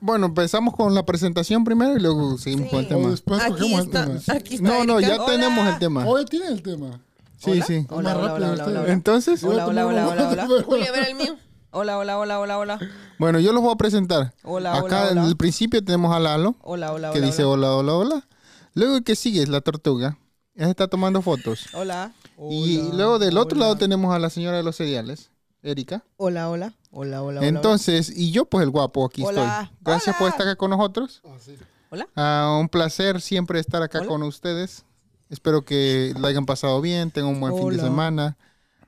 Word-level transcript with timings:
Bueno, 0.00 0.26
empezamos 0.26 0.74
con 0.74 0.94
la 0.94 1.04
presentación 1.04 1.64
primero 1.64 1.96
y 1.96 2.00
luego 2.00 2.38
seguimos 2.38 2.66
Sí. 2.66 2.70
con 2.70 2.78
el 2.80 2.86
O 2.86 2.88
tema. 2.88 3.10
después 3.10 3.40
Aquí 3.42 3.50
cogemos 3.52 3.80
el 3.84 3.90
tema. 3.90 4.14
aquí 4.28 4.54
está 4.54 4.68
No, 4.68 4.84
no, 4.84 4.98
Erika. 4.98 5.16
ya 5.16 5.22
Hola. 5.22 5.32
tenemos 5.32 5.68
el 5.68 5.78
tema. 5.78 6.06
Hoy 6.06 6.24
tienen 6.24 6.52
el 6.52 6.62
tema. 6.62 7.00
Sí, 7.36 7.50
Hola. 7.52 7.64
sí. 7.66 7.86
Hola, 7.88 8.02
Más 8.02 8.16
hola, 8.18 8.28
rápido 8.28 8.52
hola, 8.52 8.64
hola, 8.66 8.80
hola. 8.82 8.92
Entonces, 8.92 9.42
Hola, 9.44 9.66
hola, 9.66 9.86
hola, 9.86 10.08
hola, 10.08 10.28
hola. 10.28 10.88
a 10.88 10.92
ver 10.92 11.08
el 11.08 11.14
mío. 11.14 11.36
Hola, 11.70 11.98
hola, 11.98 12.18
hola, 12.18 12.40
hola, 12.40 12.58
hola. 12.58 12.78
bueno, 13.18 13.38
yo 13.40 13.52
los 13.52 13.62
voy 13.62 13.72
a 13.72 13.76
presentar. 13.76 14.34
Hola, 14.42 14.72
Acá 14.74 14.82
hola, 15.02 15.10
en 15.12 15.18
hola. 15.18 15.28
el 15.28 15.36
principio 15.36 15.84
tenemos 15.84 16.14
a 16.14 16.18
Lalo, 16.18 16.56
Hola, 16.62 16.92
hola, 16.92 17.10
que 17.12 17.18
hola. 17.18 17.26
dice 17.26 17.44
hola, 17.44 17.72
hola, 17.74 17.94
hola. 17.94 18.28
Luego 18.74 18.96
el 18.96 19.04
que 19.04 19.14
sigue 19.16 19.42
es 19.42 19.48
la 19.48 19.60
tortuga. 19.60 20.18
Ella 20.54 20.70
está 20.70 20.88
tomando 20.88 21.20
fotos. 21.22 21.66
Hola. 21.74 22.12
y 22.50 22.78
Hola, 22.80 22.94
luego 22.94 23.18
del 23.18 23.36
otro 23.38 23.56
hola. 23.56 23.66
lado 23.66 23.76
tenemos 23.78 24.14
a 24.14 24.18
la 24.18 24.30
señora 24.30 24.56
de 24.56 24.62
los 24.62 24.76
cereales, 24.76 25.30
Erika. 25.62 26.04
Hola, 26.16 26.48
hola. 26.50 26.74
Hola, 26.90 27.22
hola, 27.22 27.40
hola. 27.40 27.48
Entonces, 27.48 28.10
y 28.16 28.30
yo 28.30 28.44
pues 28.46 28.62
el 28.64 28.70
guapo 28.70 29.04
aquí 29.04 29.22
Hola. 29.24 29.62
estoy. 29.62 29.76
Gracias 29.82 30.16
por 30.16 30.28
estar 30.28 30.42
acá 30.46 30.56
con 30.56 30.70
nosotros. 30.70 31.20
Ah, 31.24 31.36
sí. 31.40 31.56
Hola. 31.90 32.08
Ah, 32.16 32.56
un 32.60 32.68
placer 32.68 33.20
siempre 33.20 33.58
estar 33.60 33.82
acá 33.82 33.98
Hola. 33.98 34.08
con 34.08 34.22
ustedes. 34.22 34.84
Espero 35.30 35.64
que 35.64 36.14
la 36.18 36.28
hayan 36.28 36.46
pasado 36.46 36.80
bien, 36.80 37.10
tengan 37.10 37.32
un 37.34 37.40
buen 37.40 37.56
fin 37.56 37.68
de 37.70 37.80
semana. 37.80 38.36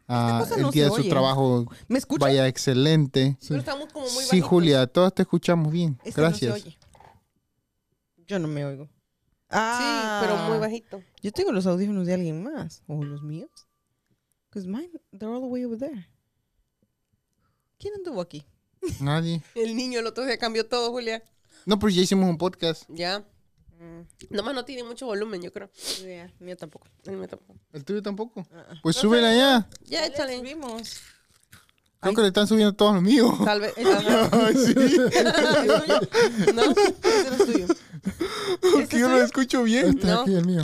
Ah, 0.08 0.44
el 0.56 0.62
no 0.62 0.70
día 0.70 0.84
de 0.84 0.88
su 0.90 0.96
oye. 0.96 1.08
trabajo 1.10 1.66
¿Me 1.86 1.98
escuchas? 1.98 2.20
vaya 2.20 2.46
excelente. 2.48 3.36
Pero 3.46 3.60
estamos 3.60 3.92
como 3.92 4.06
muy 4.06 4.24
Sí, 4.24 4.28
bajitos. 4.30 4.48
Julia, 4.48 4.86
todos 4.86 5.14
te 5.14 5.22
escuchamos 5.22 5.70
bien. 5.72 5.98
Este 6.04 6.20
no 6.20 6.32
se 6.34 6.46
Gracias. 6.46 6.52
oye. 6.54 6.78
Yo 8.26 8.38
no 8.38 8.48
me 8.48 8.64
oigo. 8.64 8.88
Ah, 9.50 10.20
Sí, 10.22 10.26
pero 10.26 10.48
muy 10.48 10.58
bajito. 10.58 11.02
Yo 11.22 11.30
tengo 11.32 11.52
los 11.52 11.66
audífonos 11.66 12.06
de 12.06 12.14
alguien 12.14 12.42
más. 12.42 12.82
¿O 12.88 13.04
los 13.04 13.22
míos? 13.22 13.50
Because 14.48 14.66
mine, 14.66 14.90
they're 15.16 15.32
all 15.32 15.40
the 15.40 15.46
way 15.46 15.64
over 15.64 15.78
there. 15.78 16.08
¿Quién 17.80 17.94
anduvo 17.94 18.20
aquí? 18.20 18.44
Nadie. 19.00 19.42
El 19.54 19.74
niño 19.74 19.98
el 20.00 20.06
otro 20.06 20.24
día 20.24 20.38
cambió 20.38 20.66
todo, 20.66 20.90
Julia. 20.90 21.22
No, 21.66 21.78
pues 21.78 21.94
ya 21.94 22.02
hicimos 22.02 22.28
un 22.28 22.36
podcast. 22.38 22.84
Ya. 22.88 23.24
Nomás 24.28 24.54
no 24.54 24.64
tiene 24.66 24.84
mucho 24.84 25.06
volumen, 25.06 25.40
yo 25.40 25.50
creo. 25.52 25.70
Yeah, 26.02 26.30
mío 26.38 26.54
tampoco. 26.56 26.86
El 27.04 27.16
mío 27.16 27.26
tampoco. 27.26 27.58
¿El 27.72 27.82
tuyo 27.84 28.02
tampoco? 28.02 28.46
Ah, 28.52 28.74
Pues 28.82 28.96
súbela 28.96 29.34
ya. 29.34 29.68
Ya, 29.86 30.04
échale. 30.06 30.36
Subimos. 30.36 31.00
Creo 32.00 32.14
que 32.14 32.20
le 32.22 32.28
están 32.28 32.46
subiendo 32.46 32.74
todos 32.74 32.94
los 32.94 33.02
míos. 33.02 33.34
Tal 33.44 33.60
vez. 33.60 33.72
Sí. 33.76 34.74
¿No? 36.54 36.62
Este 36.70 37.30
no 37.30 37.36
es 37.36 37.46
tuyo. 37.46 37.66
Porque 38.72 38.98
yo 38.98 39.08
no 39.08 39.16
lo 39.16 39.24
escucho 39.24 39.62
bien. 39.62 39.88
Este 39.88 40.06
No. 40.06 40.20
aquí, 40.22 40.34
el 40.34 40.44
mío. 40.46 40.62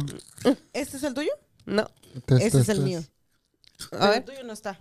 ¿Este 0.75 0.97
es 0.99 1.03
el 1.03 1.15
tuyo? 1.15 1.31
No. 1.65 1.91
Test, 2.27 2.43
Ese 2.43 2.61
es 2.61 2.69
el 2.69 2.81
mío. 2.81 3.01
A 3.01 3.89
Pero 3.91 4.05
el 4.05 4.11
ver. 4.11 4.25
tuyo 4.25 4.45
no 4.45 4.53
está. 4.53 4.79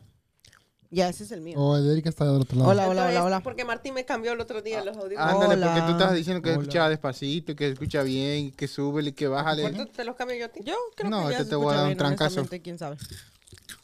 Ya, 0.96 1.10
ese 1.10 1.26
es 1.26 1.32
el 1.34 1.42
mío. 1.42 1.60
Oh, 1.60 1.76
el 1.76 1.84
de 1.84 1.92
Erika 1.92 2.08
está 2.08 2.24
del 2.24 2.42
otro 2.42 2.58
lado. 2.58 2.72
Hola, 2.72 2.88
hola, 2.88 3.08
hola, 3.08 3.24
hola. 3.26 3.40
Porque 3.42 3.66
Martín 3.66 3.94
me 3.94 4.06
cambió 4.06 4.32
el 4.32 4.40
otro 4.40 4.62
día 4.62 4.82
los 4.86 4.96
audífonos. 4.96 5.34
Ándale, 5.34 5.56
Hola. 5.56 5.68
porque 5.68 5.82
tú 5.82 5.92
estabas 5.92 6.16
diciendo 6.16 6.42
que 6.42 6.52
Hola. 6.52 6.62
escuchaba 6.62 6.88
despacito, 6.90 7.54
que 7.54 7.68
escucha 7.68 8.02
bien, 8.02 8.52
que 8.52 8.66
súbele, 8.70 9.14
que 9.14 9.28
bájale. 9.28 9.64
¿Cuánto 9.64 9.88
te 9.88 10.06
los 10.06 10.16
cambio 10.16 10.38
yo 10.38 10.46
a 10.46 10.48
ti? 10.48 10.62
Yo 10.64 10.74
creo 10.96 11.10
No, 11.12 11.26
que 11.28 11.34
ya 11.34 11.40
se 11.40 11.46
te 11.50 11.56
voy 11.56 11.66
a 11.66 11.68
escucha 11.68 11.76
dar 11.76 11.84
un 11.84 11.90
bien, 11.90 11.98
trancazo. 11.98 12.24
honestamente, 12.40 12.62
quién 12.62 12.80
sabe. 12.80 12.96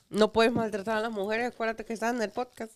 No 0.09 0.31
puedes 0.31 0.53
maltratar 0.53 0.99
a 0.99 1.01
las 1.01 1.11
mujeres. 1.11 1.51
Acuérdate 1.53 1.83
que 1.83 1.91
estás 1.91 2.15
en 2.15 2.21
el 2.21 2.29
podcast. 2.31 2.71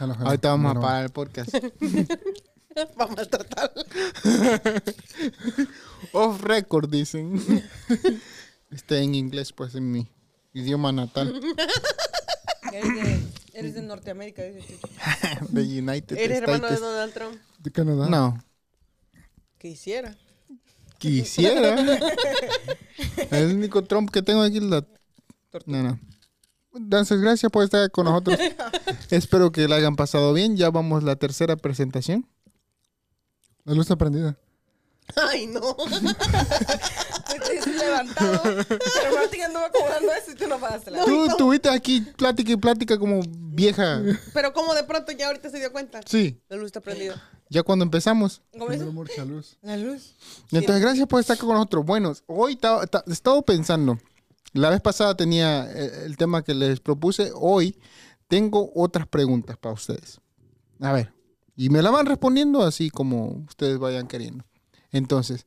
Hello, 0.00 0.14
hello. 0.14 0.26
Ahorita 0.26 0.48
vamos 0.48 0.70
a 0.70 0.72
Bueno, 0.72 0.80
parar 0.80 1.04
el 1.04 1.10
podcast. 1.10 1.54
Va 2.98 3.04
a 3.04 3.08
maltratar. 3.08 3.72
Off 6.12 6.40
record, 6.42 6.88
dicen. 6.88 7.62
Está 8.70 8.96
en 8.96 9.14
inglés, 9.14 9.52
pues 9.52 9.74
en 9.74 9.92
mi 9.92 10.08
idioma 10.54 10.92
natal. 10.92 11.38
Eres 12.74 12.94
de, 12.94 13.58
eres 13.58 13.74
de 13.74 13.82
Norteamérica, 13.82 14.42
dice 14.42 14.66
Chucho. 14.66 14.88
De 15.48 15.62
United 15.62 16.18
Eres 16.18 16.38
hermano 16.38 16.66
de 16.66 16.74
States. 16.74 16.80
Donald 16.80 17.12
Trump. 17.14 17.36
¿De 17.60 17.70
Canadá? 17.70 18.08
No, 18.08 18.44
Quisiera. 19.58 20.16
quisiera. 20.98 21.76
el 23.30 23.54
único 23.54 23.84
Trump 23.84 24.10
que 24.10 24.22
tengo 24.22 24.42
aquí 24.42 24.56
es 24.56 24.64
la... 24.64 24.84
No, 25.66 25.82
no. 25.84 26.00
Entonces, 26.74 27.20
gracias 27.20 27.52
por 27.52 27.62
estar 27.62 27.88
con 27.92 28.06
nosotros. 28.06 28.38
Espero 29.10 29.52
que 29.52 29.68
la 29.68 29.76
hayan 29.76 29.94
pasado 29.94 30.32
bien. 30.32 30.56
Ya 30.56 30.70
vamos 30.70 31.02
a 31.02 31.06
la 31.06 31.16
tercera 31.16 31.56
presentación. 31.56 32.26
La 33.64 33.74
luz 33.74 33.84
está 33.84 33.94
prendida. 33.96 34.36
Ay, 35.14 35.46
no. 35.46 35.76
Estoy 37.34 37.72
levantado. 37.74 38.40
Pero 38.68 39.14
Martín 39.14 39.42
anduvo 39.42 39.64
acomodando 39.64 40.12
eso 40.12 40.32
y 40.32 40.34
tú 40.34 40.46
no 40.46 40.58
pagaste 40.58 40.90
la 40.90 41.04
Tú 41.04 41.26
tuviste 41.36 41.68
aquí 41.68 42.00
plática 42.16 42.52
y 42.52 42.56
plática 42.56 42.98
como 42.98 43.20
vieja. 43.28 44.02
Pero 44.32 44.52
como 44.52 44.74
de 44.74 44.84
pronto 44.84 45.12
ya 45.12 45.26
ahorita 45.28 45.50
se 45.50 45.58
dio 45.58 45.72
cuenta. 45.72 46.00
Sí, 46.06 46.40
La 46.48 46.56
luz 46.56 46.66
está 46.66 46.80
prendida. 46.80 47.20
ya 47.48 47.62
cuando 47.62 47.84
empezamos. 47.84 48.42
¿Cómo 48.52 48.68
dice? 48.70 48.84
mucha 48.84 49.24
luz. 49.24 49.56
La 49.62 49.76
luz. 49.76 50.14
Entonces, 50.50 50.80
gracias 50.82 51.06
por 51.06 51.20
estar 51.20 51.36
con 51.38 51.50
nosotros. 51.50 51.84
Bueno, 51.84 52.14
hoy 52.26 52.58
he 53.06 53.12
estado 53.12 53.42
pensando. 53.42 53.98
La 54.52 54.70
vez 54.70 54.80
pasada 54.80 55.16
tenía 55.16 55.68
eh, 55.72 56.04
el 56.04 56.16
tema 56.16 56.42
que 56.44 56.54
les 56.54 56.78
propuse. 56.80 57.32
Hoy 57.34 57.76
tengo 58.28 58.70
otras 58.74 59.06
preguntas 59.08 59.56
para 59.56 59.74
ustedes. 59.74 60.20
A 60.80 60.92
ver, 60.92 61.12
y 61.56 61.70
me 61.70 61.82
la 61.82 61.90
van 61.90 62.06
respondiendo 62.06 62.62
así 62.62 62.90
como 62.90 63.44
ustedes 63.48 63.78
vayan 63.78 64.06
queriendo. 64.06 64.44
Entonces, 64.90 65.46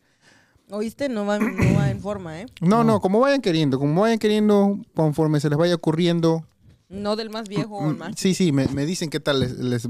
¿Oíste? 0.70 1.08
No 1.10 1.26
va, 1.26 1.40
no 1.40 1.76
va 1.76 1.90
en 1.90 2.02
forma, 2.02 2.42
¿eh? 2.42 2.46
no, 2.62 2.84
no, 2.84 3.00
como 3.00 3.20
vayan 3.20 3.42
queriendo, 3.42 3.80
como 3.80 4.02
vayan 4.02 4.20
queriendo, 4.20 4.78
conforme 4.96 5.40
se 5.40 5.50
les 5.50 5.58
vaya 5.58 5.76
ocurriendo. 5.76 6.46
No 6.90 7.16
del 7.16 7.30
más 7.30 7.48
viejo 7.50 7.78
o 7.78 7.90
el 7.90 7.96
Mm, 7.96 8.00
más. 8.00 8.16
Sí, 8.18 8.34
sí, 8.34 8.52
me, 8.52 8.68
me 8.68 8.86
dicen 8.86 9.10
qué 9.10 9.20
tal 9.20 9.40
les, 9.40 9.88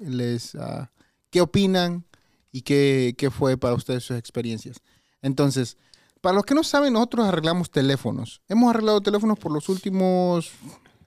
les, 0.00 0.54
ah, 0.56 0.90
qué 1.30 1.40
opinan 1.40 2.04
y 2.50 2.62
qué, 2.62 3.14
qué 3.16 3.30
fue 3.30 3.56
para 3.56 3.74
ustedes 3.74 4.04
sus 4.04 4.16
experiencias. 4.16 4.78
Entonces, 5.22 5.76
para 6.20 6.34
los 6.34 6.44
que 6.44 6.54
no 6.54 6.62
saben, 6.62 6.92
nosotros 6.92 7.26
arreglamos 7.26 7.70
teléfonos. 7.70 8.42
Hemos 8.48 8.70
arreglado 8.70 9.00
teléfonos 9.00 9.38
por 9.38 9.52
los 9.52 9.68
últimos 9.68 10.50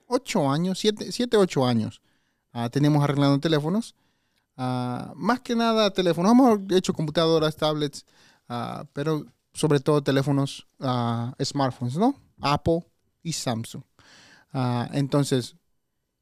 ocho 0.07 0.49
años, 0.49 0.79
siete, 0.79 1.11
siete 1.11 1.37
ocho 1.37 1.65
años. 1.65 2.01
Ah, 2.51 2.69
tenemos 2.69 3.03
arreglando 3.03 3.39
teléfonos. 3.39 3.95
Ah, 4.57 5.13
más 5.15 5.41
que 5.41 5.55
nada 5.55 5.91
teléfonos. 5.91 6.31
Hemos 6.31 6.59
hecho 6.71 6.93
computadoras, 6.93 7.55
tablets, 7.55 8.05
ah, 8.47 8.85
pero 8.93 9.25
sobre 9.53 9.79
todo 9.79 10.01
teléfonos, 10.03 10.67
ah, 10.79 11.33
smartphones, 11.43 11.97
¿no? 11.97 12.15
Apple 12.41 12.85
y 13.23 13.33
Samsung. 13.33 13.83
Entonces, 14.93 15.55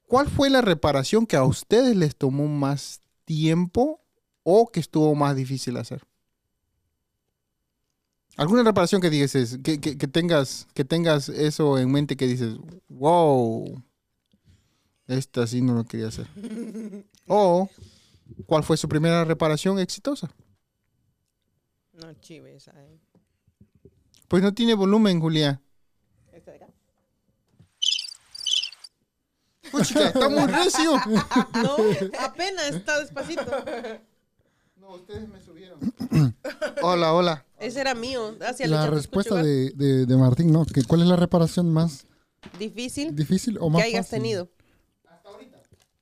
¿cuál 0.07 0.29
fue 0.29 0.49
la 0.49 0.61
reparación 0.61 1.25
que 1.27 1.35
a 1.37 1.43
ustedes 1.45 1.95
les 1.95 2.15
tomó 2.15 2.47
más 2.47 3.01
tiempo 3.25 4.01
o 4.43 4.67
que 4.71 4.79
estuvo 4.79 5.15
más 5.15 5.35
difícil 5.35 5.77
hacer? 5.77 6.03
¿Alguna 8.35 8.63
reparación 8.63 8.99
que 9.01 9.09
digas, 9.11 9.31
que, 9.63 9.79
que- 9.79 9.97
que 9.97 10.07
tengas, 10.07 10.67
que 10.73 10.83
tengas 10.85 11.29
eso 11.29 11.77
en 11.77 11.91
mente 11.91 12.17
que 12.17 12.27
dices, 12.27 12.55
wow, 12.89 13.83
esta 15.07 15.45
sí 15.47 15.61
no 15.61 15.73
lo 15.73 15.85
quería 15.85 16.07
hacer? 16.07 16.27
O, 17.27 17.69
¿cuál 18.45 18.63
fue 18.63 18.77
su 18.77 18.87
primera 18.87 19.23
reparación 19.25 19.79
exitosa? 19.79 20.33
No, 21.93 22.13
chive 22.15 22.55
esa, 22.55 22.71
¿eh? 22.83 22.99
Pues 24.27 24.41
no 24.41 24.53
tiene 24.53 24.73
volumen, 24.73 25.19
Julia. 25.19 25.61
Esta 26.31 26.51
de 26.51 26.57
acá. 26.57 26.67
Uy, 29.71 29.81
chica, 29.83 30.07
está 30.07 30.29
muy 30.29 30.45
recio. 30.47 30.93
No, 31.63 31.77
apenas 32.19 32.73
está 32.73 32.99
despacito. 32.99 33.43
No, 34.75 34.95
ustedes 34.95 35.27
me 35.29 35.39
subieron. 35.41 35.79
hola, 36.81 37.13
hola. 37.13 37.45
Ese 37.59 37.81
era 37.81 37.95
mío. 37.95 38.35
Hacia 38.41 38.67
La 38.67 38.87
respuesta 38.87 39.35
de, 39.41 39.71
de, 39.71 40.05
de 40.05 40.17
Martín, 40.17 40.51
¿no? 40.51 40.65
Que 40.65 40.83
¿Cuál 40.83 41.01
es 41.01 41.07
la 41.07 41.15
reparación 41.15 41.71
más 41.71 42.05
Difícil 42.59 43.15
difícil 43.15 43.57
o 43.59 43.67
que 43.67 43.69
más 43.69 43.83
hayas 43.83 44.07
fácil? 44.07 44.19
tenido. 44.19 44.49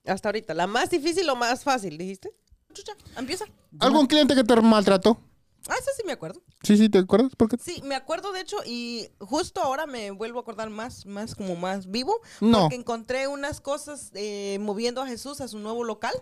Hasta 0.06 0.30
ahorita. 0.30 0.54
¿La 0.54 0.68
más 0.68 0.90
difícil 0.90 1.30
o 1.30 1.36
más 1.36 1.64
fácil, 1.64 1.98
dijiste? 1.98 2.32
Chucha, 2.74 2.94
empieza. 3.18 3.46
¿Algún 3.80 4.08
cliente 4.08 4.36
que 4.36 4.44
te 4.44 4.56
maltrató? 4.62 5.20
Ah, 5.68 5.76
esa 5.80 5.92
sí 5.96 6.02
me 6.06 6.14
acuerdo. 6.14 6.42
Sí, 6.64 6.76
sí, 6.76 6.90
¿te 6.90 6.98
acuerdas? 6.98 7.36
¿Por 7.36 7.50
qué? 7.50 7.58
Sí, 7.58 7.82
me 7.84 7.94
acuerdo 7.96 8.32
de 8.32 8.42
hecho 8.42 8.58
y 8.66 9.08
justo 9.20 9.62
ahora 9.62 9.86
me 9.86 10.10
vuelvo 10.12 10.40
a 10.40 10.42
acordar 10.42 10.70
más, 10.72 11.06
más 11.06 11.36
como 11.36 11.56
más 11.56 11.90
vivo. 11.92 12.20
No. 12.40 12.62
Porque 12.62 12.76
encontré 12.76 13.28
unas 13.28 13.62
cosas 13.62 14.10
eh, 14.16 14.58
moviendo 14.60 15.02
a 15.02 15.08
Jesús 15.08 15.40
a 15.40 15.48
su 15.48 15.60
nuevo 15.60 15.84
local 15.84 16.14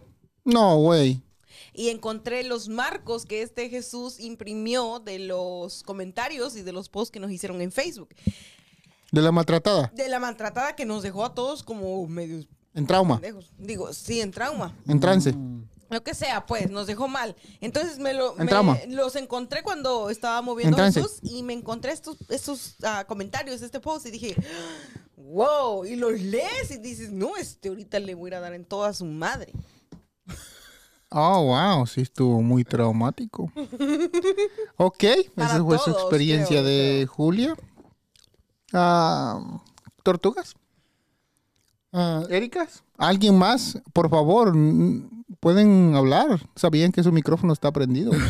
No, 0.44 0.76
güey. 0.78 1.22
y 1.74 1.88
encontré 1.90 2.44
los 2.44 2.68
marcos 2.68 3.26
que 3.26 3.42
este 3.42 3.70
Jesús 3.70 4.20
imprimió 4.20 5.00
de 5.00 5.20
los 5.20 5.84
comentarios 5.84 6.58
y 6.58 6.62
de 6.62 6.74
los 6.74 6.90
posts 6.90 7.12
que 7.12 7.20
nos 7.22 7.32
hicieron 7.32 7.62
en 7.62 7.72
Facebook. 7.72 8.10
De 9.12 9.22
la 9.22 9.32
maltratada. 9.32 9.90
De 9.96 10.10
la 10.10 10.20
maltratada 10.20 10.76
que 10.76 10.86
nos 10.86 11.02
dejó 11.02 11.24
a 11.24 11.34
todos 11.34 11.64
como 11.64 12.06
medios 12.08 12.48
En 12.80 12.88
trauma. 12.88 13.22
Digo, 13.58 13.94
sí, 13.94 14.22
en 14.22 14.32
trauma. 14.32 14.76
En 14.88 15.00
trance. 15.00 15.36
Lo 15.90 16.04
que 16.04 16.14
sea, 16.14 16.46
pues, 16.46 16.70
nos 16.70 16.88
dejó 16.88 17.08
mal. 17.08 17.36
Entonces 17.62 17.98
me, 18.00 18.14
lo, 18.14 18.34
En 18.38 18.46
me- 18.46 18.50
trauma. 18.50 18.78
los 18.88 19.16
encontré 19.16 19.64
cuando 19.64 20.10
estaba 20.10 20.42
moviendo 20.42 20.78
En. 20.78 21.02
Jesús 21.04 21.20
y 21.24 21.42
me 21.44 21.54
encontré 21.54 21.92
estos, 21.92 22.18
estos 22.30 22.76
ah, 22.84 23.06
comentarios 23.08 23.60
de 23.60 23.66
este 23.66 23.80
post 23.80 24.06
y 24.06 24.12
dije, 24.12 24.36
wow, 25.18 25.86
y 25.86 25.96
los 25.96 26.20
lees 26.20 26.72
y 26.72 26.78
dices, 26.78 27.12
no, 27.12 27.36
este 27.38 27.70
ahorita 27.70 28.00
le 28.00 28.14
voy 28.16 28.32
a 28.34 28.40
dar 28.40 28.54
en 28.54 28.66
toda 28.66 28.94
su 28.94 29.06
madre. 29.06 29.52
Oh, 31.12 31.46
wow, 31.46 31.88
sí 31.88 32.02
estuvo 32.02 32.42
muy 32.42 32.64
traumático. 32.64 33.52
Ok, 34.78 35.04
Para 35.36 35.50
esa 35.56 35.64
fue 35.64 35.78
su 35.80 35.90
experiencia 35.92 36.62
creo, 36.62 36.64
de 36.64 37.08
Julia. 37.08 37.56
Ah, 38.72 39.60
¿Tortugas? 40.04 40.56
Ah, 41.92 42.24
¿Éricas? 42.30 42.84
¿Alguien 42.98 43.38
más? 43.38 43.80
Por 43.94 44.10
favor, 44.10 44.54
pueden 45.40 45.96
hablar. 45.96 46.40
Sabían 46.56 46.92
que 46.92 47.02
su 47.04 47.12
micrófono 47.12 47.54
está 47.54 47.72
prendido. 47.72 48.12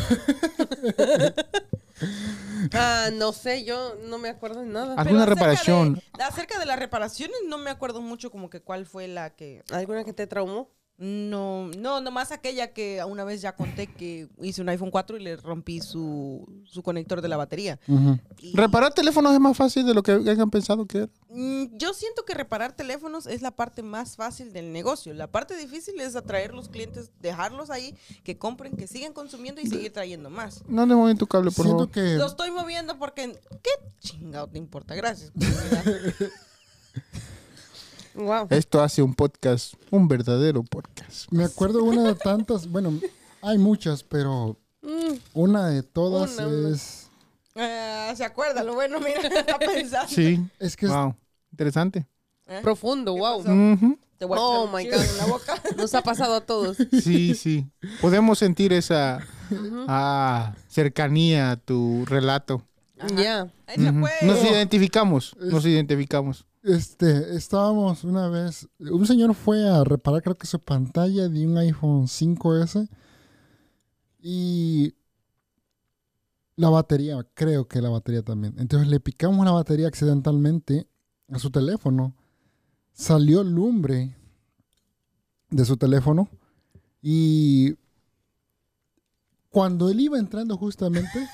Ah, 2.72 3.08
no 3.14 3.32
sé, 3.32 3.64
yo 3.64 3.94
no 4.06 4.18
me 4.18 4.28
acuerdo 4.28 4.60
de 4.60 4.66
nada. 4.66 4.94
¿Alguna 4.94 5.22
acerca 5.24 5.34
reparación? 5.34 5.94
de- 6.16 6.22
acerca 6.24 6.58
de 6.58 6.66
las 6.66 6.78
reparaciones, 6.78 7.36
no 7.48 7.58
me 7.58 7.70
acuerdo 7.70 8.00
mucho 8.00 8.30
como 8.30 8.50
que 8.50 8.60
cuál 8.60 8.86
fue 8.86 9.08
la 9.08 9.30
que... 9.30 9.62
¿Alguna 9.70 10.04
que 10.04 10.12
te 10.12 10.26
traumó? 10.26 10.68
No, 11.02 11.68
no, 11.78 12.02
nomás 12.02 12.30
aquella 12.30 12.74
que 12.74 13.02
una 13.08 13.24
vez 13.24 13.40
ya 13.40 13.56
conté 13.56 13.86
que 13.86 14.28
hice 14.42 14.60
un 14.60 14.68
iPhone 14.68 14.90
4 14.90 15.16
y 15.16 15.22
le 15.22 15.36
rompí 15.36 15.80
su, 15.80 16.46
su 16.66 16.82
conector 16.82 17.22
de 17.22 17.28
la 17.28 17.38
batería. 17.38 17.80
Y- 18.38 18.54
Reparar 18.54 18.92
teléfonos 18.92 19.32
es 19.32 19.40
más 19.40 19.56
fácil 19.56 19.86
de 19.86 19.94
lo 19.94 20.02
que 20.02 20.12
hayan 20.12 20.50
pensado 20.50 20.84
que 20.84 20.98
era. 20.98 21.08
Mm, 21.30 21.78
Yo 21.78 21.94
siento 21.94 22.26
que 22.26 22.34
reparar 22.34 22.72
teléfonos 22.74 23.26
es 23.26 23.40
la 23.40 23.50
parte 23.50 23.82
más 23.82 24.16
fácil 24.16 24.52
del 24.52 24.72
negocio. 24.74 25.14
La 25.14 25.26
parte 25.26 25.56
difícil 25.56 25.98
es 26.02 26.16
atraer 26.16 26.52
los 26.52 26.68
clientes, 26.68 27.10
dejarlos 27.20 27.70
ahí, 27.70 27.94
que 28.22 28.36
compren, 28.36 28.76
que 28.76 28.86
sigan 28.86 29.14
consumiendo 29.14 29.62
y 29.62 29.66
seguir 29.68 29.92
trayendo 29.94 30.28
más. 30.28 30.62
No 30.68 30.84
le 30.84 30.94
mueven 30.94 31.16
tu 31.16 31.26
cable, 31.26 31.50
por 31.50 31.64
Siento 31.64 31.88
favor. 31.88 31.92
que 31.92 32.16
Lo 32.16 32.26
estoy 32.26 32.50
moviendo 32.50 32.98
porque... 32.98 33.40
¿Qué 33.62 33.70
chingado 34.00 34.48
te 34.48 34.58
importa? 34.58 34.94
Gracias. 34.94 35.32
Wow. 38.14 38.46
Esto 38.50 38.82
hace 38.82 39.02
un 39.02 39.14
podcast, 39.14 39.74
un 39.90 40.08
verdadero 40.08 40.62
podcast. 40.62 41.30
me 41.30 41.44
acuerdo 41.44 41.84
una 41.84 42.02
de 42.02 42.14
tantas, 42.14 42.68
bueno, 42.68 42.92
hay 43.42 43.56
muchas, 43.58 44.02
pero 44.02 44.56
una 45.32 45.68
de 45.68 45.82
todas 45.82 46.34
Una, 46.38 46.46
una. 46.48 46.68
es 46.70 47.06
Ah, 47.56 48.12
¿Se 48.16 48.24
acuerda? 48.24 48.62
Lo 48.64 48.74
bueno, 48.74 48.98
mira, 49.00 49.20
está 49.28 49.58
pensando. 49.58 50.08
Sí. 50.08 50.40
es 50.58 50.76
que 50.76 50.86
es- 50.86 50.92
Wow. 50.92 51.14
Interesante. 51.52 52.06
¿Eh? 52.46 52.60
Profundo, 52.62 53.16
wow. 53.16 53.40
Ujú. 53.40 53.98
Te 54.18 54.24
voy 54.24 54.38
a 54.38 54.40
Oh, 54.40 54.66
my 54.66 54.84
God. 54.84 54.94
en 55.02 55.16
la 55.18 55.26
boca. 55.26 55.60
Nos 55.76 55.94
ha 55.94 56.02
pasado 56.02 56.34
a 56.34 56.40
todos. 56.40 56.76
Sí, 57.02 57.34
sí. 57.34 57.66
Podemos 58.00 58.38
sentir 58.38 58.72
esa 58.72 59.20
ah, 59.88 60.54
cercanía 60.68 61.52
a 61.52 61.56
tu 61.56 62.04
relato. 62.06 62.62
Ya. 63.16 63.44
Ujú. 63.76 64.00
fue. 64.00 64.12
Nos 64.22 64.44
identificamos, 64.44 65.34
nos 65.38 65.64
identificamos. 65.64 66.44
Este, 66.62 67.36
estábamos 67.36 68.04
una 68.04 68.28
vez, 68.28 68.68
un 68.78 69.06
señor 69.06 69.34
fue 69.34 69.66
a 69.66 69.82
reparar 69.82 70.22
creo 70.22 70.34
que 70.34 70.46
su 70.46 70.60
pantalla 70.60 71.28
de 71.28 71.46
un 71.46 71.56
iPhone 71.56 72.06
5S 72.06 72.88
y 74.20 74.94
la 76.56 76.68
batería, 76.68 77.26
creo 77.32 77.66
que 77.66 77.80
la 77.80 77.88
batería 77.88 78.22
también. 78.22 78.54
Entonces 78.58 78.88
le 78.88 79.00
picamos 79.00 79.42
la 79.46 79.52
batería 79.52 79.88
accidentalmente 79.88 80.86
a 81.32 81.38
su 81.38 81.50
teléfono, 81.50 82.14
salió 82.92 83.42
lumbre 83.42 84.14
de 85.48 85.64
su 85.64 85.78
teléfono 85.78 86.28
y 87.00 87.74
cuando 89.48 89.88
él 89.88 90.00
iba 90.00 90.18
entrando 90.18 90.58
justamente 90.58 91.26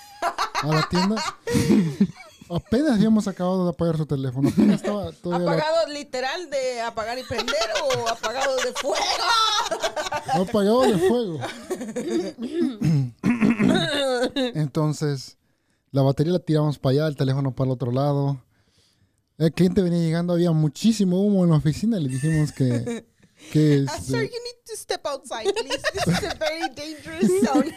a 0.62 0.69
la 0.69 0.88
tienda, 0.88 1.17
apenas 2.51 2.93
habíamos 2.93 3.27
acabado 3.29 3.65
de 3.65 3.71
apagar 3.71 3.97
su 3.97 4.07
teléfono, 4.07 4.49
apenas 4.49 4.77
estaba 4.83 5.13
todavía 5.13 5.47
la- 5.47 5.53
¿Apagado 5.53 5.89
literal 5.93 6.51
de 6.51 6.81
apagar 6.83 7.19
y 7.19 7.23
prender 7.25 7.57
o 7.85 8.09
apagado 8.09 8.57
de 8.57 8.73
fuego? 8.73 9.05
apagado 10.35 10.83
de 10.83 10.99
fuego. 10.99 11.41
Entonces, 14.55 15.37
la 15.91 16.03
batería 16.03 16.33
la 16.33 16.39
tiramos 16.41 16.79
para 16.79 16.93
allá, 16.93 17.07
el 17.09 17.17
teléfono 17.17 17.55
para 17.55 17.69
el 17.69 17.73
otro 17.73 17.91
lado. 17.93 18.43
El 19.39 19.53
cliente 19.53 19.83
venía 19.83 19.99
llegando, 20.01 20.33
había 20.33 20.53
muchísimo 20.53 21.21
humo 21.21 21.45
en 21.45 21.51
la 21.51 21.57
oficina. 21.57 21.99
Le 21.99 22.09
dijimos 22.09 22.53
que, 22.53 23.07
que 23.53 23.85
Ah, 23.88 23.97
este, 23.97 24.11
sir, 24.12 24.23
you 24.23 24.29
need 24.44 24.65
to 24.67 24.77
step 24.77 25.06
outside, 25.06 25.44
please. 25.55 25.83
This 25.93 26.06
is 26.06 26.25
a 26.25 26.35
very 26.35 26.69
dangerous 26.75 27.31
zone. 27.47 27.73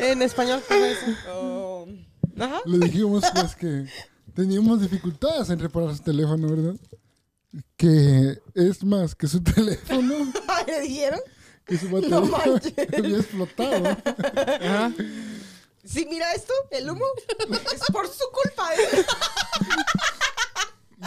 En 0.00 0.22
español, 0.22 0.62
¿cómo 0.66 0.84
es? 0.84 0.98
Oh. 1.28 1.86
Ajá. 2.38 2.60
le 2.64 2.78
dijimos 2.86 3.24
pues 3.34 3.54
que 3.54 3.86
teníamos 4.34 4.80
dificultades 4.80 5.50
en 5.50 5.58
reparar 5.58 5.94
su 5.94 6.02
teléfono, 6.02 6.48
¿verdad? 6.48 6.80
Que 7.76 8.38
es 8.54 8.82
más 8.84 9.14
que 9.14 9.26
su 9.26 9.42
teléfono, 9.42 10.32
¿Le 10.66 10.80
dijeron? 10.80 11.20
que 11.66 11.76
su 11.78 11.88
batería 11.90 12.20
No 12.20 12.36
había 12.98 13.18
explotado. 13.18 13.86
Ajá. 13.88 14.92
Sí, 15.84 16.06
mira 16.08 16.32
esto, 16.34 16.52
el 16.70 16.88
humo. 16.90 17.04
Es 17.74 17.82
por 17.92 18.06
su 18.08 18.24
culpa. 18.32 18.70
¿eh? 18.74 19.04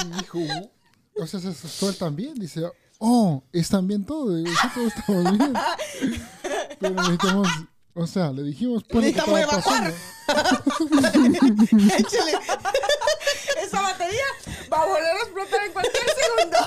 Y 0.03 0.19
dijo, 0.21 0.39
o 1.15 1.27
sea, 1.27 1.39
se 1.39 1.49
asustó 1.49 1.89
él 1.89 1.97
también. 1.97 2.35
Dice, 2.35 2.63
oh, 2.99 3.43
¿están 3.51 3.87
bien? 3.87 4.01
Digo, 4.01 4.45
sí, 4.45 4.67
todos 4.73 4.93
estamos 4.95 5.37
bien. 5.37 5.53
Pero 6.79 6.95
necesitamos, 6.95 7.47
o 7.93 8.07
sea, 8.07 8.31
le 8.31 8.43
dijimos, 8.43 8.83
pues, 8.89 9.05
Necesitamos 9.05 9.39
evacuar. 9.39 9.93
Échale. 11.99 12.31
Esa 13.63 13.81
batería 13.81 14.23
va 14.71 14.81
a 14.81 14.85
volver 14.85 15.03
a 15.03 15.21
explotar 15.21 15.63
en 15.65 15.73
cualquier 15.73 16.03
segundo. 16.09 16.57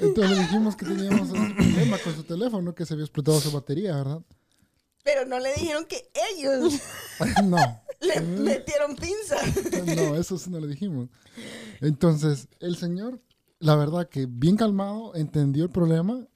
Entonces 0.00 0.36
le 0.36 0.42
dijimos 0.42 0.76
que 0.76 0.86
teníamos 0.86 1.28
ese 1.28 1.54
problema 1.54 1.98
con 1.98 2.14
su 2.14 2.22
teléfono, 2.24 2.74
que 2.74 2.86
se 2.86 2.94
había 2.94 3.04
explotado 3.04 3.40
su 3.40 3.50
batería, 3.50 3.96
¿verdad? 3.96 4.20
Pero 5.02 5.24
no 5.24 5.38
le 5.40 5.52
dijeron 5.54 5.86
que 5.86 6.10
ellos 6.32 6.74
no, 7.42 7.56
le 8.00 8.20
metieron 8.20 8.94
pinzas. 8.96 9.42
no, 9.96 10.14
eso 10.16 10.38
sí 10.38 10.50
no 10.50 10.60
le 10.60 10.68
dijimos. 10.68 11.08
Entonces, 11.80 12.48
el 12.60 12.76
señor, 12.76 13.20
la 13.58 13.74
verdad 13.76 14.08
que 14.08 14.26
bien 14.28 14.56
calmado, 14.56 15.14
entendió 15.14 15.64
el 15.64 15.70
problema, 15.70 16.26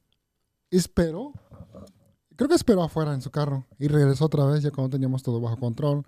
esperó, 0.71 1.33
creo 2.37 2.49
que 2.49 2.55
esperó 2.55 2.83
afuera 2.83 3.15
en 3.15 3.23
su 3.23 3.31
carro 3.31 3.67
y 3.79 3.89
regresó 3.89 4.25
otra 4.27 4.45
vez 4.47 4.63
ya 4.63 4.71
cuando 4.71 4.91
teníamos 4.91 5.23
todo 5.23 5.41
bajo 5.41 5.59
control. 5.59 6.05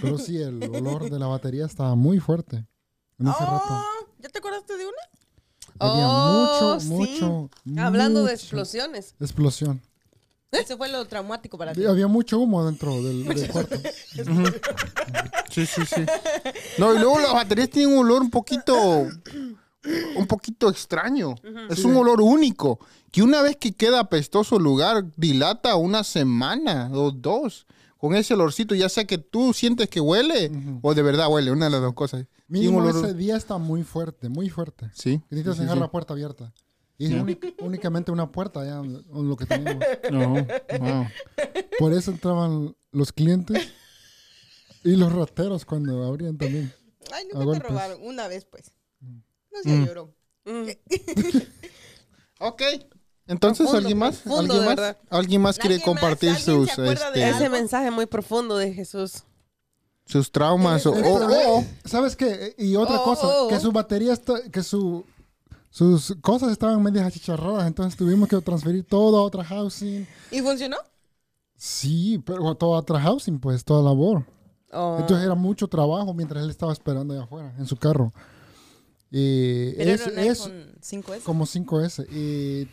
Pero 0.00 0.18
sí, 0.18 0.38
el 0.40 0.62
olor 0.74 1.10
de 1.10 1.18
la 1.18 1.26
batería 1.26 1.66
estaba 1.66 1.94
muy 1.94 2.18
fuerte 2.18 2.56
en 3.18 3.26
ese 3.28 3.44
rato. 3.44 3.64
Oh, 3.70 4.06
¿Ya 4.18 4.28
te 4.28 4.38
acordaste 4.38 4.76
de 4.76 4.84
una? 4.86 4.96
Había 5.78 6.08
Oh, 6.08 6.74
mucho, 6.74 6.80
sí. 6.80 6.88
mucho, 6.88 7.50
Hablando 7.78 8.24
de 8.24 8.34
explosiones. 8.34 9.14
explosión. 9.20 9.80
Ese 10.52 10.76
fue 10.76 10.88
lo 10.90 11.04
traumático 11.06 11.56
para 11.56 11.72
ti. 11.72 11.84
Había 11.84 12.06
mucho 12.06 12.38
humo 12.38 12.64
dentro 12.64 12.94
del, 13.02 13.24
del 13.24 13.48
cuarto. 13.50 13.76
Sí, 15.50 15.66
sí, 15.66 15.82
sí. 15.84 16.02
No, 16.78 16.94
y 16.94 16.98
luego 16.98 17.18
las 17.20 17.34
baterías 17.34 17.68
tienen 17.68 17.94
un 17.94 18.06
olor 18.06 18.22
un 18.22 18.30
poquito, 18.30 18.74
un 20.16 20.26
poquito 20.26 20.70
extraño. 20.70 21.34
Es 21.68 21.84
un 21.84 21.94
olor 21.96 22.20
único. 22.22 22.78
Que 23.10 23.22
una 23.22 23.42
vez 23.42 23.56
que 23.58 23.72
queda 23.72 24.00
apestoso 24.00 24.56
el 24.56 24.62
lugar, 24.62 25.04
dilata 25.16 25.76
una 25.76 26.04
semana 26.04 26.90
o 26.92 27.10
dos. 27.10 27.66
Con 27.98 28.14
ese 28.16 28.34
olorcito, 28.34 28.74
ya 28.74 28.88
sea 28.88 29.04
que 29.04 29.18
tú 29.18 29.52
sientes 29.52 29.88
que 29.88 30.00
huele 30.00 30.50
o 30.82 30.92
de 30.94 31.02
verdad 31.02 31.28
huele, 31.30 31.50
una 31.52 31.66
de 31.66 31.70
las 31.72 31.82
dos 31.82 31.92
cosas. 31.94 32.22
Y 32.22 32.66
un 32.66 32.74
Mínimo 32.74 32.78
olor- 32.82 33.04
ese 33.04 33.14
día 33.14 33.36
está 33.36 33.58
muy 33.58 33.84
fuerte, 33.84 34.28
muy 34.30 34.48
fuerte. 34.48 34.90
Sí. 34.94 35.20
Necesitas 35.30 35.56
sí, 35.56 35.62
dejar 35.62 35.76
sí. 35.76 35.80
la 35.80 35.90
puerta 35.90 36.14
abierta. 36.14 36.52
Y 37.02 37.06
es 37.06 37.12
únic- 37.22 37.54
únicamente 37.60 38.10
una 38.12 38.30
puerta 38.30 38.64
ya 38.64 38.80
lo 38.82 39.36
que 39.36 39.46
teníamos. 39.46 39.84
No, 40.10 40.28
wow. 40.78 41.06
Por 41.78 41.92
eso 41.92 42.10
entraban 42.10 42.76
los 42.90 43.12
clientes 43.12 43.68
y 44.84 44.96
los 44.96 45.12
rateros 45.12 45.64
cuando 45.64 46.02
abrían 46.04 46.36
también. 46.38 46.72
Ay, 47.12 47.24
nunca 47.24 47.38
te 47.38 47.44
golpes. 47.44 47.68
robaron. 47.70 47.98
Una 48.02 48.28
vez, 48.28 48.44
pues. 48.44 48.72
No 49.00 49.62
se 49.62 49.86
lloró. 49.86 50.14
Mm. 50.44 50.68
Ok. 52.40 52.62
Entonces, 53.28 53.58
Profundo, 53.66 53.78
¿alguien 53.78 53.98
más? 53.98 54.16
profundo, 54.18 54.54
¿Alguien 54.54 54.74
más? 54.76 54.96
¿Alguien 55.10 55.40
más 55.42 55.58
quiere 55.58 55.74
¿Alguien 55.76 55.94
más? 55.94 56.00
compartir 56.00 56.28
¿Alguien 56.30 56.44
sus, 56.44 56.66
se 56.66 56.72
acuerda 56.72 57.10
de 57.12 57.22
este, 57.24 57.36
Ese 57.36 57.48
mensaje 57.48 57.90
muy 57.92 58.06
profundo 58.06 58.56
de 58.56 58.72
Jesús. 58.74 59.22
sus 60.06 60.32
traumas? 60.32 60.84
O- 60.86 60.92
problema- 60.92 61.48
o- 61.48 61.64
¿Sabes 61.84 62.16
qué? 62.16 62.54
Y 62.58 62.74
otra 62.74 63.00
Oh, 63.00 63.04
cosa, 63.04 63.26
oh, 63.28 63.44
oh. 63.44 63.48
que 63.48 63.60
su 63.60 63.70
batería 63.70 64.12
está, 64.12 64.42
que 64.50 64.62
su 64.64 65.04
sus 65.72 66.14
cosas 66.20 66.52
estaban 66.52 66.82
medias 66.82 67.06
achicharradas, 67.06 67.66
entonces 67.66 67.96
tuvimos 67.96 68.28
que 68.28 68.40
transferir 68.42 68.84
todo 68.84 69.18
a 69.18 69.22
otra 69.22 69.42
housing. 69.42 70.06
¿Y 70.30 70.40
funcionó? 70.42 70.76
Sí, 71.56 72.22
pero 72.26 72.54
todo 72.54 72.74
a 72.74 72.80
otra 72.80 73.00
housing, 73.00 73.40
pues, 73.40 73.64
toda 73.64 73.82
labor. 73.82 74.26
Oh. 74.70 74.98
Entonces 75.00 75.24
era 75.24 75.34
mucho 75.34 75.66
trabajo 75.68 76.12
mientras 76.12 76.44
él 76.44 76.50
estaba 76.50 76.72
esperando 76.72 77.14
allá 77.14 77.24
afuera, 77.24 77.54
en 77.58 77.66
su 77.66 77.76
carro. 77.76 78.12
Y 79.10 79.72
Pero 79.72 79.90
es, 79.90 80.06
era 80.06 80.22
es 80.22 80.40
iPhone 80.46 80.74
5S. 80.82 81.22
como 81.22 81.46
5S. 81.46 82.06
Y 82.10 82.68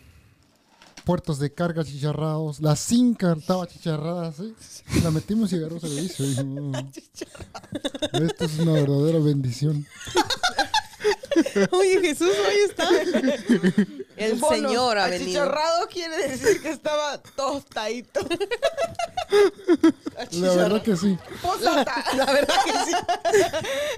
puertos 1.05 1.39
de 1.39 1.53
carga 1.53 1.85
chicharrados. 1.85 2.59
La 2.59 2.77
card 3.17 3.39
estaba 3.39 3.65
chicharrada 3.65 4.27
así. 4.27 4.53
La 5.03 5.11
metimos 5.11 5.51
y 5.53 5.55
agarró 5.55 5.79
servicio. 5.79 6.25
Y 6.25 6.35
"Oh, 6.39 6.71
esto 8.13 8.45
es 8.45 8.59
una 8.59 8.73
verdadera 8.73 9.19
bendición. 9.19 9.85
Oye, 11.71 11.99
Jesús, 12.01 12.31
ahí 12.47 12.57
está. 12.67 12.87
El 14.17 14.39
señor 14.39 14.97
ha 14.97 15.07
venido. 15.07 15.43
Achicharrado 15.43 15.87
quiere 15.87 16.27
decir 16.27 16.61
que 16.61 16.69
estaba 16.71 17.17
tostadito. 17.37 18.19
La 20.31 20.53
verdad 20.55 20.81
que 20.81 20.95
sí. 20.97 21.17
Posata. 21.41 22.03
La 22.17 22.25
verdad 22.25 22.55
que 22.65 22.71
sí. 22.71 22.91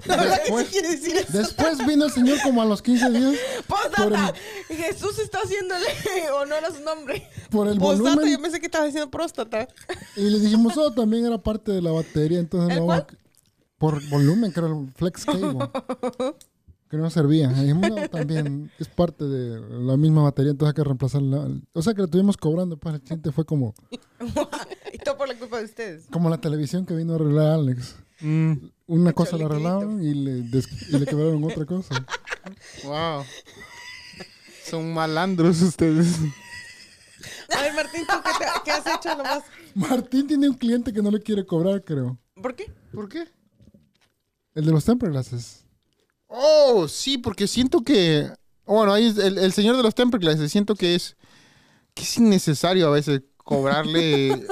La 0.04 0.16
verdad 0.16 0.36
que 0.36 0.44
sí 0.44 0.50
Después- 0.52 0.68
quiere 0.68 0.88
decir 0.90 1.16
eso. 1.16 1.32
Después 1.38 1.86
vino 1.86 2.04
el 2.04 2.12
señor 2.12 2.38
como 2.42 2.62
a 2.62 2.64
los 2.64 2.82
15 2.82 3.10
días 3.10 3.34
por 3.66 3.78
Postata. 3.80 4.34
Jesús 4.68 5.18
está 5.18 5.38
haciéndole 5.42 5.86
honor 6.40 6.64
a 6.64 6.70
su 6.72 6.80
nombre. 6.82 7.28
por 7.50 7.66
el 7.66 7.78
Postata, 7.78 8.10
yo 8.10 8.16
volumen 8.20 8.42
pensé 8.42 8.60
que 8.60 8.66
estaba 8.66 8.84
diciendo 8.84 9.10
próstata. 9.10 9.66
y 10.16 10.20
le 10.22 10.38
dijimos, 10.38 10.76
oh, 10.76 10.92
también 10.92 11.26
era 11.26 11.38
parte 11.38 11.72
de 11.72 11.82
la 11.82 11.90
batería, 11.90 12.38
entonces 12.38 12.76
¿El 12.76 12.86
no 12.86 12.92
a- 12.92 13.06
por 13.78 14.00
volumen, 14.08 14.52
creo, 14.52 14.66
el 14.68 14.92
flex 14.94 15.24
cable. 15.24 15.58
Que 16.92 16.98
no 16.98 17.08
servía. 17.08 17.50
Y 17.50 17.54
dijimos, 17.60 17.88
no, 17.88 18.06
también 18.10 18.70
es 18.78 18.86
parte 18.86 19.24
de 19.24 19.58
la 19.82 19.96
misma 19.96 20.24
batería, 20.24 20.50
entonces 20.50 20.74
hay 20.74 20.76
que 20.76 20.84
reemplazarla. 20.84 21.48
O 21.72 21.80
sea 21.80 21.94
que 21.94 22.02
le 22.02 22.04
estuvimos 22.04 22.36
cobrando, 22.36 22.76
pues 22.76 22.96
el 22.96 23.00
cliente 23.00 23.32
fue 23.32 23.46
como, 23.46 23.72
y 24.92 24.98
todo 24.98 25.16
por 25.16 25.26
la 25.26 25.34
culpa 25.38 25.56
de 25.60 25.64
ustedes. 25.64 26.04
como 26.12 26.28
la 26.28 26.38
televisión 26.38 26.84
que 26.84 26.94
vino 26.94 27.14
a 27.14 27.16
arreglar 27.16 27.46
a 27.46 27.54
Alex. 27.54 27.96
Mm, 28.20 28.52
Una 28.88 29.14
cosa 29.14 29.38
la 29.38 29.46
arreglaron 29.46 30.02
y 30.02 30.12
le, 30.12 30.42
des- 30.42 30.68
y 30.90 30.98
le 30.98 31.06
quebraron 31.06 31.42
otra 31.44 31.64
cosa. 31.64 31.94
wow. 32.84 33.24
Son 34.66 34.92
malandros 34.92 35.62
ustedes. 35.62 36.18
A 37.56 37.62
ver, 37.62 37.72
Martín, 37.74 38.02
¿tú 38.06 38.14
qué, 38.22 38.30
te- 38.44 38.60
qué 38.66 38.70
has 38.70 38.86
hecho 38.86 39.16
nomás? 39.16 39.42
Martín 39.74 40.26
tiene 40.26 40.46
un 40.46 40.54
cliente 40.56 40.92
que 40.92 41.00
no 41.00 41.10
le 41.10 41.20
quiere 41.20 41.46
cobrar, 41.46 41.82
creo. 41.82 42.18
¿Por 42.34 42.54
qué? 42.54 42.70
¿Por 42.92 43.08
qué? 43.08 43.24
El 44.54 44.66
de 44.66 44.72
los 44.72 44.84
temper 44.84 45.10
glasses. 45.10 45.61
Oh, 46.34 46.88
sí, 46.88 47.18
porque 47.18 47.46
siento 47.46 47.82
que. 47.82 48.30
Bueno, 48.64 48.92
ahí 48.94 49.06
es 49.06 49.18
el, 49.18 49.38
el 49.38 49.52
señor 49.52 49.76
de 49.76 49.82
los 49.82 49.94
temper 49.94 50.20
glasses, 50.20 50.50
siento 50.50 50.74
que 50.74 50.94
es. 50.94 51.16
que 51.94 52.04
es 52.04 52.18
innecesario 52.18 52.88
a 52.88 52.90
veces 52.90 53.22
cobrarle 53.38 54.46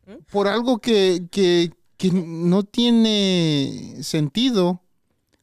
por 0.32 0.48
algo 0.48 0.78
que, 0.80 1.28
que, 1.30 1.72
que 1.96 2.10
no 2.12 2.64
tiene 2.64 3.98
sentido. 4.02 4.82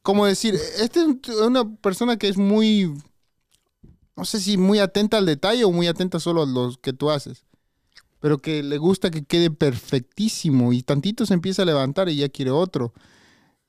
Como 0.04 0.26
decir, 0.26 0.56
esta 0.80 1.02
es 1.02 1.08
una 1.40 1.76
persona 1.78 2.18
que 2.18 2.30
es 2.30 2.38
muy. 2.38 2.94
No 4.16 4.26
sé 4.26 4.40
si 4.40 4.58
muy 4.58 4.80
atenta 4.80 5.18
al 5.18 5.26
detalle 5.26 5.64
o 5.66 5.72
muy 5.72 5.88
atenta 5.88 6.20
solo 6.20 6.44
a 6.44 6.46
lo 6.46 6.74
que 6.82 6.94
tú 6.94 7.10
haces. 7.10 7.46
Pero 8.20 8.40
que 8.40 8.64
le 8.64 8.78
gusta 8.78 9.12
que 9.12 9.26
quede 9.26 9.52
perfectísimo 9.52 10.74
y 10.74 10.84
tantito 10.84 11.26
se 11.26 11.34
empieza 11.34 11.64
a 11.64 11.66
levantar 11.66 12.10
y 12.10 12.18
ya 12.18 12.30
quiere 12.30 12.52
otro. 12.52 12.94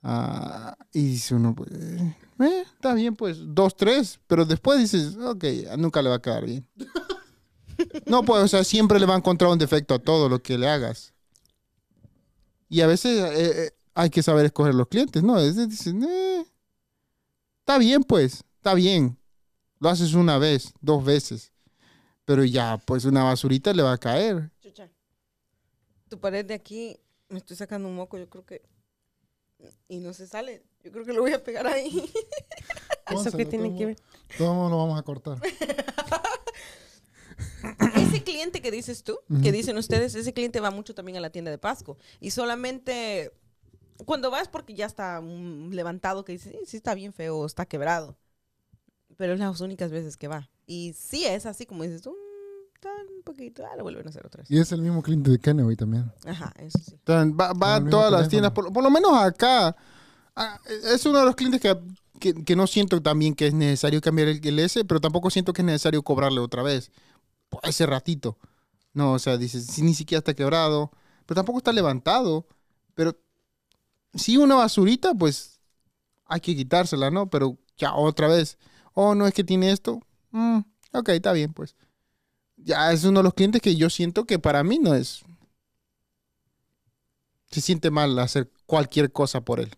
Ah, 0.06 0.76
y 0.92 1.02
dice 1.02 1.34
uno, 1.34 1.54
pues, 1.54 1.70
eh, 1.72 2.14
está 2.74 2.92
bien, 2.92 3.16
pues, 3.16 3.38
dos, 3.40 3.74
tres, 3.74 4.20
pero 4.26 4.44
después 4.44 4.78
dices, 4.78 5.16
ok, 5.16 5.44
nunca 5.78 6.02
le 6.02 6.10
va 6.10 6.16
a 6.16 6.22
quedar 6.22 6.44
bien. 6.44 6.68
No, 8.06 8.22
pues, 8.22 8.42
o 8.42 8.48
sea, 8.48 8.62
siempre 8.62 9.00
le 9.00 9.06
va 9.06 9.14
a 9.14 9.18
encontrar 9.18 9.50
un 9.50 9.58
defecto 9.58 9.94
a 9.94 9.98
todo 9.98 10.28
lo 10.28 10.40
que 10.40 10.56
le 10.56 10.68
hagas. 10.68 11.12
Y 12.68 12.80
a 12.80 12.86
veces 12.86 13.18
eh, 13.18 13.66
eh, 13.66 13.70
hay 13.94 14.10
que 14.10 14.22
saber 14.22 14.46
escoger 14.46 14.74
los 14.74 14.88
clientes, 14.88 15.22
¿no? 15.22 15.34
A 15.34 15.42
veces 15.42 15.68
dicen, 15.68 16.04
eh, 16.04 16.46
está 17.60 17.78
bien, 17.78 18.02
pues, 18.02 18.44
está 18.56 18.74
bien. 18.74 19.18
Lo 19.80 19.88
haces 19.88 20.14
una 20.14 20.38
vez, 20.38 20.72
dos 20.80 21.04
veces. 21.04 21.52
Pero 22.24 22.44
ya, 22.44 22.78
pues, 22.86 23.04
una 23.04 23.24
basurita 23.24 23.72
le 23.72 23.82
va 23.82 23.92
a 23.92 23.98
caer. 23.98 24.50
Chucha. 24.60 24.90
Tu 26.08 26.18
pared 26.18 26.44
de 26.44 26.54
aquí, 26.54 26.98
me 27.28 27.38
estoy 27.38 27.56
sacando 27.56 27.88
un 27.88 27.96
moco, 27.96 28.18
yo 28.18 28.28
creo 28.28 28.46
que. 28.46 28.62
Y 29.88 29.98
no 29.98 30.12
se 30.12 30.26
sale. 30.26 30.62
Yo 30.82 30.92
creo 30.92 31.04
que 31.04 31.12
lo 31.12 31.22
voy 31.22 31.32
a 31.32 31.42
pegar 31.42 31.66
ahí. 31.66 32.10
¿Eso 33.10 33.36
qué 33.36 33.46
tiene 33.46 33.68
todo- 33.68 33.78
que 33.78 33.86
ver? 33.86 33.96
Todos 34.38 34.70
lo 34.70 34.78
vamos 34.78 34.98
a 34.98 35.02
cortar. 35.02 35.38
ese 37.96 38.22
cliente 38.22 38.60
que 38.60 38.70
dices 38.70 39.02
tú, 39.04 39.18
que 39.42 39.52
dicen 39.52 39.76
ustedes, 39.76 40.14
ese 40.14 40.32
cliente 40.32 40.60
va 40.60 40.70
mucho 40.70 40.94
también 40.94 41.16
a 41.16 41.20
la 41.20 41.30
tienda 41.30 41.50
de 41.50 41.58
Pasco. 41.58 41.96
Y 42.20 42.30
solamente 42.30 43.32
cuando 44.04 44.30
vas 44.30 44.48
porque 44.48 44.74
ya 44.74 44.86
está 44.86 45.20
mm, 45.20 45.70
levantado, 45.72 46.24
que 46.24 46.32
dice, 46.32 46.50
sí, 46.50 46.58
sí 46.66 46.76
está 46.76 46.94
bien 46.94 47.12
feo, 47.12 47.46
está 47.46 47.66
quebrado. 47.66 48.16
Pero 49.16 49.34
es 49.34 49.38
las 49.38 49.60
únicas 49.60 49.90
veces 49.90 50.16
que 50.16 50.28
va. 50.28 50.50
Y 50.66 50.92
sí 50.94 51.24
es 51.24 51.46
así 51.46 51.66
como 51.66 51.84
dices 51.84 52.02
tú, 52.02 52.16
"Mm, 52.84 52.88
está 52.88 53.14
un 53.16 53.22
poquito, 53.22 53.64
ah, 53.66 53.76
lo 53.76 53.82
vuelven 53.82 54.06
a 54.06 54.10
hacer 54.10 54.26
otra 54.26 54.42
vez. 54.42 54.50
Y 54.50 54.58
es 54.58 54.70
el 54.72 54.82
mismo 54.82 55.02
cliente 55.02 55.30
de 55.30 55.38
Kennewy 55.38 55.76
también. 55.76 56.12
Ajá, 56.26 56.52
eso 56.58 56.78
sí. 56.78 56.92
Entonces, 56.94 57.34
va, 57.34 57.74
a 57.76 57.84
todas 57.88 58.12
las 58.12 58.28
tiendas, 58.28 58.52
por, 58.52 58.72
por 58.72 58.82
lo 58.82 58.90
menos 58.90 59.12
acá. 59.12 59.76
ah, 60.36 60.60
es 60.66 61.04
uno 61.06 61.20
de 61.20 61.24
los 61.24 61.34
clientes 61.34 61.60
que, 61.60 61.76
que, 62.20 62.44
que 62.44 62.56
no 62.56 62.66
siento 62.66 63.00
también 63.02 63.34
que 63.34 63.46
es 63.48 63.54
necesario 63.54 64.00
cambiar 64.00 64.28
el, 64.28 64.46
el 64.46 64.58
S, 64.58 64.84
pero 64.84 65.00
tampoco 65.00 65.30
siento 65.30 65.52
que 65.52 65.62
es 65.62 65.66
necesario 65.66 66.02
cobrarle 66.02 66.40
otra 66.40 66.62
vez. 66.62 66.90
Por 67.48 67.60
ese 67.64 67.86
ratito. 67.86 68.38
No, 68.92 69.12
o 69.12 69.18
sea, 69.18 69.36
dices, 69.36 69.66
si 69.66 69.82
ni 69.82 69.94
siquiera 69.94 70.18
está 70.18 70.34
quebrado, 70.34 70.90
pero 71.26 71.36
tampoco 71.36 71.58
está 71.58 71.72
levantado. 71.72 72.46
Pero 72.94 73.16
si 74.14 74.36
una 74.36 74.54
basurita, 74.54 75.14
pues 75.14 75.60
hay 76.26 76.40
que 76.40 76.54
quitársela, 76.54 77.10
¿no? 77.10 77.28
Pero 77.28 77.58
ya 77.76 77.94
otra 77.94 78.28
vez. 78.28 78.58
Oh, 78.94 79.14
no 79.14 79.26
es 79.26 79.34
que 79.34 79.42
tiene 79.42 79.72
esto. 79.72 80.00
Mm, 80.30 80.60
ok, 80.92 81.08
está 81.10 81.32
bien, 81.32 81.52
pues. 81.52 81.74
Ya 82.56 82.92
es 82.92 83.04
uno 83.04 83.20
de 83.20 83.24
los 83.24 83.34
clientes 83.34 83.60
que 83.60 83.76
yo 83.76 83.90
siento 83.90 84.24
que 84.24 84.38
para 84.38 84.62
mí 84.62 84.78
no 84.78 84.94
es 84.94 85.24
se 87.54 87.60
siente 87.60 87.90
mal 87.90 88.18
hacer 88.18 88.50
cualquier 88.66 89.12
cosa 89.12 89.40
por 89.42 89.60
él. 89.60 89.70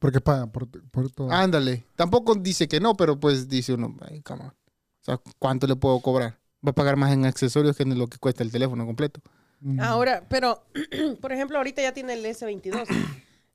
Porque 0.00 0.20
paga 0.20 0.46
por, 0.46 0.68
por 0.90 1.10
todo. 1.10 1.30
Ándale. 1.30 1.86
Tampoco 1.94 2.34
dice 2.34 2.66
que 2.68 2.80
no, 2.80 2.96
pero 2.96 3.18
pues 3.18 3.48
dice 3.48 3.74
uno, 3.74 3.96
ay, 4.02 4.22
come 4.22 4.42
on. 4.42 4.48
O 4.48 4.54
sea, 5.02 5.20
¿cuánto 5.38 5.66
le 5.68 5.76
puedo 5.76 6.00
cobrar? 6.00 6.38
Va 6.66 6.70
a 6.70 6.74
pagar 6.74 6.96
más 6.96 7.12
en 7.12 7.24
accesorios 7.24 7.76
que 7.76 7.84
en 7.84 7.96
lo 7.96 8.08
que 8.08 8.18
cuesta 8.18 8.42
el 8.42 8.50
teléfono 8.50 8.84
completo. 8.84 9.20
Mm. 9.60 9.80
Ahora, 9.80 10.26
pero, 10.28 10.64
por 11.20 11.32
ejemplo, 11.32 11.56
ahorita 11.58 11.80
ya 11.80 11.94
tiene 11.94 12.14
el 12.14 12.24
S22. 12.24 12.86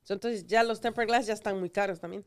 So, 0.02 0.14
Entonces 0.14 0.46
ya 0.46 0.62
los 0.62 0.80
temper 0.80 1.06
glass 1.06 1.26
ya 1.26 1.34
están 1.34 1.60
muy 1.60 1.68
caros 1.68 2.00
también. 2.00 2.24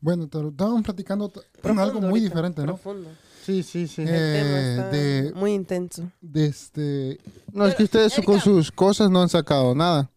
Bueno, 0.00 0.28
te- 0.28 0.46
estábamos 0.46 0.82
platicando 0.82 1.30
Profundo 1.30 1.82
algo 1.82 2.00
muy 2.00 2.08
ahorita, 2.10 2.28
diferente, 2.28 2.60
¿no? 2.62 2.74
Profundo. 2.74 3.10
Sí, 3.44 3.62
sí, 3.62 3.86
sí. 3.86 4.02
El 4.02 4.08
Eh, 4.10 4.42
tema 4.42 4.60
está 4.60 4.88
de, 4.90 5.32
muy 5.34 5.52
intenso. 5.52 6.10
de 6.20 6.46
este... 6.46 7.18
no, 7.52 7.66
es 7.66 7.74
que 7.74 7.84
ustedes 7.84 8.12
Erika. 8.18 8.32
con 8.32 8.40
sus 8.40 8.70
cosas 8.72 9.10
no 9.10 9.20
han 9.22 9.28
sacado 9.28 9.74
nada. 9.74 10.10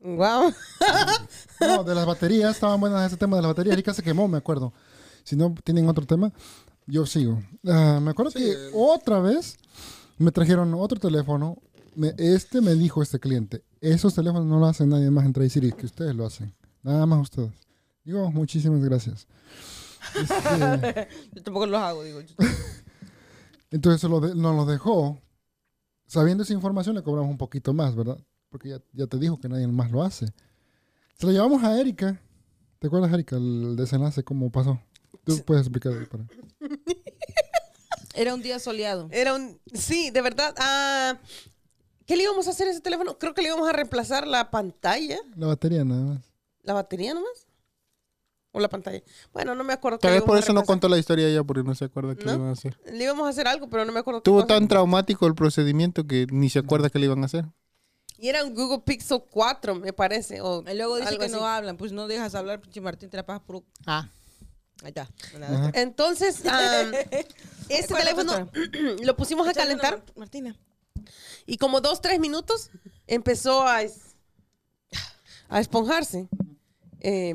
Wow. 0.00 0.52
No, 1.60 1.84
de 1.84 1.94
las 1.94 2.06
baterías, 2.06 2.54
estaban 2.54 2.80
buenas 2.80 3.06
ese 3.06 3.18
tema 3.18 3.36
de 3.36 3.42
las 3.42 3.50
baterías. 3.50 3.74
Erika 3.74 3.92
se 3.92 4.02
quemó, 4.02 4.26
me 4.28 4.38
acuerdo. 4.38 4.72
Si 5.24 5.36
no 5.36 5.54
tienen 5.62 5.86
otro 5.90 6.06
tema, 6.06 6.32
yo 6.86 7.04
sigo. 7.04 7.42
Ah, 7.66 8.00
me 8.02 8.10
acuerdo 8.12 8.32
que 8.32 8.70
otra 8.72 9.20
vez 9.20 9.58
me 10.16 10.32
trajeron 10.32 10.72
otro 10.74 10.98
teléfono. 10.98 11.58
Me- 11.94 12.14
este 12.16 12.62
me 12.62 12.74
dijo 12.74 13.02
este 13.02 13.20
cliente, 13.20 13.62
esos 13.82 14.14
teléfonos 14.14 14.46
no 14.46 14.58
lo 14.58 14.66
hacen 14.66 14.88
nadie 14.88 15.10
más 15.10 15.26
en 15.26 15.34
Trade 15.34 15.50
City, 15.50 15.72
que 15.72 15.84
ustedes 15.84 16.14
lo 16.14 16.24
hacen. 16.24 16.54
Nada 16.82 17.04
más 17.04 17.20
ustedes. 17.20 17.52
Digo, 18.04 18.30
muchísimas 18.32 18.80
gracias. 18.82 19.26
Este, 20.14 21.08
Yo 21.32 21.42
tampoco 21.42 21.66
los 21.66 21.80
hago, 21.80 22.02
digo. 22.04 22.20
yo- 22.20 22.34
entonces 23.70 24.08
lo 24.10 24.20
de- 24.20 24.34
nos 24.34 24.56
lo 24.56 24.64
dejó. 24.66 25.18
Sabiendo 26.06 26.42
esa 26.42 26.52
información 26.52 26.96
le 26.96 27.02
cobramos 27.02 27.30
un 27.30 27.38
poquito 27.38 27.72
más, 27.72 27.94
¿verdad? 27.94 28.18
Porque 28.48 28.70
ya, 28.70 28.80
ya 28.92 29.06
te 29.06 29.16
dijo 29.18 29.38
que 29.38 29.48
nadie 29.48 29.66
más 29.68 29.90
lo 29.92 30.02
hace. 30.02 30.26
Se 31.16 31.26
lo 31.26 31.32
llevamos 31.32 31.62
a 31.62 31.78
Erika. 31.80 32.20
¿Te 32.80 32.86
acuerdas, 32.88 33.12
Erika, 33.12 33.36
el 33.36 33.76
desenlace, 33.76 34.24
cómo 34.24 34.50
pasó? 34.50 34.80
Tú 35.24 35.38
puedes 35.44 35.66
explicar. 35.66 36.08
Para... 36.08 36.24
Era 38.14 38.34
un 38.34 38.42
día 38.42 38.58
soleado. 38.58 39.08
Era 39.12 39.34
un... 39.34 39.60
Sí, 39.72 40.10
de 40.10 40.20
verdad. 40.22 40.54
Ah, 40.58 41.18
¿Qué 42.06 42.16
le 42.16 42.24
íbamos 42.24 42.48
a 42.48 42.50
hacer 42.50 42.66
a 42.66 42.70
ese 42.72 42.80
teléfono? 42.80 43.18
Creo 43.18 43.34
que 43.34 43.42
le 43.42 43.48
íbamos 43.48 43.68
a 43.68 43.72
reemplazar 43.72 44.26
la 44.26 44.50
pantalla. 44.50 45.18
La 45.36 45.46
batería 45.46 45.84
nada 45.84 46.02
más. 46.02 46.24
¿La 46.62 46.72
batería 46.74 47.14
nomás? 47.14 47.46
¿O 48.52 48.58
la 48.60 48.68
pantalla? 48.68 49.00
Bueno, 49.32 49.54
no 49.54 49.62
me 49.62 49.72
acuerdo. 49.72 49.98
Tal 49.98 50.12
vez 50.12 50.22
por 50.22 50.36
eso 50.36 50.52
no 50.52 50.64
contó 50.64 50.88
la 50.88 50.98
historia 50.98 51.28
ella 51.28 51.44
porque 51.44 51.62
no 51.62 51.74
se 51.74 51.84
acuerda 51.84 52.16
qué 52.16 52.24
¿No? 52.24 52.32
le 52.32 52.36
iban 52.38 52.48
a 52.48 52.52
hacer. 52.52 52.78
Le 52.92 53.04
íbamos 53.04 53.26
a 53.26 53.30
hacer 53.30 53.46
algo, 53.46 53.68
pero 53.70 53.84
no 53.84 53.92
me 53.92 54.00
acuerdo 54.00 54.20
qué 54.20 54.24
Tuvo 54.24 54.42
cosa. 54.42 54.48
tan 54.48 54.66
traumático 54.66 55.26
el 55.26 55.34
procedimiento 55.36 56.04
que 56.06 56.26
ni 56.30 56.50
se 56.50 56.58
acuerda 56.58 56.90
qué 56.90 56.98
le 56.98 57.06
iban 57.06 57.22
a 57.22 57.26
hacer. 57.26 57.44
Y 58.18 58.28
era 58.28 58.44
un 58.44 58.54
Google 58.54 58.80
Pixel 58.84 59.22
4, 59.30 59.76
me 59.76 59.92
parece. 59.92 60.40
O 60.40 60.62
Y 60.68 60.74
luego 60.76 60.96
dice 60.96 61.16
que 61.16 61.24
así. 61.26 61.32
no 61.32 61.46
hablan. 61.46 61.76
Pues 61.76 61.92
no 61.92 62.06
dejas 62.08 62.34
hablar, 62.34 62.60
pinche 62.60 62.80
Martín, 62.80 63.08
te 63.08 63.16
la 63.16 63.24
pasas 63.24 63.42
por... 63.44 63.62
Ah. 63.86 64.08
Ahí 64.82 64.88
está. 64.88 65.08
Ajá. 65.42 65.70
Entonces, 65.74 66.44
am, 66.46 66.92
este 67.68 67.94
¿Cuál 67.94 68.08
es 68.08 68.16
la 68.16 68.22
teléfono 68.24 68.50
lo 69.04 69.16
pusimos 69.16 69.46
a 69.46 69.52
calentar 69.52 69.98
Mart- 69.98 70.16
Martina. 70.16 70.56
y 71.46 71.56
como 71.56 71.80
dos, 71.80 72.00
tres 72.00 72.18
minutos 72.18 72.70
empezó 73.06 73.66
a, 73.66 73.82
es- 73.82 74.16
a 75.48 75.60
esponjarse. 75.60 76.28
Eh, 77.00 77.34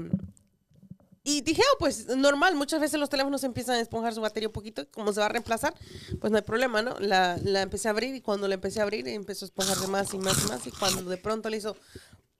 y 1.27 1.41
dije, 1.41 1.63
ah, 1.63 1.75
pues 1.79 2.05
normal, 2.15 2.53
muchas 2.55 2.79
veces 2.79 2.99
los 2.99 3.09
teléfonos 3.09 3.43
empiezan 3.43 3.77
a 3.77 3.79
esponjar 3.81 4.13
su 4.13 4.21
batería 4.21 4.47
un 4.47 4.53
poquito, 4.53 4.87
como 4.91 5.11
se 5.11 5.19
va 5.19 5.25
a 5.25 5.29
reemplazar, 5.29 5.73
pues 6.21 6.29
no 6.31 6.37
hay 6.37 6.43
problema, 6.43 6.83
¿no? 6.83 6.99
La, 6.99 7.37
la 7.43 7.63
empecé 7.63 7.87
a 7.87 7.91
abrir 7.91 8.13
y 8.13 8.21
cuando 8.21 8.47
la 8.47 8.53
empecé 8.53 8.79
a 8.79 8.83
abrir 8.83 9.07
empezó 9.07 9.45
a 9.45 9.47
esponjarse 9.47 9.87
más 9.87 10.13
y 10.13 10.19
más 10.19 10.37
y 10.45 10.47
más 10.47 10.67
y 10.67 10.71
cuando 10.71 11.09
de 11.09 11.17
pronto 11.17 11.49
le 11.49 11.57
hizo 11.57 11.75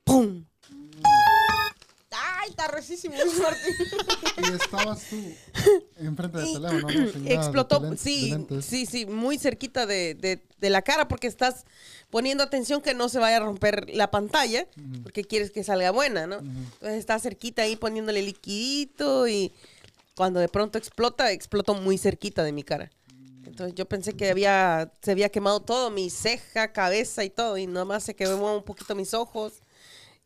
¡pum! 0.04 0.46
¡Ay, 2.66 2.74
¡Ay, 2.74 2.74
está 2.74 2.76
recísimo, 2.76 3.16
Luis 3.24 3.40
Martín! 3.40 3.76
Y 4.50 4.54
estabas 4.64 5.02
tú 5.10 5.16
enfrente 5.98 6.38
del 6.40 6.48
teléfono, 6.70 6.90
Explotó, 7.32 7.80
de 7.80 7.98
sí, 7.98 8.30
sí, 8.62 8.86
sí, 8.86 9.06
muy 9.06 9.38
cerquita 9.38 9.86
de, 9.86 10.14
de- 10.16 10.42
de 10.60 10.70
la 10.70 10.82
cara 10.82 11.08
porque 11.08 11.28
estás 11.28 11.66
poniendo 12.10 12.44
atención 12.44 12.82
que 12.82 12.94
no 12.94 13.08
se 13.10 13.20
vaya 13.20 13.38
a 13.38 13.40
romper 13.42 13.90
la 13.94 14.12
pantalla 14.12 14.68
porque 15.04 15.24
quieres 15.24 15.52
que 15.52 15.64
salga 15.64 15.92
buena, 15.92 16.28
¿no? 16.28 16.38
Entonces 16.40 17.00
estás 17.00 17.22
cerquita 17.24 17.62
ahí 17.62 17.76
poniéndole 17.76 18.22
liquidito 18.22 19.28
y 19.28 19.54
cuando 20.16 20.40
de 20.40 20.48
pronto 20.50 20.78
explota, 20.78 21.32
explotó 21.32 21.74
muy 21.76 21.98
cerquita 21.98 22.44
de 22.44 22.52
mi 22.52 22.64
cara. 22.64 22.92
Entonces 23.46 23.76
yo 23.76 23.86
pensé 23.86 24.14
que 24.14 24.30
había, 24.30 24.92
se 25.02 25.12
había 25.12 25.30
quemado 25.30 25.62
todo, 25.62 25.90
mi 25.92 26.10
ceja, 26.10 26.74
cabeza 26.74 27.24
y 27.24 27.30
todo, 27.30 27.58
y 27.58 27.68
nada 27.68 27.86
más 27.86 28.04
se 28.04 28.16
quemó 28.16 28.58
un 28.58 28.64
poquito 28.64 28.96
mis 28.96 29.14
ojos. 29.14 29.54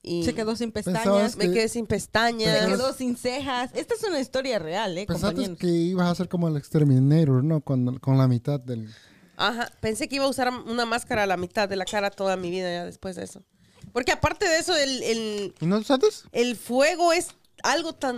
Y 0.01 0.23
Se 0.23 0.33
quedó 0.33 0.55
sin 0.55 0.71
pestañas. 0.71 1.35
me 1.35 1.51
quedé 1.51 1.67
sin 1.67 1.85
pestañas. 1.85 2.61
Se 2.61 2.67
quedó 2.67 2.93
sin 2.93 3.17
cejas. 3.17 3.71
Esta 3.73 3.95
es 3.95 4.03
una 4.03 4.19
historia 4.19 4.57
real, 4.57 4.97
¿eh, 4.97 5.05
Pensaste 5.05 5.55
que 5.57 5.67
ibas 5.67 6.07
a 6.09 6.15
ser 6.15 6.29
como 6.29 6.47
el 6.47 6.55
Exterminator, 6.55 7.43
¿no? 7.43 7.61
Con, 7.61 7.99
con 7.99 8.17
la 8.17 8.27
mitad 8.27 8.59
del... 8.59 8.89
Ajá, 9.35 9.71
pensé 9.81 10.07
que 10.07 10.15
iba 10.15 10.25
a 10.25 10.29
usar 10.29 10.49
una 10.49 10.85
máscara 10.85 11.23
a 11.23 11.25
la 11.25 11.37
mitad 11.37 11.67
de 11.69 11.75
la 11.75 11.85
cara 11.85 12.11
toda 12.11 12.35
mi 12.35 12.49
vida 12.49 12.71
ya 12.71 12.85
después 12.85 13.15
de 13.15 13.23
eso. 13.23 13.43
Porque 13.93 14.11
aparte 14.11 14.47
de 14.47 14.59
eso, 14.59 14.75
el, 14.75 15.03
el, 15.03 15.55
¿Y 15.59 15.65
no 15.65 15.81
sabes? 15.83 16.23
el 16.31 16.55
fuego 16.55 17.13
es 17.13 17.29
algo 17.63 17.93
tan... 17.93 18.17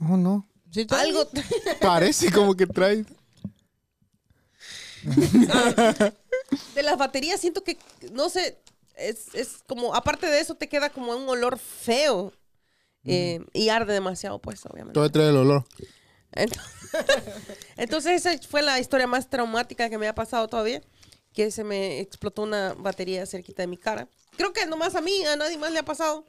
Oh, 0.00 0.16
no. 0.16 0.46
Sí, 0.70 0.86
Algo... 0.90 1.28
Parece 1.80 2.32
como 2.32 2.54
que 2.56 2.66
trae. 2.66 3.04
De 6.74 6.82
las 6.82 6.98
baterías 6.98 7.40
siento 7.40 7.62
que, 7.62 7.78
no 8.12 8.28
sé, 8.28 8.58
es, 8.96 9.34
es 9.34 9.58
como... 9.66 9.94
Aparte 9.94 10.26
de 10.26 10.40
eso 10.40 10.54
te 10.54 10.68
queda 10.68 10.90
como 10.90 11.16
un 11.16 11.28
olor 11.28 11.58
feo. 11.58 12.32
eh, 13.04 13.40
y 13.52 13.68
arde 13.68 13.92
demasiado, 13.92 14.38
pues, 14.40 14.64
obviamente. 14.66 14.94
Todo 14.94 15.10
trae 15.10 15.28
el 15.28 15.36
olor. 15.36 15.64
Ent- 16.32 16.58
Entonces 17.76 18.24
esa 18.26 18.36
fue 18.48 18.62
la 18.62 18.80
historia 18.80 19.06
más 19.06 19.28
traumática 19.28 19.88
que 19.90 19.98
me 19.98 20.08
ha 20.08 20.14
pasado 20.14 20.48
todavía, 20.48 20.80
que 21.32 21.50
se 21.50 21.64
me 21.64 22.00
explotó 22.00 22.42
una 22.42 22.74
batería 22.74 23.26
cerquita 23.26 23.62
de 23.62 23.66
mi 23.68 23.76
cara. 23.76 24.08
Creo 24.36 24.52
que 24.52 24.66
nomás 24.66 24.94
a 24.94 25.00
mí, 25.00 25.24
a 25.26 25.36
nadie 25.36 25.58
más 25.58 25.70
le 25.72 25.78
ha 25.80 25.84
pasado. 25.84 26.26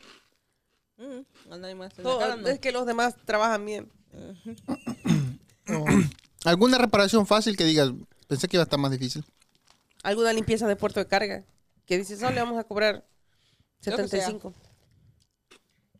Mm, 0.98 1.51
a 1.53 1.57
nadie 1.57 1.75
más. 1.75 1.91
En 1.98 2.03
la 2.03 2.10
Todo- 2.10 2.19
cara 2.19 2.36
no. 2.36 2.48
es 2.48 2.60
que 2.60 2.72
los 2.72 2.86
demás 2.86 3.15
trabajan 3.25 3.65
bien. 3.65 3.91
¿Alguna 6.45 6.77
reparación 6.77 7.25
fácil 7.25 7.57
que 7.57 7.63
digas? 7.63 7.91
Pensé 8.27 8.48
que 8.48 8.57
iba 8.57 8.63
a 8.63 8.65
estar 8.65 8.79
más 8.79 8.91
difícil. 8.91 9.24
Alguna 10.03 10.34
limpieza 10.34 10.67
de 10.67 10.75
puerto 10.75 11.00
de 11.00 11.07
carga, 11.07 11.43
que 11.85 11.97
dices, 11.97 12.21
oh, 12.23 12.29
le 12.31 12.41
vamos 12.41 12.57
a 12.59 12.63
cobrar 12.63 13.05
Lo 13.85 13.97
que 13.97 14.07
sea. 14.07 14.27
75. 14.27 14.53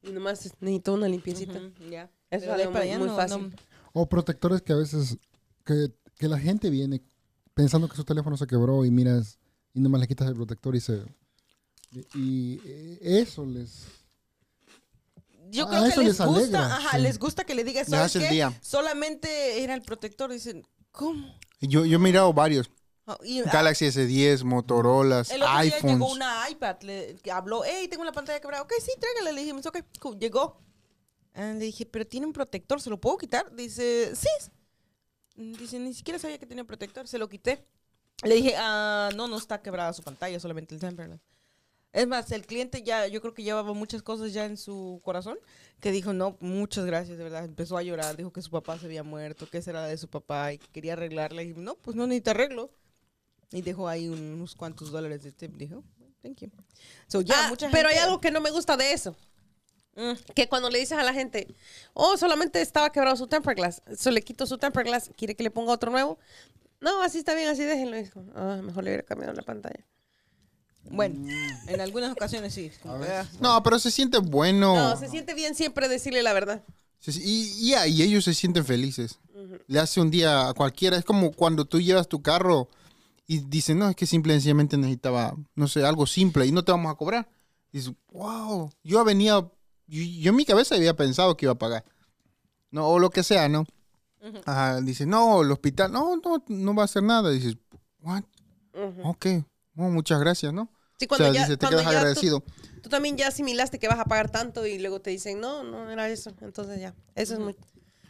Y 0.04 0.12
nomás 0.12 0.44
necesito 0.46 0.94
una 0.94 1.08
limpiecita. 1.08 1.58
Ujú, 1.58 1.90
ya. 1.90 2.04
Eso 2.04 2.12
Pero 2.30 2.40
es 2.40 2.46
de 2.48 2.54
ahí 2.54 2.62
algo 2.62 2.74
para 2.74 2.86
muy, 2.86 2.90
allá 2.90 3.00
muy 3.00 3.08
no- 3.08 3.16
fácil. 3.16 3.50
no- 3.50 3.56
O 3.94 4.10
protectores 4.10 4.62
que 4.62 4.74
a 4.74 4.78
veces... 4.78 5.18
Que, 5.64 5.88
que 6.18 6.28
la 6.28 6.40
gente 6.40 6.70
viene 6.70 7.02
pensando 7.56 7.90
que 7.90 7.96
su 7.96 8.04
teléfono 8.04 8.38
se 8.38 8.46
quebró 8.46 8.86
y 8.86 8.92
miras 8.92 9.40
y 9.74 9.80
nomás 9.80 10.00
le 10.00 10.08
quitas 10.08 10.28
el 10.28 10.36
protector 10.36 10.76
y 10.76 10.80
se... 10.80 11.04
Y, 11.92 12.00
y, 12.20 12.62
eh, 12.66 13.00
eso 13.02 13.46
les... 13.46 13.86
Yo 15.50 15.66
Ah, 15.66 15.70
creo 15.70 15.84
que 15.84 15.90
eso 15.90 16.02
les, 16.02 16.20
les 16.20 16.28
gusta, 16.28 16.40
alegra, 16.42 16.76
ajá, 16.78 16.98
sí. 16.98 17.04
les 17.04 17.20
gusta 17.20 17.44
que 17.46 17.56
le 17.56 17.64
digas, 17.64 17.88
¿sabes 17.88 18.14
qué? 18.14 18.30
día. 18.30 18.52
Solamente 18.62 19.64
era 19.64 19.74
el 19.76 19.82
protector. 19.82 20.32
Dicen, 20.32 20.66
¿cómo? 20.92 21.34
Yo, 21.62 21.86
yo 21.86 21.96
he 21.98 22.00
mirado 22.00 22.34
varios. 22.34 22.70
Ah, 23.08 23.18
y, 23.24 23.40
ah, 23.42 23.50
Galaxy 23.52 23.86
S10, 23.86 24.44
Motorolas, 24.44 25.30
el 25.30 25.44
otro 25.44 25.62
día 25.62 25.80
llegó 25.80 26.12
una 26.12 26.50
iPad, 26.50 26.82
le, 26.82 27.20
habló, 27.32 27.64
hey, 27.64 27.88
tengo 27.88 28.04
la 28.04 28.12
pantalla 28.12 28.40
quebrada. 28.40 28.64
Ok, 28.64 28.74
sí, 28.80 28.92
tráigala. 29.00 29.32
Le 29.32 29.42
dijimos, 29.42 29.66
ok, 29.66 29.80
cool, 30.00 30.18
llegó. 30.18 30.60
Ah, 31.36 31.54
le 31.54 31.66
dije, 31.66 31.86
pero 31.86 32.08
tiene 32.08 32.26
un 32.26 32.34
protector, 32.34 32.82
¿se 32.82 32.90
lo 32.90 33.00
puedo 33.00 33.18
quitar? 33.18 33.54
Dice, 33.56 34.16
sí. 34.16 34.30
Dice, 35.36 35.80
ni 35.80 35.94
siquiera 35.94 36.18
sabía 36.18 36.40
que 36.40 36.46
tenía 36.46 36.64
protector, 36.64 37.08
se 37.08 37.20
lo 37.20 37.30
quité. 37.30 37.66
Le 38.24 38.36
dije, 38.36 38.56
ah, 38.58 39.10
no, 39.16 39.28
no 39.28 39.38
está 39.38 39.62
quebrada 39.62 39.94
su 39.94 40.02
pantalla, 40.02 40.40
solamente 40.40 40.74
el 40.74 40.82
temperless. 40.82 41.20
Es 41.92 42.08
más, 42.08 42.32
el 42.32 42.46
cliente 42.46 42.84
ya, 42.84 43.08
yo 43.08 43.22
creo 43.22 43.34
que 43.34 43.44
llevaba 43.44 43.74
muchas 43.74 44.02
cosas 44.02 44.34
ya 44.34 44.46
en 44.46 44.58
su 44.58 45.00
corazón, 45.04 45.38
que 45.80 45.92
dijo, 45.92 46.12
no, 46.12 46.38
muchas 46.42 46.86
gracias, 46.86 47.18
de 47.18 47.24
verdad. 47.24 47.46
Empezó 47.46 47.78
a 47.78 47.84
llorar, 47.84 48.18
dijo 48.18 48.34
que 48.34 48.42
su 48.42 48.50
papá 48.50 48.78
se 48.80 48.88
había 48.88 49.04
muerto, 49.04 49.50
que 49.50 49.60
esa 49.60 49.72
era 49.72 49.86
de 49.86 49.98
su 49.98 50.10
papá 50.10 50.54
y 50.54 50.58
que 50.58 50.68
quería 50.68 50.94
arreglarle. 50.94 51.44
Y 51.44 51.48
dije, 51.50 51.62
no, 51.62 51.76
pues 51.76 51.96
no 51.96 52.08
necesita 52.08 52.32
arreglo. 52.32 52.72
Y 53.56 53.62
dejó 53.62 53.88
ahí 53.88 54.10
unos 54.10 54.54
cuantos 54.56 54.92
dólares 54.92 55.24
de 55.24 55.32
tip. 55.32 55.56
Dijo, 55.56 55.84
thank 56.22 56.40
you. 56.42 56.50
So, 57.08 57.22
ya, 57.22 57.46
Ah, 57.46 57.50
mucha 57.50 57.70
pero 57.72 57.88
hay 57.88 57.96
gente- 57.96 58.06
algo 58.08 58.20
que 58.20 58.30
no 58.32 58.42
me 58.42 58.52
gusta 58.52 58.76
de 58.76 58.92
eso. 58.92 59.16
Mm. 59.96 60.12
Que 60.34 60.50
cuando 60.50 60.70
le 60.70 60.80
dices 60.80 60.98
a 60.98 61.04
la 61.04 61.14
gente, 61.14 61.48
oh, 61.94 62.18
solamente 62.18 62.62
estaba 62.62 62.92
quebrado 62.92 63.16
su 63.16 63.28
temper 63.28 63.56
glass, 63.56 63.82
so 63.98 64.12
le 64.12 64.22
quito 64.22 64.46
su 64.46 64.58
temper 64.58 64.84
glass, 64.84 65.10
¿quiere 65.16 65.36
que 65.36 65.44
le 65.44 65.52
ponga 65.52 65.72
otro 65.72 65.90
nuevo? 65.90 66.20
No, 66.82 67.02
así 67.02 67.20
está 67.20 67.34
bien, 67.34 67.48
así 67.48 67.64
déjenlo. 67.64 67.96
Ah, 68.36 68.60
mejor 68.62 68.84
le 68.84 68.90
hubiera 68.90 69.04
cambiado 69.04 69.32
la 69.34 69.42
pantalla. 69.44 69.86
Bueno, 70.92 71.26
en 71.68 71.82
algunas 71.82 72.12
ocasiones 72.12 72.54
sí. 72.54 72.72
ah, 72.84 73.26
No, 73.40 73.64
pero 73.64 73.80
se 73.80 73.90
siente 73.90 74.18
bueno. 74.20 74.76
No, 74.76 74.98
se 74.98 75.08
siente 75.08 75.34
bien 75.34 75.56
siempre 75.56 75.88
decirle 75.88 76.22
la 76.22 76.34
verdad. 76.34 76.62
Y, 77.08 77.70
y, 77.70 77.74
ah, 77.76 77.88
y 77.88 78.02
ellos 78.02 78.26
se 78.26 78.34
sienten 78.34 78.66
felices. 78.66 79.18
Le 79.68 79.80
hace 79.80 80.02
un 80.02 80.12
día 80.12 80.50
a 80.50 80.54
cualquiera. 80.54 80.98
Es 80.98 81.06
como 81.06 81.32
cuando 81.32 81.66
tú 81.66 81.80
llevas 81.80 82.08
tu 82.08 82.22
carro 82.22 82.68
y 83.28 83.40
dicen, 83.40 83.80
no, 83.80 83.90
es 83.90 83.96
que 83.96 84.06
simple 84.06 84.34
y 84.34 84.36
sencillamente 84.38 84.78
necesitaba, 84.78 85.36
no 85.56 85.68
sé, 85.68 85.84
algo 85.86 86.06
simple 86.06 86.46
y 86.46 86.52
no 86.52 86.64
te 86.64 86.72
vamos 86.72 86.92
a 86.92 86.96
cobrar. 86.96 87.28
Y 87.72 87.78
dices, 87.80 87.94
wow, 88.12 88.70
yo 88.84 89.04
venía, 89.04 89.34
yo, 89.88 90.04
yo 90.04 90.30
en 90.30 90.36
mi 90.36 90.46
cabeza 90.46 90.76
había 90.76 90.96
pensado 90.96 91.36
que 91.36 91.46
iba 91.46 91.54
a 91.54 91.58
pagar. 91.58 91.84
No, 92.72 92.88
o 92.88 93.00
lo 93.00 93.10
que 93.10 93.24
sea, 93.24 93.48
¿no? 93.50 93.66
Ajá, 94.46 94.82
dice, 94.82 95.06
no, 95.06 95.42
el 95.44 95.52
hospital, 95.52 95.92
no, 95.92 96.16
no, 96.18 96.44
no 96.48 96.76
va 96.76 96.82
a 96.84 96.86
hacer 96.86 97.04
nada. 97.04 97.30
dices, 97.32 97.58
what? 98.02 98.24
Ujú. 98.74 99.10
Ok, 99.10 99.26
oh, 99.78 99.90
muchas 99.90 100.20
gracias, 100.20 100.52
¿no? 100.52 100.70
Sí, 100.98 101.06
O 101.06 101.08
cuando 101.10 101.26
sea, 101.26 101.34
ya, 101.34 101.42
dice, 101.42 101.58
te 101.58 101.66
cuando 101.66 101.78
quedas 101.80 101.86
ya 101.86 101.92
tú- 101.92 101.98
agradecido. 101.98 102.44
Tú, 102.82 102.90
también 102.90 103.18
ya 103.18 103.28
asimilaste 103.28 103.80
que 103.80 103.88
vas 103.88 104.00
a 104.00 104.06
pagar 104.06 104.30
tanto 104.32 104.66
y 104.66 104.80
luego 104.80 105.00
te 105.02 105.10
dicen, 105.12 105.40
no, 105.40 105.64
no 105.64 105.90
era 105.90 106.08
eso. 106.10 106.32
Entonces 106.42 106.80
ya, 106.80 106.96
eso 107.16 107.34
es 107.34 107.40
muy... 107.40 107.56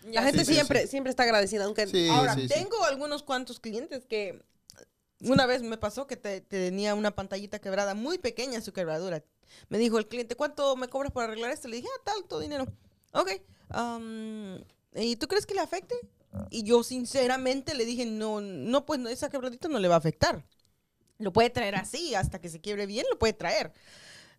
ya 0.03 0.21
La 0.21 0.23
gente 0.23 0.45
sí, 0.45 0.53
siempre, 0.53 0.87
siempre 0.87 1.09
está 1.09 1.23
agradecida, 1.23 1.65
aunque... 1.65 1.87
Sí, 1.87 2.07
Ahora, 2.09 2.35
sí, 2.35 2.41
sí. 2.47 2.53
tengo 2.53 2.83
algunos 2.85 3.23
cuantos 3.23 3.59
clientes 3.59 4.05
que 4.05 4.41
una 5.25 5.45
vez 5.45 5.61
me 5.61 5.77
pasó 5.77 6.07
que 6.07 6.15
te- 6.17 6.41
tenía 6.41 6.95
una 6.95 7.11
pantallita 7.15 7.59
quebrada 7.59 7.93
muy 7.93 8.17
pequeña 8.17 8.61
su 8.61 8.73
quebradura. 8.73 9.23
Me 9.69 9.77
dijo 9.77 9.97
el 9.97 10.07
cliente, 10.07 10.35
¿cuánto 10.35 10.75
me 10.75 10.87
cobras 10.87 11.11
por 11.11 11.23
arreglar 11.23 11.51
esto? 11.51 11.67
Le 11.67 11.77
dije, 11.77 11.87
ah, 11.97 12.01
tanto 12.03 12.39
dinero. 12.39 12.65
Ok. 13.11 13.31
am, 13.69 14.63
¿Y 14.93 15.15
tú 15.17 15.27
crees 15.27 15.45
que 15.45 15.53
le 15.53 15.61
afecte? 15.61 15.95
Y 16.49 16.63
yo 16.63 16.83
sinceramente 16.83 17.73
le 17.75 17.85
dije, 17.85 18.05
no, 18.05 18.41
no, 18.41 18.85
pues 18.85 18.99
no, 18.99 19.07
esa 19.09 19.29
quebradita 19.29 19.67
no 19.69 19.79
le 19.79 19.87
va 19.87 19.95
a 19.95 19.99
afectar. 19.99 20.43
Lo 21.17 21.31
puede 21.31 21.49
traer 21.49 21.75
así, 21.75 22.13
hasta 22.13 22.39
que 22.41 22.49
se 22.49 22.59
quiebre 22.59 22.85
bien, 22.85 23.05
lo 23.09 23.17
puede 23.17 23.31
traer. 23.33 23.71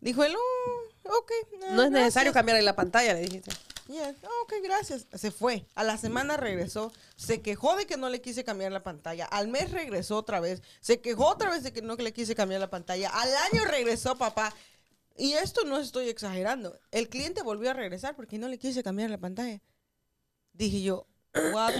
Dijo 0.02 0.22
él, 0.24 0.34
"Oh, 0.36 1.10
ok. 1.18 1.32
ah, 1.64 1.72
No 1.74 1.82
es 1.84 1.90
necesario 1.90 2.32
gracias". 2.32 2.34
cambiarle 2.34 2.62
la 2.62 2.76
pantalla, 2.76 3.14
le 3.14 3.20
dijiste. 3.20 3.50
Oh, 3.88 4.42
ok, 4.44 4.54
gracias. 4.62 5.06
Se 5.14 5.30
fue. 5.30 5.66
A 5.74 5.84
la 5.84 5.96
semana 5.96 6.36
regresó. 6.36 6.92
Se 7.16 7.40
quejó 7.40 7.76
de 7.76 7.86
que 7.86 7.96
no 7.96 8.08
le 8.08 8.20
quise 8.20 8.44
cambiar 8.44 8.72
la 8.72 8.82
pantalla. 8.82 9.26
Al 9.26 9.48
mes 9.48 9.70
regresó 9.70 10.16
otra 10.16 10.40
vez. 10.40 10.62
Se 10.80 11.00
quejó 11.00 11.26
otra 11.28 11.50
vez 11.50 11.62
de 11.62 11.72
que 11.72 11.82
no 11.82 11.94
le 11.96 12.12
quise 12.12 12.34
cambiar 12.34 12.60
la 12.60 12.70
pantalla. 12.70 13.10
Al 13.10 13.28
año 13.52 13.64
regresó, 13.64 14.16
papá. 14.16 14.54
Y 15.16 15.32
esto 15.32 15.64
no 15.64 15.78
estoy 15.78 16.08
exagerando. 16.08 16.78
El 16.90 17.08
cliente 17.08 17.42
volvió 17.42 17.70
a 17.70 17.74
regresar 17.74 18.14
porque 18.16 18.38
no 18.38 18.48
le 18.48 18.58
quise 18.58 18.82
cambiar 18.82 19.10
la 19.10 19.18
pantalla. 19.18 19.60
Dije 20.52 20.82
yo, 20.82 21.06
what? 21.52 21.72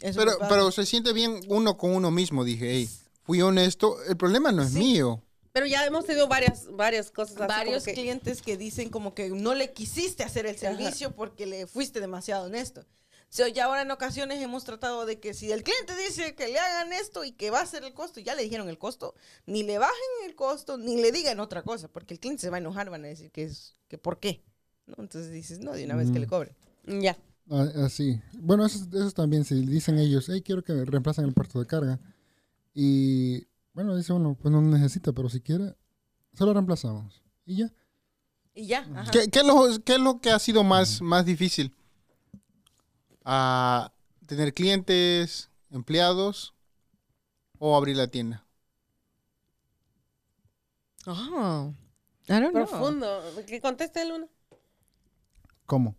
Eso 0.00 0.18
Pero, 0.18 0.32
pero 0.48 0.70
se 0.70 0.84
siente 0.86 1.12
bien 1.12 1.40
uno 1.48 1.76
con 1.78 1.94
uno 1.94 2.10
mismo. 2.10 2.44
Dije, 2.44 2.70
hey, 2.70 2.90
fui 3.22 3.40
honesto. 3.42 4.02
El 4.04 4.16
problema 4.16 4.52
no 4.52 4.62
es 4.62 4.72
Sí. 4.72 4.78
mío. 4.78 5.22
Pero 5.54 5.66
ya 5.66 5.86
hemos 5.86 6.04
tenido 6.04 6.26
varias, 6.26 6.66
varias 6.72 7.12
cosas 7.12 7.36
así 7.36 7.46
varios 7.46 7.84
como 7.84 7.94
que... 7.94 7.94
clientes 7.94 8.42
que 8.42 8.56
dicen 8.56 8.90
como 8.90 9.14
que 9.14 9.30
no 9.30 9.54
le 9.54 9.72
quisiste 9.72 10.24
hacer 10.24 10.46
el 10.46 10.56
servicio 10.56 11.14
porque 11.14 11.46
le 11.46 11.68
fuiste 11.68 12.00
demasiado 12.00 12.46
honesto. 12.46 12.84
So, 13.28 13.46
ya 13.46 13.66
ahora 13.66 13.82
en 13.82 13.90
ocasiones 13.92 14.42
hemos 14.42 14.64
tratado 14.64 15.06
de 15.06 15.20
que 15.20 15.32
si 15.32 15.52
el 15.52 15.62
cliente 15.62 15.94
dice 15.96 16.34
que 16.34 16.48
le 16.48 16.58
hagan 16.58 16.92
esto 16.92 17.22
y 17.22 17.30
que 17.30 17.52
va 17.52 17.60
a 17.60 17.66
ser 17.66 17.84
el 17.84 17.94
costo, 17.94 18.18
ya 18.18 18.34
le 18.34 18.42
dijeron 18.42 18.68
el 18.68 18.78
costo, 18.78 19.14
ni 19.46 19.62
le 19.62 19.78
bajen 19.78 19.94
el 20.26 20.34
costo, 20.34 20.76
ni 20.76 21.00
le 21.00 21.12
digan 21.12 21.38
otra 21.38 21.62
cosa, 21.62 21.86
porque 21.86 22.14
el 22.14 22.20
cliente 22.20 22.40
se 22.42 22.50
va 22.50 22.56
a 22.56 22.60
enojar, 22.60 22.90
van 22.90 23.04
a 23.04 23.08
decir 23.08 23.30
que 23.30 23.44
es, 23.44 23.76
que 23.86 23.96
por 23.96 24.18
qué. 24.18 24.42
¿No? 24.86 24.96
Entonces 24.98 25.30
dices, 25.30 25.60
no, 25.60 25.72
de 25.72 25.84
una 25.84 25.94
vez 25.94 26.10
que 26.10 26.18
le 26.18 26.26
cobren. 26.26 26.56
Ya. 26.84 27.16
Ah, 27.48 27.68
Así. 27.84 28.20
Bueno, 28.32 28.66
eso, 28.66 28.88
eso 28.92 29.12
también, 29.12 29.44
si 29.44 29.64
dicen 29.64 30.00
ellos, 30.00 30.26
hey, 30.28 30.42
quiero 30.44 30.64
que 30.64 30.84
reemplacen 30.84 31.24
el 31.24 31.32
puerto 31.32 31.60
de 31.60 31.66
carga. 31.66 32.00
Y 32.74 33.46
bueno, 33.74 33.96
dice 33.96 34.12
uno, 34.12 34.36
pues 34.40 34.52
no 34.52 34.62
necesita, 34.62 35.12
pero 35.12 35.28
si 35.28 35.40
quiere, 35.40 35.74
se 36.32 36.44
lo 36.44 36.52
reemplazamos. 36.52 37.22
Y 37.44 37.56
ya. 37.58 37.72
Y 38.54 38.66
ya, 38.66 38.88
ajá. 38.94 39.10
¿Qué, 39.10 39.28
qué 39.28 39.40
es 39.40 39.44
lo, 39.44 39.84
qué 39.84 39.94
es 39.94 40.00
lo 40.00 40.20
que 40.20 40.30
ha 40.30 40.38
sido 40.38 40.62
más, 40.64 41.02
más 41.02 41.24
difícil? 41.26 41.74
Ah, 43.24 43.92
¿Tener 44.26 44.54
clientes, 44.54 45.50
empleados 45.70 46.54
o 47.58 47.76
abrir 47.76 47.96
la 47.96 48.06
tienda? 48.06 48.46
Ah, 51.06 51.70
I 52.28 52.32
don't 52.32 52.52
know. 52.52 52.66
Profundo. 52.66 53.22
Que 53.46 53.60
conteste 53.60 54.02
el 54.02 54.12
uno. 54.12 54.28
¿Cómo? 55.66 55.96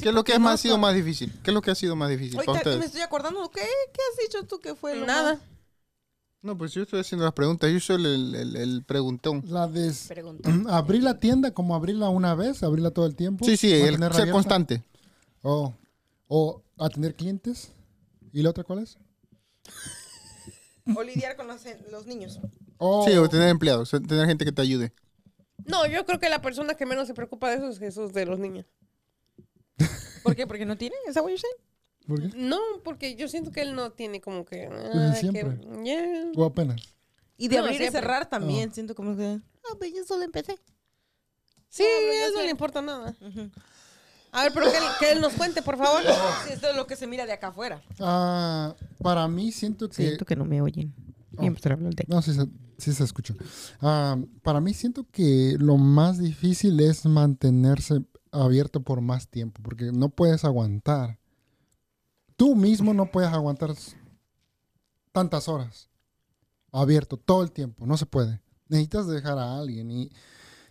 ¿Qué 0.00 0.08
es 0.08 0.14
lo 0.14 0.24
que 0.24 0.32
ha 0.34 0.56
sido 0.56 0.78
más 0.78 0.94
difícil? 0.94 1.32
¿Qué 1.42 1.50
es 1.50 1.54
lo 1.54 1.62
que 1.62 1.70
ha 1.72 1.74
sido 1.74 1.96
más 1.96 2.08
difícil 2.08 2.36
para 2.36 2.58
Ahorita 2.58 2.76
me 2.76 2.84
estoy 2.86 3.00
acordando, 3.00 3.50
¿qué, 3.50 3.60
¿qué 3.92 4.00
has 4.10 4.18
dicho 4.18 4.46
tú 4.46 4.60
que 4.60 4.74
fue 4.74 4.94
lo 4.96 5.04
Nada. 5.06 5.34
más- 5.34 5.42
No, 6.42 6.56
pues 6.56 6.72
yo 6.72 6.82
estoy 6.82 7.00
haciendo 7.00 7.24
las 7.24 7.34
preguntas. 7.34 7.70
Yo 7.70 7.78
soy 7.80 7.96
el, 8.04 8.34
el- 8.34 8.56
el 8.56 8.82
preguntón. 8.84 9.42
La 9.46 9.66
de 9.68 9.92
Pregunta. 10.08 10.50
abrir 10.70 11.02
la 11.02 11.18
tienda, 11.18 11.50
como 11.52 11.74
abrirla 11.74 12.08
una 12.08 12.34
vez, 12.34 12.62
abrirla 12.62 12.90
todo 12.90 13.06
el 13.06 13.14
tiempo. 13.14 13.44
Sí, 13.44 13.56
sí, 13.56 13.72
el 13.72 13.96
ser 13.96 14.04
abierta. 14.04 14.32
constante. 14.32 14.82
O, 15.42 15.74
o 16.28 16.62
atender 16.78 17.14
clientes. 17.14 17.72
¿Y 18.32 18.42
la 18.42 18.50
otra 18.50 18.64
cuál 18.64 18.80
es? 18.80 18.96
O 20.96 21.02
lidiar 21.02 21.36
con 21.36 21.46
los, 21.46 21.62
los 21.90 22.06
niños. 22.06 22.40
Sí, 23.06 23.16
o 23.16 23.28
tener 23.28 23.48
empleados, 23.48 23.90
tener 23.90 24.26
gente 24.26 24.44
que 24.46 24.52
te 24.52 24.62
ayude. 24.62 24.92
No, 25.66 25.86
yo 25.86 26.06
creo 26.06 26.18
que 26.18 26.30
la 26.30 26.40
persona 26.40 26.74
que 26.74 26.86
menos 26.86 27.06
se 27.06 27.12
preocupa 27.14 27.50
de 27.50 27.56
eso 27.56 27.68
es 27.68 27.78
Jesús 27.78 28.14
de 28.14 28.24
los 28.24 28.38
niños. 28.38 28.64
¿Por 30.22 30.34
qué? 30.34 30.46
¿Porque 30.46 30.64
no 30.64 30.76
tienen? 30.78 30.98
¿Is 31.06 31.14
that 31.14 31.22
what 31.22 31.28
you're 31.30 31.38
saying? 31.40 31.69
¿Por 32.10 32.20
qué? 32.20 32.36
No, 32.36 32.58
porque 32.82 33.14
yo 33.14 33.28
siento 33.28 33.52
que 33.52 33.62
él 33.62 33.76
no 33.76 33.92
tiene 33.92 34.20
como 34.20 34.44
que... 34.44 34.68
Desde 34.68 35.04
ah, 35.04 35.14
siempre. 35.14 35.60
que- 35.60 35.84
yeah. 35.84 36.32
O 36.34 36.44
apenas. 36.44 36.82
Y 37.36 37.46
de 37.46 37.58
No, 37.58 37.62
abrir 37.62 37.82
y 37.82 37.88
cerrar 37.88 38.28
también. 38.28 38.74
Siento 38.74 38.96
como 38.96 39.16
que... 39.16 39.38
Ah, 39.64 39.76
pues 39.78 39.94
yo 39.94 40.04
solo 40.04 40.24
empecé. 40.24 40.58
Sí, 41.68 41.84
a 41.84 41.86
yo 41.86 42.26
él 42.26 42.32
no 42.34 42.42
le 42.42 42.50
importa 42.50 42.82
nada. 42.82 43.14
A 44.32 44.42
ver, 44.42 44.52
pero 44.52 44.72
que 44.72 44.76
él, 44.76 44.84
que 44.98 45.12
él 45.12 45.20
nos 45.20 45.34
cuente, 45.34 45.62
por 45.62 45.78
favor. 45.78 46.02
Sí, 46.46 46.52
esto 46.52 46.70
es 46.70 46.76
lo 46.76 46.88
que 46.88 46.96
se 46.96 47.06
mira 47.06 47.26
de 47.26 47.32
acá 47.32 47.48
afuera. 47.48 47.80
Ah, 48.00 48.74
para 49.00 49.28
mí 49.28 49.52
siento 49.52 49.88
que... 49.88 50.16
que 50.16 50.34
no 50.34 50.44
me 50.44 50.60
oyen. 50.60 50.92
Oh. 51.36 51.42
de 51.42 52.04
No, 52.08 52.22
sí 52.22 52.34
se, 52.34 52.48
sí 52.78 52.92
se 52.92 53.04
escucha. 53.04 53.34
Ah, 53.80 54.18
para 54.42 54.60
mí 54.60 54.74
siento 54.74 55.06
que 55.12 55.54
lo 55.60 55.76
más 55.76 56.18
difícil 56.18 56.80
es 56.80 57.06
mantenerse 57.06 58.02
abierto 58.32 58.82
por 58.82 59.00
más 59.00 59.28
tiempo, 59.28 59.62
porque 59.62 59.92
no 59.92 60.08
puedes 60.08 60.44
aguantar. 60.44 61.19
Tú 62.40 62.56
mismo 62.56 62.94
no 62.94 63.10
puedes 63.10 63.30
aguantar 63.30 63.74
tantas 65.12 65.46
horas 65.46 65.90
abierto 66.72 67.18
todo 67.18 67.42
el 67.42 67.52
tiempo, 67.52 67.84
no 67.84 67.98
se 67.98 68.06
puede. 68.06 68.40
Necesitas 68.66 69.06
dejar 69.06 69.38
a 69.38 69.58
alguien 69.58 69.90
y 69.90 70.10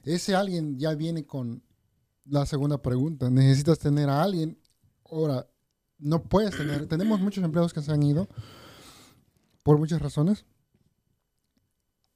ese 0.02 0.34
alguien 0.34 0.80
ya 0.80 0.96
viene 0.96 1.28
con 1.28 1.62
la 2.26 2.48
segunda 2.48 2.82
pregunta. 2.82 3.30
Necesitas 3.30 3.78
tener 3.78 4.10
a 4.10 4.24
alguien. 4.24 4.58
Ahora, 5.12 5.48
no 6.00 6.24
puedes 6.24 6.58
tener. 6.58 6.88
Tenemos 6.88 7.20
muchos 7.20 7.44
empleados 7.44 7.72
que 7.72 7.84
se 7.84 7.92
han 7.92 8.02
ido 8.02 8.28
por 9.62 9.78
muchas 9.78 10.02
razones. 10.02 10.48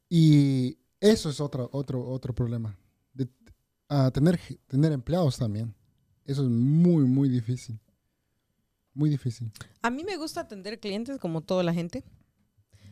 Y 0.10 0.80
eso 1.00 1.30
es 1.30 1.39
otro, 1.39 1.70
otro, 1.74 2.04
otro 2.04 2.34
problema. 2.34 2.76
Ah, 3.88 4.10
tener, 4.12 4.39
tener 4.66 4.94
empleados 4.94 5.38
también. 5.38 5.76
Eso 6.26 6.42
es 6.42 6.50
muy, 6.50 7.04
muy 7.04 7.30
difícil. 7.30 7.80
Muy 8.93 9.10
difícil. 9.10 9.51
A 9.82 9.89
mí 9.89 10.03
me 10.03 10.17
gusta 10.17 10.41
atender 10.41 10.79
clientes 10.79 11.19
como 11.19 11.41
toda 11.41 11.63
la 11.63 11.73
gente. 11.73 12.03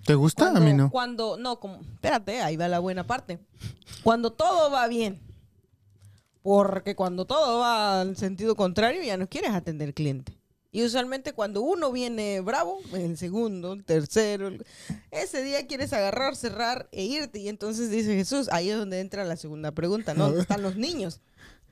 ¿Te 0.06 0.16
gusta? 0.16 0.46
Cuando, 0.46 0.60
a 0.60 0.64
mí 0.64 0.74
no. 0.74 0.90
Cuando, 0.90 1.38
no, 1.38 1.60
como, 1.60 1.82
espérate, 1.82 2.42
ahí 2.42 2.58
va 2.58 2.68
la 2.68 2.80
buena 2.80 3.06
parte. 3.06 3.40
Cuando 4.04 4.32
todo 4.32 4.72
va 4.72 4.88
bien. 4.88 5.22
Porque 6.42 6.96
cuando 6.96 7.26
todo 7.26 7.60
va 7.60 8.02
al 8.02 8.18
sentido 8.18 8.56
contrario, 8.56 9.04
ya 9.04 9.16
no 9.16 9.28
quieres 9.28 9.52
atender 9.52 9.94
cliente. 9.94 10.42
Y 10.72 10.84
usualmente 10.84 11.34
cuando 11.34 11.62
uno 11.62 11.92
viene 11.92 12.40
bravo, 12.40 12.80
el 12.94 13.18
segundo, 13.18 13.74
el 13.74 13.84
tercero, 13.84 14.50
ese 15.12 15.44
día 15.44 15.68
quieres 15.68 15.92
agarrar, 15.92 16.36
cerrar 16.36 16.88
e 16.94 17.04
irte. 17.04 17.40
Y 17.40 17.50
entonces 17.50 17.92
dice 17.92 18.16
Jesús, 18.16 18.48
ahí 18.52 18.70
es 18.70 18.78
donde 18.78 19.02
entra 19.02 19.26
la 19.26 19.36
segunda 19.36 19.74
pregunta, 19.74 20.14
¿no? 20.14 20.26
¿Dónde 20.28 20.42
están 20.42 20.62
los 20.62 20.78
niños? 20.78 21.20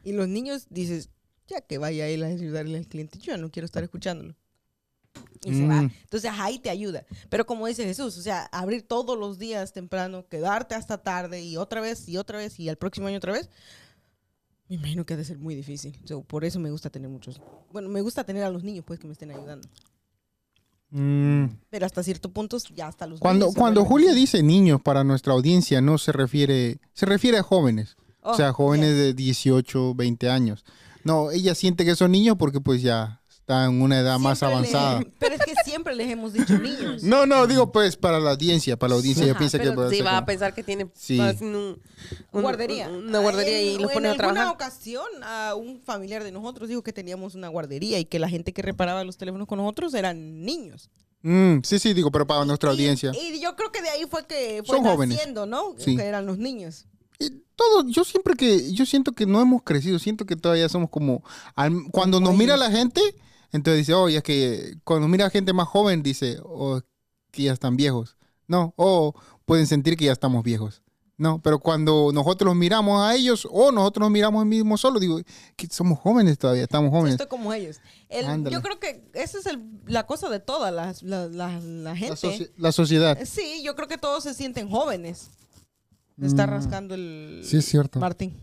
Y 0.03 0.11
los 0.11 0.27
niños 0.27 0.67
dices, 0.69 1.09
ya 1.49 1.61
que 1.61 1.77
vaya 1.77 2.07
él 2.07 2.23
a 2.23 2.27
ayudarle 2.27 2.77
al 2.77 2.87
cliente, 2.87 3.19
yo 3.19 3.37
no 3.37 3.49
quiero 3.49 3.65
estar 3.65 3.83
escuchándolo. 3.83 4.35
Y 5.43 5.53
se 5.53 5.67
va. 5.67 5.81
Mm. 5.81 5.91
Entonces 6.03 6.31
ahí 6.33 6.59
te 6.59 6.69
ayuda. 6.69 7.05
Pero 7.29 7.45
como 7.45 7.67
dice 7.67 7.83
Jesús, 7.83 8.17
o 8.17 8.21
sea, 8.21 8.43
abrir 8.51 8.83
todos 8.83 9.17
los 9.17 9.39
días 9.39 9.73
temprano, 9.73 10.27
quedarte 10.27 10.75
hasta 10.75 10.99
tarde 10.99 11.41
y 11.41 11.57
otra 11.57 11.81
vez 11.81 12.07
y 12.07 12.17
otra 12.17 12.37
vez 12.37 12.59
y 12.59 12.69
al 12.69 12.77
próximo 12.77 13.07
año 13.07 13.17
otra 13.17 13.33
vez, 13.33 13.49
me 14.69 14.75
imagino 14.75 15.05
que 15.05 15.15
ha 15.15 15.17
de 15.17 15.25
ser 15.25 15.39
muy 15.39 15.55
difícil. 15.55 15.99
So, 16.05 16.21
por 16.21 16.45
eso 16.45 16.59
me 16.59 16.69
gusta 16.69 16.89
tener 16.89 17.09
muchos. 17.09 17.41
Bueno, 17.71 17.89
me 17.89 18.01
gusta 18.01 18.23
tener 18.23 18.43
a 18.43 18.51
los 18.51 18.63
niños, 18.63 18.85
pues, 18.85 18.99
que 18.99 19.07
me 19.07 19.13
estén 19.13 19.31
ayudando. 19.31 19.67
Mm. 20.91 21.45
Pero 21.69 21.85
hasta 21.85 22.03
cierto 22.03 22.31
punto, 22.31 22.57
ya 22.75 22.87
hasta 22.87 23.07
los 23.07 23.19
Cuando, 23.19 23.51
cuando 23.53 23.83
Julia 23.83 24.13
dice 24.13 24.43
niños 24.43 24.81
para 24.81 25.03
nuestra 25.03 25.33
audiencia, 25.33 25.81
no 25.81 25.97
se 25.97 26.11
refiere, 26.11 26.79
se 26.93 27.07
refiere 27.07 27.39
a 27.39 27.43
jóvenes. 27.43 27.97
Oh, 28.21 28.31
o 28.31 28.35
sea, 28.35 28.53
jóvenes 28.53 28.89
yes. 28.89 28.97
de 28.97 29.13
18, 29.13 29.95
20 29.95 30.29
años. 30.29 30.65
No, 31.03 31.31
ella 31.31 31.55
siente 31.55 31.85
que 31.85 31.95
son 31.95 32.11
niños 32.11 32.35
porque 32.37 32.59
pues 32.61 32.81
ya 32.81 33.21
está 33.29 33.65
en 33.65 33.81
una 33.81 33.99
edad 33.99 34.19
más 34.19 34.39
Siempre 34.39 34.61
le- 34.69 34.77
avanzada. 34.77 35.03
pero 35.19 35.35
es 35.35 35.41
que 35.43 35.53
siempre 35.65 35.95
les 35.95 36.09
hemos 36.11 36.33
dicho 36.33 36.57
niños. 36.59 37.01
No, 37.03 37.25
no, 37.25 37.47
digo 37.47 37.71
pues 37.71 37.95
para 37.97 38.19
la 38.19 38.31
audiencia, 38.31 38.77
para 38.77 38.89
la 38.89 38.95
audiencia. 38.97 39.23
Ella 39.23 39.31
Ajá, 39.31 39.39
piensa 39.39 39.57
que 39.57 39.63
pero 39.63 39.75
puede 39.75 39.95
sí 39.95 40.01
va 40.01 40.17
a 40.17 40.25
pensar 40.25 40.53
que 40.53 40.63
tiene 40.63 40.87
Sí. 40.93 41.19
un- 41.19 41.81
un- 42.31 42.41
guardería. 42.41 42.89
un- 42.89 43.07
una 43.07 43.19
guardería 43.19 43.61
y 43.61 43.75
En- 43.75 43.81
los 43.81 43.91
o 43.91 43.93
pone 43.93 44.07
en 44.09 44.13
a 44.13 44.17
trabajar. 44.17 44.41
alguna 44.43 44.53
ocasión, 44.53 45.07
a 45.23 45.55
un 45.55 45.81
familiar 45.81 46.23
de 46.23 46.31
nosotros 46.31 46.69
dijo 46.69 46.83
que 46.83 46.93
teníamos 46.93 47.33
una 47.33 47.47
guardería 47.47 47.97
y 47.99 48.05
que 48.05 48.19
la 48.19 48.29
gente 48.29 48.53
que 48.53 48.61
reparaba 48.61 49.03
los 49.03 49.17
teléfonos 49.17 49.47
con 49.47 49.57
nosotros 49.57 49.93
eran 49.95 50.43
niños. 50.43 50.89
Mm, 51.21 51.59
sí, 51.63 51.79
sí, 51.79 51.93
digo, 51.93 52.11
pero 52.11 52.25
para 52.27 52.45
nuestra 52.45 52.69
Y- 52.69 52.73
audiencia. 52.73 53.11
Y, 53.13 53.41
yo 53.41 53.55
creo 53.55 53.71
que 53.71 53.81
de 53.81 53.89
ahí 53.89 54.05
fue 54.09 54.25
que 54.25 54.61
fue 54.65 54.77
Son 54.77 54.85
jóvenes. 54.85 55.19
¿no? 55.47 55.75
Sí. 55.77 55.97
Que 55.97 56.03
eran 56.03 56.25
los 56.25 56.37
niños. 56.37 56.85
Todo, 57.55 57.83
yo 57.89 58.05
siempre 58.05 58.35
que, 58.35 58.71
yo 58.71 58.85
siento 58.85 59.11
que 59.11 59.25
no 59.25 59.41
hemos 59.41 59.63
crecido, 59.63 59.99
siento 59.99 60.25
que 60.25 60.37
todavía 60.37 60.69
somos 60.69 60.89
como, 60.89 61.23
al- 61.55 61.83
cuando 61.91 62.21
nos 62.21 62.37
mira 62.37 62.55
la 62.55 62.71
gente, 62.71 63.01
entonces 63.51 63.79
dice, 63.79 63.93
oh, 63.93 64.07
ya 64.07 64.19
es 64.19 64.23
que 64.23 64.75
cuando 64.85 65.09
mira 65.09 65.25
a 65.25 65.29
gente 65.29 65.51
más 65.51 65.67
joven, 65.67 66.01
dice, 66.01 66.37
oh, 66.45 66.79
que 67.31 67.43
ya 67.43 67.51
están 67.53 67.75
viejos. 67.75 68.15
No, 68.47 68.73
o 68.77 69.13
pueden 69.45 69.67
sentir 69.67 69.97
que 69.97 70.05
ya 70.05 70.13
estamos 70.13 70.41
viejos. 70.43 70.81
No, 71.17 71.41
pero 71.41 71.59
cuando 71.59 72.11
nosotros 72.13 72.45
los 72.47 72.55
miramos 72.55 73.01
a 73.01 73.13
ellos 73.13 73.45
o 73.51 73.73
nosotros 73.73 74.03
nos 74.05 74.11
miramos 74.11 74.41
a 74.41 74.45
mismo 74.45 74.77
solo, 74.77 75.01
digo, 75.01 75.19
que 75.57 75.67
somos 75.69 75.99
jóvenes 75.99 76.37
todavía, 76.37 76.63
estamos 76.63 76.91
jóvenes. 76.91 77.15
Estoy 77.15 77.27
como 77.27 77.51
ellos. 77.53 77.81
El- 78.07 78.45
yo 78.49 78.61
creo 78.61 78.79
que 78.79 79.03
esa 79.15 79.37
es 79.39 79.45
el- 79.47 79.61
la 79.85 80.07
cosa 80.07 80.29
de 80.29 80.39
toda 80.39 80.71
la, 80.71 80.95
la, 81.01 81.27
la- 81.27 81.59
la 81.59 81.95
gente. 81.97 82.51
la 82.55 82.71
sociedad. 82.71 83.17
Sí, 83.25 83.61
yo 83.65 83.75
creo 83.75 83.89
que 83.89 83.97
todos 83.97 84.23
se 84.23 84.33
sienten 84.33 84.69
jóvenes. 84.69 85.29
Está 86.21 86.45
Mm. 86.47 86.49
rascando 86.49 86.95
el 86.95 87.41
Sí, 87.43 87.57
es 87.57 87.65
cierto. 87.65 87.99
Martín. 87.99 88.35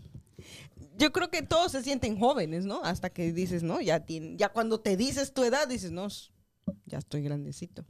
Yo 0.97 1.11
creo 1.11 1.29
que 1.29 1.43
todos 1.43 1.71
se 1.71 1.83
sienten 1.83 2.17
jóvenes, 2.17 2.65
¿no? 2.65 2.83
Hasta 2.83 3.09
que 3.11 3.31
dices, 3.31 3.61
no, 3.61 3.79
ya 3.81 3.99
tiene, 3.99 4.35
ya 4.37 4.49
cuando 4.49 4.79
te 4.79 4.97
dices 4.97 5.31
tu 5.33 5.43
edad, 5.43 5.67
dices, 5.67 5.91
no, 5.91 6.07
ya 6.85 6.97
estoy 6.97 7.21
grandecito. 7.21 7.85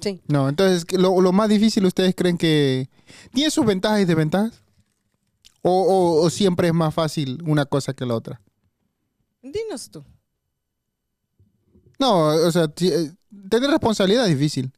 Sí. 0.00 0.20
No, 0.26 0.48
entonces, 0.48 0.84
¿qué- 0.84 0.98
lo, 0.98 1.20
lo 1.20 1.32
más 1.32 1.48
difícil, 1.48 1.84
¿ustedes 1.84 2.14
creen 2.14 2.36
que 2.38 2.88
tiene 3.32 3.50
sus 3.50 3.64
ventajas 3.66 4.00
y 4.00 4.04
desventajas? 4.04 4.62
¿O, 5.62 5.70
o- 5.70 6.22
o 6.24 6.30
siempre 6.30 6.68
es 6.68 6.74
más 6.74 6.92
fácil 6.94 7.42
una 7.46 7.64
cosa 7.66 7.92
que 7.92 8.04
la 8.06 8.14
otra? 8.16 8.40
Dinos 9.42 9.90
tú. 9.90 10.04
No, 11.98 12.26
o 12.28 12.50
sea, 12.52 12.64
eh, 12.80 13.12
tener 13.48 13.70
responsabilidad 13.70 14.26
es 14.28 14.36
difícil. 14.38 14.72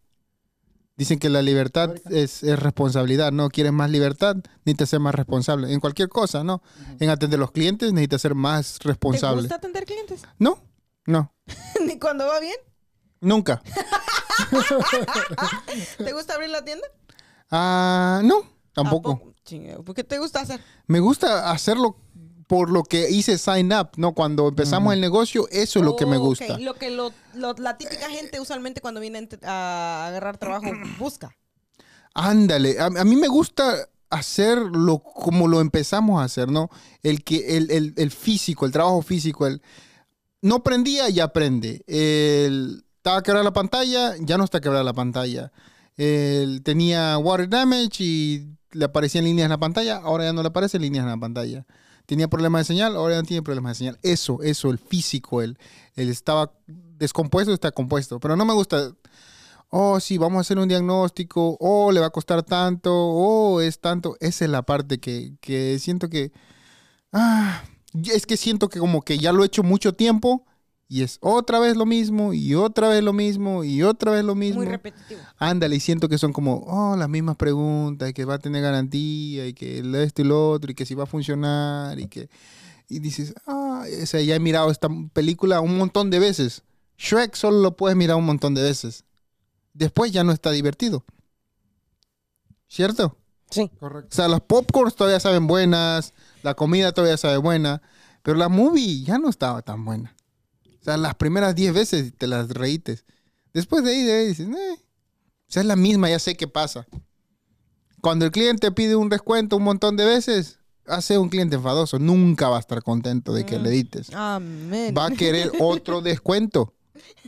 Dicen 0.97 1.19
que 1.19 1.29
la 1.29 1.43
libertad 1.43 1.93
es, 2.11 2.45
es 2.45 2.59
responsabilidad, 2.59 3.33
¿no? 3.33 3.49
Quieres 3.49 3.73
más 3.73 3.91
libertad, 3.91 4.37
necesitas 4.65 4.91
ser 4.91 5.01
más 5.01 5.15
responsable. 5.15 5.73
En 5.73 5.81
cualquier 5.81 6.09
cosa, 6.09 6.45
¿no? 6.45 6.63
En 7.01 7.11
atender 7.11 7.39
a 7.39 7.41
los 7.41 7.51
clientes 7.51 7.93
necesitas 7.93 8.23
ser 8.23 8.35
más 8.37 8.79
¿Te 8.79 8.89
responsable. 8.89 9.43
gusta 9.43 9.57
atender 9.57 9.85
clientes? 9.87 10.23
¿No? 10.39 10.63
No, 11.07 11.35
¿Ni 11.87 11.99
cuando 11.99 12.27
va 12.27 12.39
bien? 12.41 12.57
nunca. 13.21 13.63
¿Te 15.99 16.13
gusta 16.13 16.35
abrir 16.35 16.51
la 16.51 16.65
tienda? 16.65 16.87
Ah, 17.51 18.21
no, 18.25 18.43
tampoco. 18.73 19.33
¿Por 19.85 19.95
qué 19.95 20.05
te 20.05 20.19
gusta 20.19 20.41
hacer? 20.41 20.61
Me 20.87 21.01
gusta 21.01 21.51
hacerlo 21.51 21.97
por 22.47 22.71
lo 22.71 22.83
que 22.83 23.11
hice 23.11 23.39
sign 23.39 23.73
up, 23.73 23.91
¿no? 23.97 24.13
Cuando 24.13 24.49
empezamos 24.49 24.93
el 24.93 25.01
negocio, 25.01 25.49
eso 25.51 25.79
es 25.79 25.85
lo 25.85 25.97
que 25.97 26.07
me 26.07 26.17
gusta. 26.19 26.59
Lo 26.59 26.75
que 26.75 26.91
lo- 26.91 27.13
lo- 27.35 27.55
la 27.55 27.77
típica 27.79 28.09
gente 28.11 28.41
usualmente 28.41 28.81
cuando 28.81 29.01
viene 29.01 29.29
a 29.45 30.07
agarrar 30.09 30.37
trabajo 30.39 30.67
busca. 30.99 31.35
Ándale, 32.15 32.79
a, 32.79 32.87
a 32.87 33.05
mí 33.05 33.17
me 33.17 33.29
gusta 33.29 33.89
hacerlo 34.11 34.99
como 35.01 35.49
lo 35.49 35.61
empezamos 35.61 36.21
a 36.21 36.25
hacer, 36.25 36.49
¿no? 36.49 36.71
El 37.03 37.25
que 37.25 37.57
el, 37.57 37.71
el- 37.71 37.95
el 37.97 38.11
físico, 38.11 38.67
el 38.67 38.73
trabajo 38.73 39.03
físico, 39.03 39.47
el 39.47 39.61
no 40.43 40.63
prendía, 40.63 41.09
ya 41.09 41.33
prende. 41.33 41.83
El, 41.87 42.85
estaba 42.99 43.23
quebrada 43.23 43.45
la 43.45 43.53
pantalla, 43.53 44.15
ya 44.21 44.37
no 44.39 44.45
está 44.45 44.61
quebrada 44.61 44.85
la 44.85 44.93
pantalla. 44.93 45.51
El, 45.97 46.63
tenía 46.63 47.17
water 47.19 47.49
damage 47.49 48.03
y 48.05 48.49
le 48.73 48.85
aparecían 48.85 49.25
líneas 49.25 49.47
en 49.47 49.51
la 49.51 49.59
pantalla, 49.59 49.97
ahora 49.97 50.25
ya 50.25 50.33
no 50.33 50.43
le 50.43 50.49
aparecen 50.49 50.83
líneas 50.83 51.05
en 51.05 51.11
la 51.11 51.17
pantalla. 51.17 51.65
Tenía 52.07 52.29
problemas 52.29 52.61
de 52.61 52.75
señal, 52.75 52.97
ahora 52.97 53.17
no 53.17 53.23
tiene 53.23 53.43
problemas 53.43 53.73
de 53.73 53.79
señal. 53.79 53.99
Eso, 54.03 54.43
eso, 54.43 54.71
el 54.71 54.79
físico, 54.79 55.43
el, 55.43 55.59
el 55.97 56.11
estaba 56.11 56.53
descompuesto, 56.67 57.53
está 57.53 57.73
compuesto. 57.73 58.21
Pero 58.21 58.37
no 58.37 58.45
me 58.45 58.53
gusta 58.53 58.93
oh, 59.77 59.99
sí, 59.99 60.19
vamos 60.19 60.39
a 60.39 60.41
hacer 60.43 60.59
un 60.59 60.69
diagnóstico, 60.69 61.57
oh, 61.59 61.91
le 61.91 61.99
va 61.99 62.07
a 62.07 62.11
costar 62.11 62.45
tanto, 62.45 62.93
oh, 62.95 63.61
es 63.61 63.81
tanto. 63.81 64.17
Esa 64.21 64.45
es 64.45 64.51
la 64.51 64.63
parte 64.63 64.99
que, 64.99 65.35
que 65.41 65.79
siento 65.81 66.09
que, 66.09 66.33
ah, 67.13 67.65
es 68.05 68.25
que 68.27 68.37
siento 68.37 68.69
que 68.69 68.79
como 68.79 69.03
que 69.03 69.19
ya 69.19 69.33
lo 69.33 69.43
he 69.43 69.47
hecho 69.47 69.65
mucho 69.65 69.95
tiempo 69.95 70.47
y 70.89 71.03
es 71.03 71.19
otra 71.21 71.59
vez 71.59 71.77
lo 71.77 71.87
mismo 71.87 72.35
y 72.35 72.55
otra 72.55 72.89
vez 72.89 73.03
lo 73.03 73.13
mismo 73.13 73.65
y 73.65 73.83
otra 73.83 74.13
vez 74.13 74.25
lo 74.25 74.35
mismo. 74.35 74.63
Muy 74.63 74.67
repetitivo. 74.67 75.21
Ándale, 75.39 75.77
y 75.77 75.81
siento 75.81 76.09
que 76.09 76.19
son 76.19 76.33
como, 76.33 76.65
oh, 76.67 76.97
las 76.97 77.09
mismas 77.09 77.37
preguntas, 77.37 78.11
y 78.11 78.13
que 78.13 78.25
va 78.25 78.35
a 78.35 78.39
tener 78.39 78.63
garantía, 78.63 79.47
y 79.47 79.55
que 79.55 79.79
el 79.79 79.95
esto 79.95 80.23
y 80.23 80.27
lo 80.27 80.51
otro, 80.51 80.71
y 80.71 80.75
que 80.75 80.87
si 80.87 80.95
va 80.95 81.05
a 81.05 81.07
funcionar, 81.07 81.99
y 81.99 82.09
que... 82.09 82.29
Y 82.87 82.99
dices, 82.99 83.35
ah, 83.47 83.85
o 84.03 84.07
sea, 84.07 84.21
ya 84.21 84.35
he 84.35 84.41
mirado 84.41 84.71
esta 84.71 84.89
película 85.15 85.61
un 85.61 85.79
montón 85.79 86.11
de 86.11 86.19
veces. 86.19 86.63
Shrek 86.99 87.35
solo 87.35 87.61
lo 87.61 87.77
puedes 87.77 87.97
mirar 87.97 88.17
un 88.17 88.27
montón 88.27 88.55
de 88.55 88.63
veces. 88.63 89.05
Después 89.73 90.13
ya 90.13 90.23
no 90.23 90.33
está 90.33 90.51
divertido. 90.51 91.03
¿Cierto? 92.69 93.17
Sí. 93.51 93.71
O 93.77 93.79
Correcto. 93.79 94.15
sea, 94.15 94.29
las 94.29 94.43
popcorns 94.43 94.95
todavía 94.95 95.19
saben 95.19 95.47
buenas, 95.47 96.13
la 96.43 96.55
comida 96.55 96.93
todavía 96.93 97.17
sabe 97.17 97.39
buena, 97.39 97.81
pero 98.23 98.37
la 98.37 98.49
movie 98.49 99.03
ya 99.03 99.19
no 99.19 99.31
estaba 99.31 99.63
tan 99.63 99.85
buena. 99.85 100.14
O 100.85 100.87
sea, 100.87 100.99
las 100.99 101.15
primeras 101.15 101.55
10 101.55 101.73
veces 101.73 102.13
te 102.19 102.27
las 102.27 102.51
reítes. 102.51 103.07
Después 103.55 103.83
de 103.85 103.93
ahí, 103.93 104.03
de 104.03 104.13
ahí 104.13 104.27
dices, 104.29 104.47
eh. 104.49 104.75
O 104.77 105.47
sea, 105.55 105.63
es 105.63 105.67
la 105.67 105.77
misma, 105.77 106.11
ya 106.11 106.19
sé 106.19 106.37
qué 106.37 106.47
pasa. 106.47 106.87
Cuando 108.03 108.27
el 108.27 108.31
cliente 108.31 108.71
pide 108.71 108.95
un 108.95 109.09
descuento 109.09 109.57
un 109.57 109.63
montón 109.63 109.97
de 109.97 110.05
veces, 110.05 110.59
hace 110.87 111.17
un 111.17 111.31
cliente 111.31 111.57
enfadoso. 111.57 111.99
Nunca 111.99 112.51
va 112.51 112.59
a 112.59 112.61
estar 112.61 112.83
contento 112.83 113.33
de 113.33 113.47
que 113.47 113.59
le 113.59 113.71
edites. 113.71 114.11
Amén. 114.13 114.95
Va 114.97 115.07
a 115.07 115.11
querer 115.11 115.53
otro 115.59 116.01
descuento. 116.03 116.75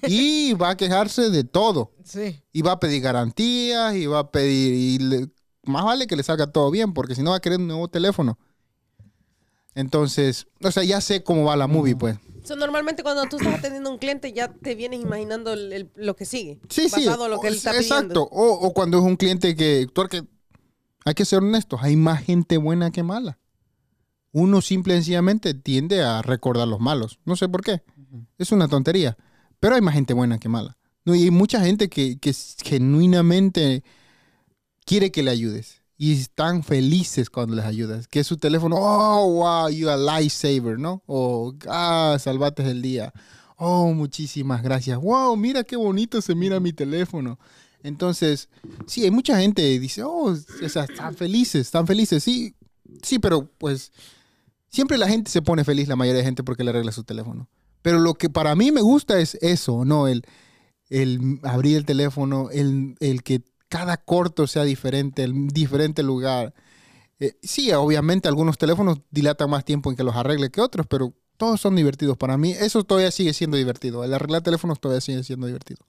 Y 0.06 0.52
va 0.52 0.70
a 0.70 0.76
quejarse 0.76 1.30
de 1.30 1.44
todo. 1.44 1.92
Sí. 2.04 2.42
Y 2.52 2.60
va 2.60 2.72
a 2.72 2.80
pedir 2.80 3.00
garantías 3.00 3.94
y 3.96 4.04
va 4.06 4.18
a 4.18 4.30
pedir... 4.30 4.74
Y 4.74 4.98
le- 4.98 5.28
más 5.64 5.84
vale 5.84 6.06
que 6.06 6.14
le 6.16 6.22
salga 6.22 6.46
todo 6.46 6.70
bien, 6.70 6.92
porque 6.92 7.14
si 7.14 7.22
no 7.22 7.30
va 7.30 7.36
a 7.36 7.40
querer 7.40 7.58
un 7.58 7.68
nuevo 7.68 7.88
teléfono. 7.88 8.38
Entonces, 9.74 10.46
o 10.62 10.70
sea, 10.70 10.84
ya 10.84 11.00
sé 11.00 11.22
cómo 11.22 11.44
va 11.44 11.56
la 11.56 11.66
movie, 11.66 11.96
pues. 11.96 12.16
So, 12.46 12.54
normalmente 12.56 13.02
cuando 13.02 13.24
tú 13.26 13.38
estás 13.38 13.58
atendiendo 13.58 13.90
a 13.90 13.92
un 13.92 13.98
cliente 13.98 14.32
ya 14.32 14.48
te 14.52 14.74
vienes 14.76 15.00
imaginando 15.00 15.52
el- 15.52 15.72
el- 15.72 15.90
lo 15.96 16.14
que 16.14 16.24
sigue. 16.24 16.60
Sí, 16.68 16.88
sí. 16.88 17.04
basado 17.04 17.24
en 17.24 17.32
lo 17.32 17.40
que 17.40 17.48
él 17.48 17.54
o- 17.54 17.56
está 17.56 17.70
Exacto. 17.76 17.98
pidiendo. 17.98 18.22
O, 18.30 18.52
o 18.66 18.72
cuando 18.72 18.98
es 18.98 19.04
un 19.04 19.16
cliente 19.16 19.56
que, 19.56 19.88
porque 19.92 20.22
hay 21.04 21.14
que 21.14 21.24
ser 21.24 21.40
honestos, 21.40 21.80
hay 21.82 21.96
más 21.96 22.22
gente 22.22 22.56
buena 22.56 22.90
que 22.92 23.02
mala. 23.02 23.38
Uno 24.32 24.60
simple 24.60 24.94
y 24.94 24.96
sencillamente 24.98 25.54
tiende 25.54 26.02
a 26.02 26.22
recordar 26.22 26.68
los 26.68 26.78
malos. 26.78 27.18
No 27.24 27.34
sé 27.36 27.48
por 27.48 27.62
qué. 27.62 27.82
Es 28.38 28.52
una 28.52 28.68
tontería. 28.68 29.16
Pero 29.58 29.74
hay 29.74 29.80
más 29.80 29.94
gente 29.94 30.14
buena 30.14 30.38
que 30.38 30.48
mala. 30.48 30.76
No, 31.04 31.14
y 31.14 31.24
hay 31.24 31.30
mucha 31.30 31.60
gente 31.60 31.88
que, 31.88 32.18
que 32.18 32.32
genuinamente 32.62 33.82
quiere 34.84 35.10
que 35.10 35.22
le 35.22 35.30
ayudes. 35.30 35.82
Y 35.98 36.12
están 36.12 36.62
felices 36.62 37.30
cuando 37.30 37.56
les 37.56 37.64
ayudas. 37.64 38.06
Que 38.08 38.22
su 38.22 38.36
teléfono, 38.36 38.76
oh, 38.78 39.32
wow, 39.32 39.68
you 39.70 39.88
a 39.88 39.96
lifesaver, 39.96 40.78
¿no? 40.78 41.02
O, 41.06 41.54
ah, 41.68 42.16
salvaste 42.20 42.68
el 42.70 42.82
día. 42.82 43.12
Oh, 43.56 43.92
muchísimas 43.94 44.62
gracias. 44.62 44.98
Wow, 44.98 45.36
mira 45.36 45.64
qué 45.64 45.76
bonito 45.76 46.20
se 46.20 46.34
mira 46.34 46.60
mi 46.60 46.72
teléfono. 46.72 47.38
Entonces, 47.82 48.48
sí, 48.86 49.04
hay 49.04 49.10
mucha 49.10 49.38
gente 49.38 49.62
que 49.62 49.78
dice, 49.78 50.02
oh, 50.02 50.32
o 50.32 50.68
sea, 50.68 50.84
están 50.84 51.14
felices, 51.14 51.62
están 51.62 51.86
felices. 51.86 52.22
Sí, 52.22 52.54
sí, 53.02 53.18
pero 53.18 53.48
pues 53.58 53.92
siempre 54.68 54.98
la 54.98 55.08
gente 55.08 55.30
se 55.30 55.40
pone 55.40 55.64
feliz, 55.64 55.88
la 55.88 55.96
mayoría 55.96 56.18
de 56.18 56.24
gente, 56.24 56.42
porque 56.42 56.64
le 56.64 56.70
arregla 56.70 56.92
su 56.92 57.04
teléfono. 57.04 57.48
Pero 57.82 57.98
lo 57.98 58.14
que 58.14 58.28
para 58.28 58.54
mí 58.54 58.72
me 58.72 58.82
gusta 58.82 59.20
es 59.20 59.36
eso, 59.40 59.84
¿no? 59.84 60.08
El, 60.08 60.24
el 60.90 61.38
abrir 61.42 61.76
el 61.76 61.84
teléfono, 61.84 62.50
el, 62.50 62.96
el 63.00 63.22
que 63.22 63.42
cada 63.68 63.96
corto 63.96 64.46
sea 64.46 64.64
diferente, 64.64 65.24
el 65.24 65.48
diferente 65.48 66.02
lugar. 66.02 66.54
Eh, 67.18 67.36
sí, 67.42 67.72
obviamente 67.72 68.28
algunos 68.28 68.58
teléfonos 68.58 69.00
dilatan 69.10 69.50
más 69.50 69.64
tiempo 69.64 69.90
en 69.90 69.96
que 69.96 70.04
los 70.04 70.16
arregle 70.16 70.50
que 70.50 70.60
otros, 70.60 70.86
pero 70.86 71.14
todos 71.36 71.60
son 71.60 71.76
divertidos. 71.76 72.16
Para 72.16 72.36
mí 72.36 72.52
eso 72.52 72.84
todavía 72.84 73.10
sigue 73.10 73.32
siendo 73.32 73.56
divertido. 73.56 74.04
El 74.04 74.14
arreglar 74.14 74.42
teléfonos 74.42 74.80
todavía 74.80 75.00
sigue 75.00 75.22
siendo 75.24 75.46
divertido. 75.46 75.84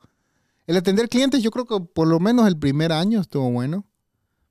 El 0.65 0.77
atender 0.77 1.07
clientes 1.09 1.41
yo 1.41 1.51
creo 1.51 1.65
que 1.65 1.79
por 1.79 2.07
lo 2.07 2.19
menos 2.19 2.47
el 2.47 2.57
primer 2.57 2.91
año 2.91 3.21
estuvo 3.21 3.49
bueno. 3.51 3.85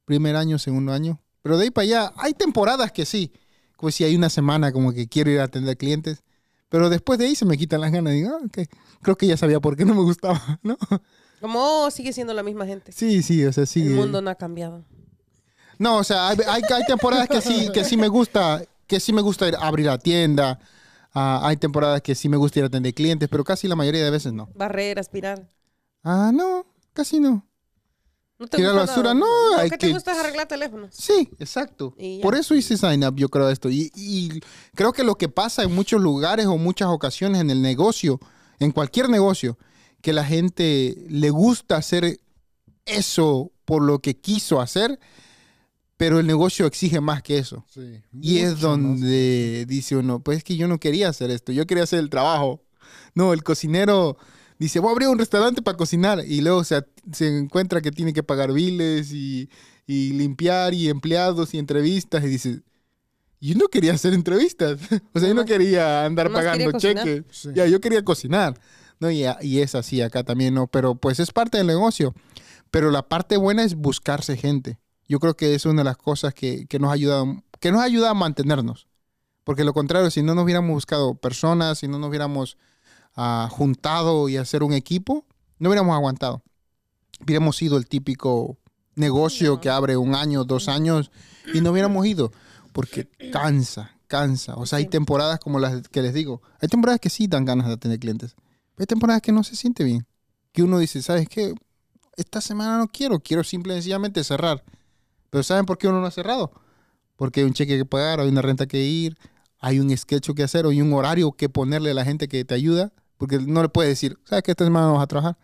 Primer 0.05 0.37
año, 0.37 0.59
segundo 0.59 0.93
año. 0.93 1.21
Pero 1.43 1.59
de 1.59 1.65
ahí 1.65 1.71
para 1.71 1.85
allá 1.85 2.12
hay 2.17 2.33
temporadas 2.33 2.93
que 2.93 3.05
sí. 3.05 3.33
Como 3.77 3.91
si 3.91 4.05
hay 4.05 4.17
una 4.17 4.31
semana 4.31 4.73
como 4.73 4.93
que 4.93 5.09
quiero 5.09 5.31
ir 5.31 5.41
a 5.41 5.45
atender 5.45 5.77
clientes. 5.77 6.23
Pero 6.69 6.91
después 6.91 7.19
de 7.19 7.27
ahí 7.27 7.35
se 7.35 7.45
me 7.45 7.59
quitan 7.59 7.81
las 7.81 7.93
ganas. 7.93 8.15
Digo, 8.15 8.31
ah. 8.33 8.62
Creo 9.03 9.17
que 9.17 9.27
ya 9.27 9.37
sabía 9.37 9.61
por 9.61 9.77
qué 9.77 9.85
no 9.85 9.95
me 9.95 10.03
gustaba, 10.03 10.59
¿no? 10.62 10.79
Como 11.40 11.59
oh, 11.61 11.90
sigue 11.90 12.12
siendo 12.12 12.33
la 12.35 12.42
misma 12.42 12.66
gente. 12.66 12.92
Sí, 12.92 13.22
sí, 13.22 13.44
o 13.44 13.53
sea, 13.53 13.66
sí. 13.66 13.83
El 13.83 13.94
mundo 13.94 14.20
no 14.22 14.31
ha 14.31 14.35
cambiado. 14.35 14.85
No, 15.79 15.99
o 15.99 16.05
sea, 16.05 16.29
hay, 16.29 16.38
hay, 16.49 16.62
hay 16.75 16.85
temporadas 16.87 17.29
que 17.29 17.40
sí, 17.42 17.70
que 17.72 17.85
sí 17.85 17.96
me 17.96 18.09
gusta, 18.09 18.62
que 18.87 18.99
sí 19.01 19.12
me 19.12 19.20
gusta 19.20 19.46
ir 19.46 19.57
a 19.57 19.66
abrir 19.66 19.87
la 19.87 19.99
tienda. 19.99 20.59
Ah, 21.12 21.40
hay 21.44 21.57
temporadas 21.57 22.01
que 22.03 22.14
sí 22.14 22.29
me 22.29 22.37
gusta 22.37 22.59
ir 22.61 22.64
a 22.64 22.68
atender 22.68 22.94
clientes, 22.94 23.29
pero 23.29 23.44
casi 23.44 23.68
la 23.68 23.77
mayoría 23.77 24.03
de 24.05 24.11
veces 24.11 24.33
no. 24.33 24.49
Barrer, 24.55 24.99
aspirar. 24.99 25.49
Ah, 26.03 26.31
no, 26.33 26.64
casi 26.94 27.20
no. 27.20 27.46
¿No 28.38 28.46
te 28.46 28.59
Tirar 28.59 28.72
gusta 28.75 28.87
basura, 28.87 29.14
nada? 29.14 29.27
no, 29.27 29.62
¿Qué 29.62 29.70
que- 29.70 29.79
te 29.79 29.92
gusta 29.94 30.12
es 30.12 30.18
arreglar 30.18 30.46
teléfonos? 30.46 30.94
Sí, 30.94 31.29
exacto. 31.38 31.94
Por 32.22 32.35
eso 32.35 32.55
hice 32.55 32.77
sign 32.77 33.03
up, 33.05 33.16
yo 33.16 33.31
creo 33.31 33.49
esto. 33.49 33.70
Y, 33.70 33.90
y 33.94 34.40
creo 34.75 34.92
que 34.92 35.05
lo 35.05 35.14
que 35.16 35.29
pasa 35.31 35.62
en 35.62 35.75
muchos 35.75 36.01
lugares 36.03 36.44
o 36.46 36.59
muchas 36.59 36.88
ocasiones 36.88 37.40
en 37.40 37.49
el 37.51 37.62
negocio, 37.62 38.20
en 38.59 38.72
cualquier 38.72 39.09
negocio, 39.09 39.57
que 40.07 40.12
la 40.12 40.25
gente 40.25 40.95
le 41.09 41.31
gusta 41.31 41.77
hacer 41.79 42.21
eso 42.85 43.51
por 43.64 43.83
lo 43.83 43.99
que 43.99 44.14
quiso 44.14 44.61
hacer, 44.61 45.01
pero 45.97 46.21
el 46.21 46.29
negocio 46.29 46.64
exige 46.66 47.01
más 47.01 47.25
que 47.25 47.38
eso. 47.38 47.64
Sí. 47.69 48.03
Y 48.23 48.38
es 48.38 48.55
mucho 48.55 48.55
más. 48.55 48.61
donde 48.61 49.64
dice 49.66 49.97
uno, 49.97 50.21
pues 50.21 50.38
es 50.38 50.45
que 50.45 50.57
yo 50.57 50.69
no 50.69 50.79
quería 50.79 51.09
hacer 51.09 51.33
esto, 51.33 51.51
yo 51.51 51.66
quería 51.66 51.83
hacer 51.83 51.99
el 51.99 52.09
trabajo. 52.09 52.62
No, 53.16 53.33
el 53.33 53.42
cocinero 53.42 54.16
dice, 54.61 54.79
voy 54.79 54.90
a 54.90 54.92
abrir 54.92 55.09
un 55.09 55.19
restaurante 55.19 55.61
para 55.61 55.77
cocinar 55.77 56.23
y 56.25 56.40
luego 56.40 56.62
se, 56.62 56.85
se 57.12 57.37
encuentra 57.37 57.81
que 57.81 57.90
tiene 57.90 58.12
que 58.12 58.23
pagar 58.23 58.53
biles 58.53 59.11
y, 59.11 59.51
y 59.88 60.12
limpiar 60.12 60.73
y 60.73 60.88
empleados 60.88 61.53
y 61.53 61.59
entrevistas 61.59 62.23
y 62.23 62.29
dice, 62.29 62.61
yo 63.40 63.57
no 63.57 63.66
quería 63.66 63.92
hacer 63.95 64.14
entrevistas, 64.14 64.79
o 65.14 65.19
sea, 65.19 65.29
yo 65.29 65.35
no 65.35 65.45
quería 65.45 66.05
andar 66.05 66.33
pagando 66.33 66.71
quería 66.71 66.95
cheques, 66.95 67.25
Sí. 67.33 67.49
ya, 67.57 67.66
yo 67.66 67.81
quería 67.81 68.05
cocinar. 68.05 68.57
No, 68.99 69.11
y, 69.11 69.25
y 69.43 69.61
es 69.61 69.75
así 69.75 70.01
acá 70.01 70.25
también, 70.25 70.55
¿no? 70.55 70.67
Pero 70.67 70.95
pues 70.95 71.21
es 71.21 71.33
parte 71.33 71.59
del 71.59 71.67
negocio. 71.67 72.15
Pero 72.71 72.91
la 72.91 73.09
parte 73.09 73.37
buena 73.37 73.63
es 73.63 73.75
buscarse 73.75 74.37
gente. 74.37 74.79
Yo 75.09 75.21
creo 75.21 75.37
que 75.37 75.55
es 75.55 75.67
una 75.67 75.83
de 75.83 75.85
las 75.85 75.97
cosas 75.97 76.35
que, 76.35 76.67
que 76.67 76.79
nos 76.79 76.93
ayuda, 76.93 77.25
que 77.61 77.71
nos 77.73 77.83
ayuda 77.83 78.11
a 78.11 78.15
mantenernos. 78.15 78.89
Porque 79.45 79.63
lo 79.63 79.73
contrario, 79.73 80.11
si 80.11 80.23
no 80.23 80.35
nos 80.35 80.45
hubiéramos 80.45 80.73
buscado 80.73 81.15
personas, 81.15 81.79
si 81.79 81.87
no 81.87 81.99
nos 82.01 82.09
hubiéramos 82.09 82.59
ah, 83.15 83.49
juntado 83.51 84.29
y 84.29 84.37
hacer 84.37 84.65
un 84.65 84.73
equipo, 84.73 85.25
no 85.59 85.69
hubiéramos 85.69 85.95
aguantado. 85.95 86.43
Hubiéramos 87.21 87.57
sido 87.57 87.77
el 87.77 87.87
típico 87.87 88.59
negocio 88.97 89.61
que 89.61 89.71
abre 89.71 89.97
un 89.97 90.15
año, 90.17 90.45
dos 90.45 90.69
años 90.69 91.13
y 91.55 91.61
no 91.61 91.71
hubiéramos 91.71 92.05
ido. 92.07 92.33
Porque 92.73 93.09
cansa, 93.33 93.97
cansa. 94.09 94.57
O 94.57 94.67
sea, 94.67 94.79
hay 94.79 94.87
temporadas 94.87 95.39
como 95.39 95.61
las 95.61 95.89
que 95.89 96.03
les 96.03 96.13
digo. 96.13 96.43
Hay 96.61 96.69
temporadas 96.69 96.99
que 96.99 97.11
sí 97.11 97.29
dan 97.29 97.45
ganas 97.45 97.69
de 97.69 97.77
tener 97.77 98.01
clientes. 98.01 98.35
Hay 98.79 98.87
temporadas 98.87 99.23
que 99.23 99.33
no 99.33 99.43
se 99.43 99.57
siente 99.57 99.85
bien. 99.85 100.07
Que 100.53 100.62
uno 100.62 100.79
dice, 100.79 101.03
¿sabes 101.03 101.29
qué? 101.29 101.55
Esta 102.17 102.41
semana 102.41 102.79
no 102.79 102.89
quiero, 102.89 103.21
quiero 103.21 103.45
simple 103.45 103.75
y 103.75 103.77
sencillamente 103.77 104.25
cerrar. 104.25 104.65
Pero 105.31 105.43
¿saben 105.43 105.67
por 105.67 105.79
qué 105.79 105.89
uno 105.89 106.01
no 106.01 106.07
ha 106.07 106.11
cerrado? 106.11 106.51
Porque 107.17 107.41
hay 107.41 107.47
un 107.47 107.53
cheque 107.53 107.77
que 107.77 107.85
pagar, 107.85 108.21
hay 108.21 108.29
una 108.29 108.43
renta 108.43 108.67
que 108.67 108.83
ir, 108.83 109.19
hay 109.59 109.81
un 109.81 109.95
sketch 109.97 110.31
que 110.35 110.43
hacer, 110.43 110.67
o 110.67 110.71
hay 110.71 110.81
un 110.81 110.93
horario 110.93 111.33
que 111.33 111.49
ponerle 111.49 111.91
a 111.91 111.95
la 111.95 112.05
gente 112.05 112.29
que 112.29 112.45
te 112.45 112.55
ayuda. 112.55 112.93
Porque 113.19 113.39
no 113.39 113.62
le 113.62 113.69
puedes 113.69 113.91
decir, 113.91 114.19
¿sabes 114.25 114.43
que 114.43 114.51
esta 114.51 114.65
semana 114.65 114.87
no 114.87 114.95
vas 114.95 115.03
a 115.03 115.07
trabajar? 115.07 115.39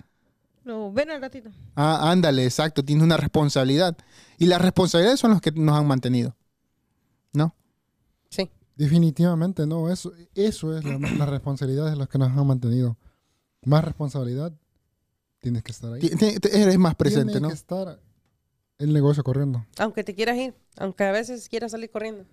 No, 0.64 0.92
ven 0.92 1.10
al 1.10 1.20
ratito. 1.20 1.50
Ah, 1.74 2.10
ándale, 2.10 2.44
exacto, 2.44 2.84
tienes 2.84 3.02
una 3.02 3.16
responsabilidad. 3.16 3.96
Y 4.38 4.46
las 4.46 4.60
responsabilidades 4.60 5.20
son 5.20 5.32
las 5.32 5.40
que 5.40 5.52
nos 5.52 5.76
han 5.76 5.86
mantenido. 5.86 6.36
¿No? 7.32 7.54
Sí. 8.28 8.50
Definitivamente, 8.76 9.66
no. 9.66 9.90
Eso, 9.90 10.12
eso 10.34 10.76
es 10.76 10.84
la, 10.84 10.98
la 10.98 11.26
responsabilidad 11.26 11.90
de 11.90 11.96
los 11.96 12.08
que 12.08 12.18
nos 12.18 12.36
han 12.36 12.46
mantenido. 12.46 12.96
Más 13.64 13.84
responsabilidad, 13.84 14.52
tienes 15.40 15.62
que 15.62 15.72
estar 15.72 15.92
ahí. 15.92 16.00
Eres 16.52 16.78
más 16.78 16.94
presente, 16.94 17.32
Tiene 17.32 17.40
¿no? 17.42 17.48
que 17.48 17.54
estar 17.54 18.00
el 18.78 18.92
negocio 18.92 19.22
corriendo. 19.22 19.64
Aunque 19.78 20.02
te 20.04 20.14
quieras 20.14 20.36
ir, 20.36 20.54
aunque 20.76 21.04
a 21.04 21.12
veces 21.12 21.48
quieras 21.48 21.70
salir 21.72 21.90
corriendo. 21.90 22.24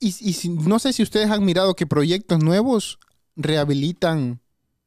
Y, 0.00 0.08
y 0.08 0.32
si- 0.32 0.48
no 0.48 0.78
sé 0.78 0.92
si 0.92 1.02
ustedes 1.02 1.30
han 1.30 1.44
mirado 1.44 1.74
que 1.76 1.86
proyectos 1.86 2.42
nuevos 2.42 2.98
rehabilitan 3.36 4.40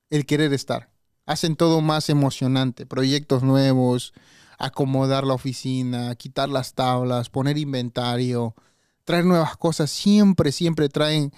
el 0.10 0.26
querer 0.26 0.54
estar. 0.54 0.90
Hacen 1.26 1.56
todo 1.56 1.80
más 1.82 2.10
emocionante. 2.10 2.86
Proyectos 2.86 3.44
nuevos, 3.44 4.14
acomodar 4.58 5.24
la 5.26 5.34
oficina, 5.36 6.14
quitar 6.16 6.50
las 6.50 6.74
tablas, 6.74 7.30
poner 7.30 7.58
inventario, 7.58 8.56
traer 9.06 9.24
nuevas 9.26 9.56
cosas. 9.56 9.90
Siempre, 9.92 10.52
siempre 10.52 10.90
traen 10.90 11.32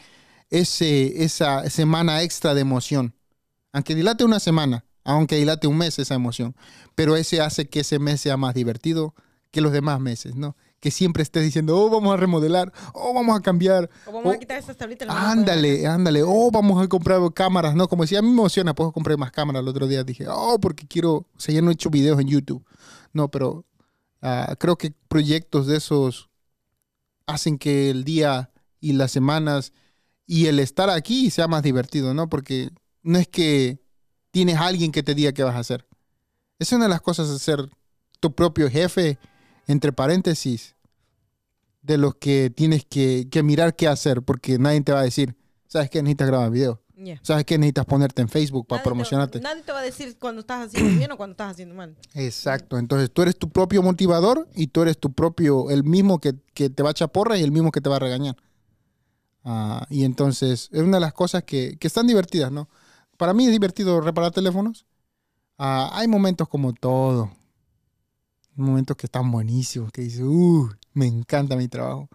ese, 0.49 1.23
esa 1.23 1.69
semana 1.69 2.23
extra 2.23 2.53
de 2.55 2.61
emoción. 2.61 3.13
Aunque 3.75 3.93
dilate 3.93 4.23
una 4.23 4.39
semana, 4.39 4.85
aunque 5.03 5.35
dilate 5.35 5.67
un 5.67 5.77
mes 5.77 5.99
esa 5.99 6.15
emoción. 6.15 6.55
Pero 6.95 7.17
ese 7.17 7.41
hace 7.41 7.67
que 7.67 7.81
ese 7.81 7.99
mes 7.99 8.21
sea 8.21 8.37
más 8.37 8.53
divertido 8.53 9.13
que 9.51 9.59
los 9.59 9.73
demás 9.73 9.99
meses, 9.99 10.35
¿no? 10.35 10.55
que 10.79 10.91
siempre 10.91 11.23
estés 11.23 11.43
diciendo, 11.43 11.75
oh, 11.75 11.89
vamos 11.89 12.13
a 12.13 12.17
remodelar, 12.17 12.71
oh, 12.93 13.11
vamos 13.11 13.35
a 13.35 13.41
cambiar. 13.41 13.89
O 14.05 14.11
vamos 14.11 14.31
Oh, 14.33 14.35
a 14.35 14.37
quitar 14.37 14.59
estas 14.59 14.77
tablitas. 14.77 15.09
Ándale, 15.09 15.87
ándale. 15.87 16.21
Oh, 16.23 16.51
vamos 16.51 16.83
a 16.83 16.87
comprar 16.87 17.19
cámaras, 17.33 17.73
¿no? 17.75 17.87
Como 17.87 18.03
decía, 18.03 18.19
a 18.19 18.21
mí 18.21 18.27
me 18.27 18.35
emociona, 18.35 18.75
puedo 18.75 18.91
comprar 18.91 19.17
más 19.17 19.31
cámaras. 19.31 19.63
El 19.63 19.67
otro 19.67 19.87
día 19.87 20.03
dije, 20.03 20.27
oh, 20.29 20.59
porque 20.59 20.85
quiero, 20.85 21.13
o 21.13 21.39
sea, 21.39 21.55
ya 21.55 21.61
no 21.63 21.71
he 21.71 21.73
hecho 21.73 21.89
videos 21.89 22.19
en 22.19 22.27
YouTube. 22.27 22.63
No, 23.13 23.31
pero 23.31 23.65
ah, 24.21 24.55
creo 24.59 24.77
que 24.77 24.93
proyectos 25.07 25.65
de 25.65 25.77
esos 25.77 26.29
hacen 27.25 27.57
que 27.57 27.89
el 27.89 28.03
día 28.03 28.51
y 28.79 28.93
las 28.93 29.11
semanas 29.11 29.73
y 30.27 30.45
el 30.45 30.59
estar 30.59 30.91
aquí 30.91 31.31
sea 31.31 31.47
más 31.47 31.63
divertido, 31.63 32.13
¿no? 32.13 32.29
Porque 32.29 32.69
no 33.05 33.17
es 33.19 33.27
que 33.27 33.79
tienes 34.31 34.55
a 34.57 34.65
alguien 34.65 34.91
que 34.91 35.03
te 35.03 35.13
diga 35.15 35.31
qué 35.31 35.43
vas 35.43 35.55
a 35.55 35.59
hacer. 35.59 35.85
Es 36.59 36.71
una 36.73 36.85
de 36.85 36.89
las 36.89 37.01
cosas 37.01 37.29
de 37.31 37.39
ser 37.39 37.69
tu 38.19 38.33
propio 38.33 38.69
jefe, 38.69 39.17
entre 39.67 39.93
paréntesis, 39.93 40.75
de 41.81 41.97
los 41.97 42.15
que 42.15 42.49
tienes 42.49 42.83
que, 42.85 43.27
que 43.29 43.43
mirar 43.43 43.75
qué 43.75 43.87
hacer, 43.87 44.23
porque 44.23 44.57
nadie 44.57 44.81
te 44.81 44.91
va 44.91 45.01
a 45.01 45.03
decir, 45.03 45.35
¿sabes 45.67 45.89
qué? 45.89 46.01
Necesitas 46.01 46.27
grabar 46.27 46.49
video. 46.51 46.81
¿Sabes 47.21 47.43
qué? 47.45 47.57
Necesitas 47.57 47.85
ponerte 47.85 48.21
en 48.21 48.29
Facebook 48.29 48.65
para 48.67 48.77
Nadie 48.79 48.83
te- 48.83 48.89
promocionarte. 48.89 49.41
nadie 49.41 49.61
te 49.63 49.71
va 49.73 49.79
a 49.79 49.83
decir 49.83 50.17
cuando 50.17 50.39
estás 50.41 50.67
haciendo 50.67 50.97
bien 50.97 51.11
o 51.11 51.17
cuando 51.17 51.31
estás 51.33 51.51
haciendo 51.51 51.75
mal. 51.75 51.95
Exacto. 52.13 52.77
Entonces 52.77 53.11
tú 53.11 53.21
eres 53.21 53.37
tu 53.37 53.49
propio 53.49 53.83
motivador 53.83 54.47
y 54.55 54.67
tú 54.67 54.81
eres 54.81 54.97
tu 54.97 55.11
propio, 55.13 55.69
el 55.69 55.83
mismo 55.83 56.19
que, 56.19 56.33
que 56.53 56.69
te 56.69 56.81
va 56.83 56.89
a 56.89 56.91
echar 56.91 57.11
porra 57.11 57.37
y 57.37 57.43
el 57.43 57.51
mismo 57.51 57.71
que 57.71 57.81
te 57.81 57.89
va 57.89 57.97
a 57.97 57.99
regañar. 57.99 58.37
Ah, 59.43 59.85
y 59.89 60.05
entonces 60.05 60.69
es 60.71 60.81
una 60.81 60.97
de 60.97 61.01
las 61.01 61.13
cosas 61.13 61.43
que, 61.43 61.77
que 61.77 61.87
están 61.87 62.07
divertidas, 62.07 62.51
¿no? 62.51 62.67
Para 63.17 63.33
mí 63.33 63.45
es 63.45 63.51
divertido 63.51 64.01
reparar 64.01 64.31
teléfonos. 64.31 64.85
Ah, 65.57 65.89
hay 65.93 66.07
momentos 66.07 66.47
como 66.47 66.73
todo. 66.73 67.31
Momentos 68.55 68.95
que 68.97 69.07
están 69.07 69.31
buenísimos, 69.31 69.91
que 69.91 70.01
dices, 70.01 70.21
uh, 70.21 70.69
me 70.93 71.07
encanta 71.07 71.55
mi 71.55 71.67
trabajo. 71.67 72.09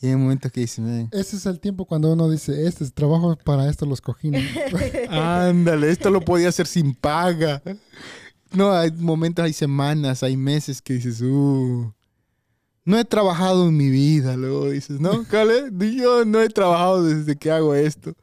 Y 0.00 0.08
hay 0.08 0.16
momentos 0.16 0.50
que 0.52 0.60
dices, 0.60 0.80
"Man, 0.80 1.08
Ese 1.12 1.36
es 1.36 1.46
el 1.46 1.60
tiempo 1.60 1.86
cuando 1.86 2.12
uno 2.12 2.28
dice, 2.28 2.66
este 2.66 2.84
es 2.84 2.92
trabajo 2.92 3.36
para 3.36 3.68
esto 3.70 3.86
los 3.86 4.00
cojines. 4.00 4.44
Ándale, 5.10 5.90
esto 5.90 6.10
lo 6.10 6.20
podía 6.20 6.48
hacer 6.48 6.66
sin 6.66 6.94
paga. 6.94 7.62
No, 8.52 8.72
hay 8.72 8.90
momentos, 8.92 9.44
hay 9.44 9.52
semanas, 9.52 10.22
hay 10.22 10.36
meses 10.36 10.82
que 10.82 10.94
dices, 10.94 11.20
uh, 11.22 11.92
no 12.84 12.98
he 12.98 13.04
trabajado 13.04 13.68
en 13.68 13.76
mi 13.76 13.88
vida. 13.88 14.36
Luego 14.36 14.70
dices, 14.70 15.00
¿no, 15.00 15.24
Cale? 15.24 15.70
Yo 15.96 16.24
no 16.24 16.40
he 16.40 16.48
trabajado 16.48 17.02
desde 17.02 17.36
que 17.36 17.50
hago 17.50 17.74
esto. 17.74 18.14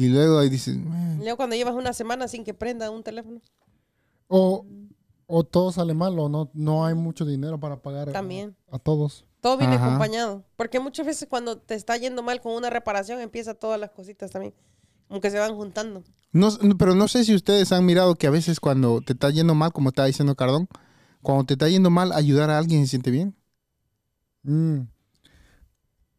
Y 0.00 0.08
luego 0.08 0.38
ahí 0.38 0.48
dices, 0.48 0.78
"Man, 0.78 1.18
Luego 1.18 1.36
cuando 1.36 1.56
llevas 1.56 1.74
una 1.74 1.92
semana 1.92 2.26
sin 2.26 2.42
que 2.44 2.54
prenda 2.54 2.90
un 2.90 3.02
teléfono. 3.02 3.40
o, 4.28 4.64
o 5.26 5.44
todo 5.44 5.72
sale 5.72 5.92
mal 5.92 6.18
o 6.18 6.28
no, 6.28 6.50
no 6.54 6.84
hay 6.86 6.94
mucho 6.94 7.24
dinero 7.26 7.60
para 7.60 7.82
pagar 7.82 8.08
a- 8.08 8.12
También. 8.12 8.56
a 8.70 8.78
todos. 8.78 9.26
Todo 9.40 9.58
viene 9.58 9.74
Ajá. 9.76 9.86
acompañado. 9.88 10.44
Porque 10.56 10.80
muchas 10.80 11.04
veces 11.06 11.28
cuando 11.28 11.58
te 11.58 11.74
está 11.74 11.96
yendo 11.98 12.22
mal 12.22 12.40
con 12.40 12.52
una 12.54 12.70
reparación, 12.70 13.20
empieza 13.20 13.54
todas 13.54 13.78
las 13.78 13.90
cositas 13.90 14.30
también. 14.30 14.54
Como 15.08 15.20
que 15.20 15.30
se 15.30 15.38
van 15.38 15.54
juntando. 15.54 16.02
no, 16.32 16.48
pero 16.78 16.94
no 16.94 17.06
sé 17.08 17.24
si 17.24 17.34
ustedes 17.34 17.70
han 17.72 17.84
mirado 17.84 18.14
que 18.14 18.26
a 18.26 18.30
veces 18.30 18.58
cuando 18.60 19.00
te 19.02 19.12
está 19.12 19.28
yendo 19.30 19.54
mal, 19.54 19.72
como 19.72 19.88
estaba 19.90 20.06
diciendo 20.06 20.34
Cardón, 20.36 20.68
cuando 21.20 21.44
te 21.44 21.54
está 21.54 21.68
yendo 21.68 21.90
mal, 21.90 22.12
ayudar 22.12 22.48
a 22.50 22.56
alguien 22.58 22.82
se 22.82 22.90
siente 22.90 23.10
bien. 23.10 23.34
Mm. 24.44 24.82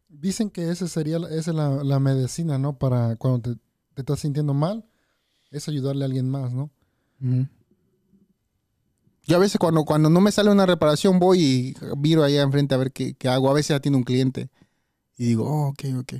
Dicen 0.08 0.50
que 0.50 0.70
esa 0.70 0.86
sería 0.88 1.18
la- 1.18 1.28
esa 1.30 1.50
es 1.50 1.56
la, 1.56 1.82
la 1.82 1.98
medicina, 1.98 2.58
¿no? 2.58 2.78
Para 2.78 3.16
cuando 3.16 3.54
te, 3.54 3.60
te 3.94 4.02
estás 4.02 4.20
sintiendo 4.20 4.54
mal, 4.54 4.84
es 5.50 5.68
ayudarle 5.68 6.04
a 6.04 6.06
alguien 6.06 6.28
más, 6.28 6.52
¿no? 6.52 6.70
Yo 9.24 9.36
a 9.36 9.38
veces 9.38 9.58
cuando, 9.58 9.84
cuando 9.84 10.10
no 10.10 10.20
me 10.20 10.32
sale 10.32 10.50
una 10.50 10.66
reparación 10.66 11.18
voy 11.18 11.40
y 11.40 11.74
miro 11.96 12.24
allá 12.24 12.42
enfrente 12.42 12.74
a 12.74 12.78
ver 12.78 12.92
qué, 12.92 13.14
qué 13.14 13.28
hago. 13.28 13.48
A 13.48 13.54
veces 13.54 13.76
atiendo 13.76 13.98
un 13.98 14.04
cliente 14.04 14.50
y 15.16 15.26
digo, 15.26 15.44
oh, 15.44 15.68
ok, 15.68 15.84
ok. 16.00 16.14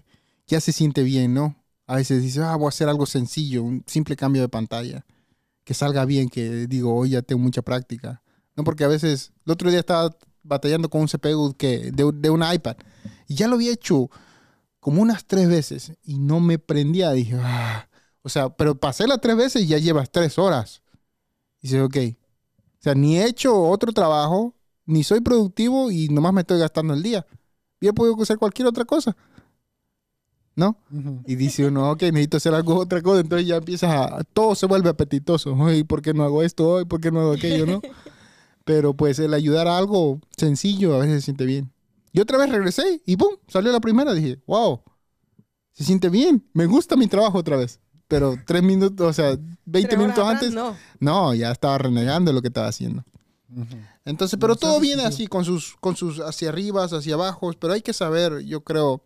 Ya 0.46 0.61
se 0.61 0.72
siente 0.72 1.02
bien, 1.02 1.35
¿no? 1.35 1.56
A 1.87 1.96
veces 1.96 2.22
dice, 2.22 2.40
ah, 2.40 2.54
voy 2.56 2.66
a 2.66 2.68
hacer 2.68 2.88
algo 2.88 3.06
sencillo, 3.06 3.64
un 3.64 3.82
simple 3.87 4.14
cambio 4.14 4.42
de 4.42 4.48
pantalla. 4.48 5.04
Que 5.64 5.74
salga 5.74 6.04
bien, 6.04 6.28
que 6.28 6.66
digo, 6.66 6.94
hoy 6.94 7.11
ya 7.11 7.22
tengo 7.22 7.42
mucha 7.42 7.62
práctica. 7.62 8.22
No, 8.56 8.64
porque 8.64 8.85
a 8.85 8.88
veces, 8.88 9.32
el 9.46 9.52
otro 9.52 9.70
día 9.70 9.80
estaba 9.80 10.16
batallando 10.42 10.88
con 10.88 11.00
un 11.00 11.08
CPU 11.08 11.54
que, 11.56 11.90
de, 11.90 12.11
de 12.14 12.30
un 12.30 12.42
iPad 12.42 12.76
y 13.28 13.35
ya 13.35 13.48
lo 13.48 13.54
había 13.54 13.72
hecho 13.72 14.11
como 14.83 15.01
unas 15.01 15.25
tres 15.25 15.49
veces 15.49 15.92
y 16.03 16.18
no 16.18 16.40
me 16.40 16.59
prendía. 16.59 17.12
Dije, 17.12 17.38
ah, 17.40 17.88
o 18.23 18.29
sea, 18.29 18.49
pero 18.49 18.75
pasé 18.75 19.07
las 19.07 19.21
tres 19.21 19.37
veces 19.37 19.62
y 19.62 19.68
ya 19.68 19.79
llevas 19.79 20.11
tres 20.11 20.40
horas. 20.40 20.83
Y 21.61 21.68
dice, 21.68 21.83
ok. 21.83 21.97
O 22.81 22.83
sea, 22.83 22.97
ni 22.97 23.16
he 23.16 23.27
hecho 23.27 23.57
otro 23.62 23.92
trabajo, 23.92 24.57
ni 24.85 25.05
soy 25.05 25.21
productivo 25.21 25.92
y 25.92 26.09
nomás 26.09 26.33
me 26.33 26.40
estoy 26.40 26.59
gastando 26.59 26.95
el 26.95 27.03
día. 27.05 27.25
Yo 27.81 27.95
puedo 27.95 28.21
hacer 28.21 28.38
cualquier 28.38 28.66
otra 28.66 28.85
cosa. 28.85 29.16
¿No? 30.57 30.77
Y 31.27 31.37
dice 31.37 31.64
uno, 31.64 31.92
ok, 31.92 32.03
necesito 32.03 32.38
hacer 32.38 32.53
algo, 32.53 32.77
otra 32.77 33.03
cosa. 33.03 33.21
Entonces 33.21 33.47
ya 33.47 33.59
empiezas 33.59 33.95
a. 33.95 34.25
Todo 34.33 34.57
se 34.57 34.66
vuelve 34.66 34.90
apetitoso. 34.90 35.57
Ay, 35.64 35.85
¿por 35.85 36.03
qué 36.03 36.12
no 36.12 36.25
hago 36.25 36.42
esto 36.42 36.68
hoy? 36.68 36.87
¿Por 36.87 37.01
qué 37.01 37.12
no 37.12 37.21
hago 37.21 37.33
aquello? 37.35 37.66
¿No? 37.66 37.81
Pero 38.64 38.95
pues 38.95 39.21
el 39.21 39.33
ayudar 39.33 39.68
a 39.68 39.79
algo 39.79 40.18
sencillo 40.37 40.97
a 40.97 40.99
veces 40.99 41.21
se 41.21 41.27
siente 41.27 41.47
bien. 41.47 41.71
Y 42.12 42.20
otra 42.20 42.38
vez 42.38 42.51
regresé 42.51 43.03
y 43.07 43.16
¡pum! 43.16 43.37
Salió 43.48 43.72
la 43.72 43.81
primera. 43.81 44.12
Dije, 44.12 44.40
wow, 44.46 44.83
se 45.72 45.85
siente 45.85 46.09
bien. 46.09 46.46
Me 46.53 46.66
gusta 46.66 46.96
mi 46.96 47.07
trabajo 47.07 47.38
otra 47.38 47.57
vez. 47.57 47.81
Pero 48.09 48.37
tres 48.46 48.62
minutos, 48.62 49.09
o 49.09 49.12
sea, 49.12 49.31
20 49.31 49.48
Tres 49.64 49.85
horas 49.87 49.98
minutos 49.98 50.18
atrás, 50.25 50.35
antes. 50.42 50.55
No. 50.55 50.77
No, 51.01 51.35
ya 51.35 51.51
estaba 51.51 51.79
renegando 51.79 52.33
lo 52.33 52.42
que 52.42 52.48
estaba 52.48 52.68
haciendo. 52.68 53.05
Entonces, 54.05 54.38
pero 54.40 54.55
No, 54.55 54.59
todo 54.59 54.81
viene 54.81 55.05
así, 55.05 55.27
con 55.27 55.44
sus, 55.44 55.77
con 55.81 55.96
sus 55.96 56.20
hacia 56.20 56.48
arriba, 56.51 56.85
hacia 56.85 57.14
abajo, 57.14 57.53
pero 57.59 57.72
hay 57.72 57.81
que 57.83 57.92
saber, 57.92 58.40
yo 58.40 58.62
creo, 58.62 59.03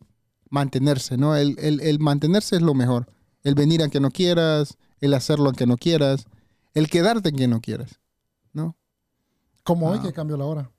mantenerse, 0.51 1.17
¿no? 1.17 1.37
El, 1.37 1.57
el, 1.59 1.81
el 1.81 1.99
mantenerse 2.01 2.57
es 2.57 2.63
lo 2.63 2.75
mejor. 2.75 3.07
El 3.43 3.55
venir 3.55 3.83
aunque 3.83 4.01
no 4.01 4.11
quieras, 4.11 4.77
el 5.01 5.15
hacerlo 5.15 5.47
aunque 5.47 5.67
no 5.67 5.77
quieras, 5.77 6.27
el 6.75 6.89
quedarte 6.89 7.29
aunque 7.29 7.47
no 7.49 7.61
quieras, 7.61 8.01
¿no? 8.53 8.77
Como 9.63 9.89
hoy 9.91 9.99
Ah. 10.01 10.03
que 10.07 10.13
cambió 10.13 10.37
la 10.37 10.45
hora. 10.47 10.71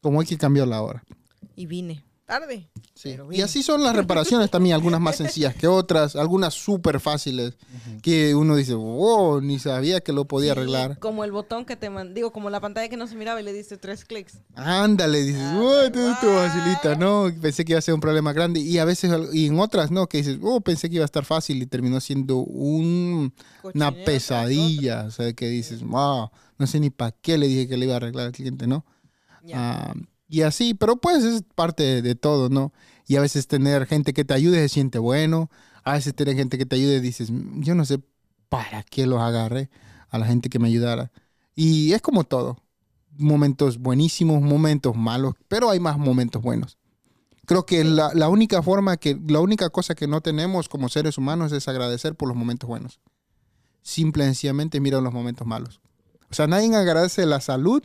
Como 0.00 0.20
hay 0.20 0.26
que 0.26 0.38
cambiar 0.38 0.66
la 0.68 0.82
hora. 0.82 1.04
Y 1.56 1.66
vine. 1.66 2.04
Tarde. 2.24 2.68
Sí. 2.94 3.10
Pero 3.10 3.30
Y 3.32 3.42
así 3.42 3.62
son 3.62 3.82
las 3.82 3.94
reparaciones 3.94 4.48
también, 4.50 4.74
algunas 4.74 5.00
más 5.00 5.16
sencillas 5.16 5.54
que 5.54 5.66
otras, 5.66 6.14
algunas 6.16 6.54
súper 6.54 6.98
fáciles, 7.00 7.56
que 8.00 8.34
uno 8.34 8.54
dice, 8.56 8.72
wow, 8.74 9.40
ni 9.42 9.58
sabía 9.58 10.00
que 10.00 10.12
lo 10.12 10.24
podía 10.24 10.54
Sí, 10.54 10.58
arreglar. 10.60 10.98
Como 10.98 11.24
el 11.24 11.32
botón 11.32 11.66
que 11.66 11.76
te 11.76 11.90
mandó, 11.90 12.14
digo, 12.14 12.32
como 12.32 12.48
la 12.48 12.60
pantalla 12.60 12.88
que 12.88 12.96
no 12.96 13.06
se 13.06 13.16
miraba 13.16 13.40
y 13.40 13.44
le 13.44 13.52
diste 13.52 13.76
tres 13.76 14.04
clics. 14.06 14.38
Ándale, 14.54 15.24
dices, 15.24 15.42
Ah, 15.42 15.60
"Uy, 15.60 15.86
esto 15.86 16.32
facilita, 16.32 16.94
¿no? 16.94 17.26
Pensé 17.42 17.64
que 17.64 17.72
iba 17.72 17.80
a 17.80 17.82
ser 17.82 17.92
un 17.94 18.00
problema 18.00 18.32
grande. 18.32 18.60
Y 18.60 18.78
a 18.78 18.84
veces, 18.86 19.10
y 19.34 19.48
en 19.48 19.58
otras, 19.58 19.90
¿no? 19.90 20.06
Que 20.06 20.18
dices, 20.18 20.38
oh, 20.42 20.60
pensé 20.62 20.88
que 20.88 20.94
iba 20.96 21.04
a 21.04 21.06
estar 21.06 21.24
fácil 21.26 21.60
y 21.60 21.66
terminó 21.66 22.00
siendo 22.00 22.36
un- 22.38 23.34
una 23.74 23.90
pesadilla. 23.92 25.04
O 25.06 25.10
sea, 25.10 25.32
que 25.34 25.48
dices, 25.48 25.82
wow, 25.82 26.30
no 26.56 26.66
sé 26.66 26.78
ni 26.80 26.88
para 26.88 27.10
qué 27.10 27.36
le 27.36 27.48
dije 27.48 27.68
que 27.68 27.76
le 27.76 27.86
iba 27.86 27.94
a 27.94 27.96
arreglar 27.96 28.26
al 28.26 28.32
cliente, 28.32 28.66
¿no? 28.66 28.86
Ya. 29.44 29.92
Y 30.32 30.42
así, 30.42 30.72
pero 30.72 30.96
pues 30.96 31.22
es 31.24 31.42
parte 31.54 31.82
de, 31.82 32.00
de 32.00 32.14
todo, 32.14 32.48
¿no? 32.48 32.72
Y 33.06 33.16
a 33.16 33.20
veces 33.20 33.46
tener 33.46 33.84
gente 33.84 34.14
que 34.14 34.24
te 34.24 34.32
ayude 34.32 34.62
se 34.62 34.70
siente 34.70 34.98
bueno. 34.98 35.50
A 35.84 35.92
veces 35.92 36.14
tener 36.14 36.34
gente 36.34 36.56
que 36.56 36.64
te 36.64 36.76
ayude 36.76 37.02
dices, 37.02 37.30
"Mm, 37.30 37.60
yo 37.62 37.74
no 37.74 37.84
sé 37.84 38.00
para 38.48 38.82
qué 38.82 39.06
los 39.06 39.20
agarré 39.20 39.68
a 40.08 40.16
la 40.18 40.24
gente 40.24 40.48
que 40.48 40.58
me 40.58 40.68
ayudara. 40.68 41.12
Y 41.54 41.92
es 41.92 42.00
como 42.00 42.24
todo. 42.24 42.56
Momentos 43.18 43.76
buenísimos, 43.76 44.40
momentos 44.40 44.96
malos, 44.96 45.34
pero 45.48 45.68
hay 45.68 45.80
más 45.80 45.98
momentos 45.98 46.40
buenos. 46.40 46.78
Creo 47.44 47.66
que 47.66 47.84
la, 47.84 48.10
la 48.14 48.30
única 48.30 48.62
forma 48.62 48.96
que, 48.96 49.20
la 49.28 49.40
única 49.40 49.68
cosa 49.68 49.94
que 49.94 50.06
no 50.06 50.22
tenemos 50.22 50.70
como 50.70 50.88
seres 50.88 51.18
humanos 51.18 51.52
es 51.52 51.68
agradecer 51.68 52.14
por 52.14 52.28
los 52.28 52.36
momentos 52.38 52.66
buenos. 52.66 53.00
Simple 53.82 54.24
y 54.24 54.26
sencillamente 54.28 54.80
mira 54.80 55.02
los 55.02 55.12
momentos 55.12 55.46
malos. 55.46 55.82
O 56.30 56.34
sea, 56.34 56.46
nadie 56.46 56.74
agradece 56.74 57.26
la 57.26 57.42
salud, 57.42 57.82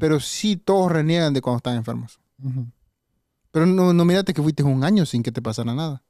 pero 0.00 0.18
sí 0.18 0.56
todos 0.56 0.90
reniegan 0.90 1.34
de 1.34 1.40
cuando 1.40 1.58
están 1.58 1.76
enfermos. 1.76 2.18
Pero 3.52 3.66
no, 3.66 3.92
no 3.92 4.04
mírate 4.04 4.34
que 4.34 4.42
fuiste 4.42 4.62
un 4.62 4.82
año 4.82 5.06
sin 5.06 5.22
que 5.22 5.30
te 5.30 5.42
pasara 5.42 5.74
nada. 5.74 6.02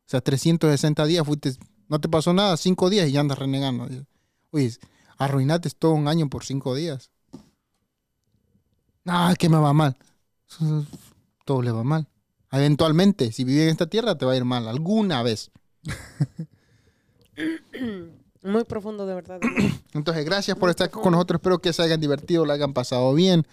O 0.00 0.08
sea, 0.08 0.20
360 0.20 1.06
días 1.06 1.24
fuiste, 1.24 1.52
no 1.88 2.00
te 2.00 2.08
pasó 2.08 2.32
nada, 2.32 2.56
cinco 2.56 2.90
días 2.90 3.08
y 3.08 3.12
ya 3.12 3.20
andas 3.20 3.38
renegando. 3.38 3.88
Oye, 4.50 4.72
arruinaste 5.16 5.70
todo 5.70 5.92
un 5.92 6.08
año 6.08 6.28
por 6.28 6.44
cinco 6.44 6.74
días. 6.74 7.10
Ah, 9.06 9.34
que 9.38 9.48
me 9.48 9.58
va 9.58 9.72
mal. 9.72 9.96
Todo 11.44 11.62
le 11.62 11.70
va 11.70 11.84
mal. 11.84 12.08
Eventualmente, 12.50 13.32
si 13.32 13.44
vives 13.44 13.64
en 13.64 13.70
esta 13.70 13.86
tierra, 13.86 14.18
te 14.18 14.26
va 14.26 14.32
a 14.32 14.36
ir 14.36 14.44
mal. 14.44 14.68
Alguna 14.68 15.22
vez. 15.22 15.50
Muy 18.46 18.64
profundo, 18.64 19.06
de 19.06 19.14
verdad. 19.14 19.40
Entonces, 19.92 20.24
gracias 20.24 20.56
por 20.56 20.70
estar 20.70 20.90
con 20.90 21.12
nosotros. 21.12 21.38
Espero 21.40 21.58
que 21.58 21.72
se 21.72 21.82
hayan 21.82 22.00
divertido, 22.00 22.46
la 22.46 22.54
hayan 22.54 22.72
pasado 22.72 23.12
bien. 23.14 23.46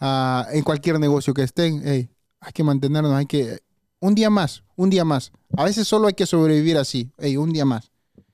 Ah, 0.00 0.46
en 0.52 0.62
cualquier 0.64 0.98
negocio 0.98 1.34
que 1.34 1.42
estén, 1.42 1.82
hey, 1.84 2.08
hay 2.40 2.52
que 2.52 2.64
mantenernos, 2.64 3.12
hay 3.12 3.26
que... 3.26 3.60
Un 4.00 4.14
día 4.14 4.30
más, 4.30 4.62
un 4.76 4.88
día 4.88 5.04
más. 5.04 5.30
A 5.58 5.64
veces 5.64 5.86
solo 5.86 6.06
hay 6.08 6.14
que 6.14 6.24
sobrevivir 6.24 6.78
así. 6.78 7.10
Hey, 7.18 7.36
un 7.36 7.52
día 7.52 7.66
más. 7.66 7.90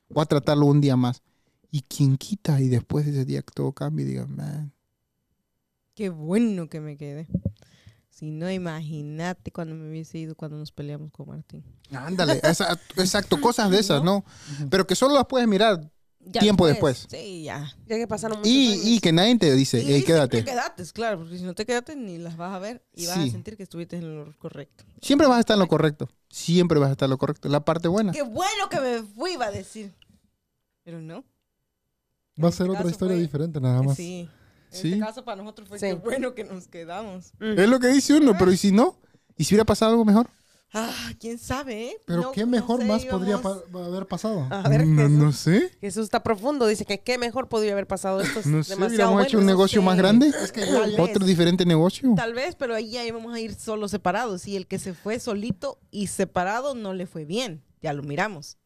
Voy 0.09 0.23
a 0.23 0.27
tratarlo 0.27 0.67
un 0.67 0.81
día 0.81 0.95
más. 0.97 1.23
Y 1.73 1.83
quien 1.83 2.17
quita 2.17 2.61
y 2.61 2.69
después 2.69 3.05
de 3.05 3.11
ese 3.11 3.25
día 3.25 3.43
que 3.43 3.53
todo 3.53 3.73
cambie, 3.73 4.05
diga, 4.05 4.27
man, 4.27 4.73
Qué 5.95 6.11
bueno 6.11 6.69
que 6.69 6.79
me 6.81 6.97
quedé. 6.97 7.27
Si 8.11 8.31
no, 8.31 8.51
imagínate 8.51 9.51
cuando 9.51 9.75
me 9.75 9.89
hubiese 9.91 10.19
ido 10.19 10.35
cuando 10.37 10.57
nos 10.57 10.71
peleamos 10.71 11.11
con 11.11 11.29
Martín. 11.29 11.65
Ándale, 11.91 12.41
esa- 12.45 12.79
exacto, 12.97 13.41
cosas 13.41 13.71
de 13.71 13.79
esas, 13.81 14.03
¿no? 14.05 14.25
Pero 14.71 14.87
que 14.87 14.95
solo 14.95 15.15
las 15.15 15.27
puedes 15.27 15.49
mirar 15.49 15.91
Ya 16.29 16.41
tiempo 16.41 16.66
después. 16.66 17.07
Sí, 17.09 17.45
ya. 17.45 17.72
Ya 17.87 17.97
que 17.97 18.09
pasaron 18.09 18.39
muchos 18.39 18.51
Y, 18.53 18.72
años. 18.72 18.85
y 18.85 19.01
que 19.01 19.12
nadie 19.12 19.39
te 19.39 19.55
dice, 19.55 19.79
Y 19.79 19.81
hey, 19.83 19.87
siempre 19.87 20.07
quédate. 20.07 20.45
quédate, 20.45 20.85
claro, 20.93 21.18
porque 21.20 21.39
si 21.39 21.45
no 21.45 21.55
te 21.55 21.64
quedaste 21.64 21.95
ni 21.95 22.18
las 22.18 22.37
vas 22.37 22.53
a 22.53 22.59
ver 22.59 22.85
y 22.95 23.07
vas 23.07 23.16
Sí. 23.16 23.29
a 23.29 23.33
sentir 23.33 23.57
que 23.57 23.62
estuviste 23.62 23.97
en 23.97 24.16
lo 24.24 24.37
correcto. 24.39 24.85
Siempre 25.01 25.29
vas 25.29 25.37
a 25.37 25.41
estar 25.41 25.55
en 25.55 25.61
lo 25.61 25.68
correcto. 25.68 26.09
Siempre 26.29 26.81
vas 26.81 26.89
a 26.89 26.93
estar 26.93 27.07
en 27.07 27.11
lo 27.11 27.18
correcto. 27.18 27.49
La 27.49 27.64
parte 27.64 27.87
buena. 27.89 28.11
Qué 28.12 28.22
bueno 28.22 28.68
que 28.68 28.81
me 28.81 29.03
fui, 29.03 29.35
iba 29.35 29.47
a 29.47 29.51
decir. 29.53 29.95
Pero 30.83 31.01
no. 31.01 31.24
Va 32.43 32.49
a 32.49 32.51
En 32.51 32.53
ser 32.53 32.66
este 32.66 32.79
otra 32.79 32.91
historia 32.91 33.14
fue- 33.16 33.22
diferente, 33.22 33.61
nada 33.61 33.83
más. 33.83 33.97
Sí. 33.97 34.29
En 34.72 34.81
Sí. 34.83 34.89
este 34.95 34.99
caso 35.01 35.24
para 35.24 35.41
nosotros 35.43 35.68
fue 35.68 35.79
Sí. 35.79 35.87
qué 35.87 35.95
bueno 35.95 36.35
que 36.35 36.43
nos 36.45 36.66
quedamos. 36.66 37.33
Mm. 37.39 37.59
Es 37.59 37.68
lo 37.68 37.79
que 37.81 37.87
dice 37.89 38.14
uno, 38.14 38.35
pero 38.39 38.53
¿y 38.53 38.57
si 38.57 38.72
no? 38.72 38.99
¿Y 39.39 39.45
si 39.45 39.55
hubiera 39.55 39.64
pasado 39.64 39.93
algo 39.93 40.05
mejor? 40.05 40.29
Ah, 40.73 41.12
quién 41.21 41.39
sabe, 41.39 41.87
¿eh? 41.91 41.97
Pero 42.07 42.23
No- 42.23 42.33
¿qué 42.33 42.41
no 42.43 42.49
mejor 42.49 42.81
sé, 42.81 42.87
más 42.87 43.05
podría 43.07 43.41
pa- 43.41 43.62
haber 43.85 44.07
pasado? 44.07 44.47
A 44.51 44.69
ver, 44.69 44.87
no, 44.87 45.03
Jesús. 45.03 45.17
no 45.19 45.33
sé. 45.33 45.71
Jesús 45.81 46.05
está 46.05 46.23
profundo. 46.23 46.67
Dice 46.67 46.85
que 46.85 47.01
qué 47.01 47.17
mejor 47.19 47.49
podría 47.49 47.73
haber 47.73 47.87
pasado 47.87 48.21
esto. 48.21 48.41
Es 48.41 48.47
No 48.47 48.62
sé, 48.62 48.75
demasiado 48.75 48.87
hubiéramos 49.12 49.27
hecho 49.27 49.39
un 49.39 49.45
bueno. 49.45 49.53
no 49.53 49.57
negocio 49.59 49.81
sé. 49.81 49.87
más 49.87 49.97
grande. 49.97 50.29
Es 50.29 50.53
que 50.53 50.67
tal 50.67 50.95
Otro 51.01 51.25
diferente 51.25 51.64
negocio. 51.64 52.12
Tal 52.17 52.35
vez, 52.35 52.57
pero 52.57 52.75
ahí 52.75 52.91
ya 52.91 53.05
íbamos 53.07 53.33
a 53.33 53.41
ir 53.41 53.55
solos 53.55 53.91
separados. 53.93 54.47
Y 54.49 54.57
el 54.57 54.67
que 54.67 54.79
se 54.79 54.93
fue 54.93 55.19
solito 55.21 55.79
y 55.91 56.09
separado 56.09 56.75
no 56.75 56.93
le 56.95 57.07
fue 57.07 57.25
bien. 57.25 57.62
Ya 57.81 57.93
lo 57.93 58.03
miramos. 58.03 58.59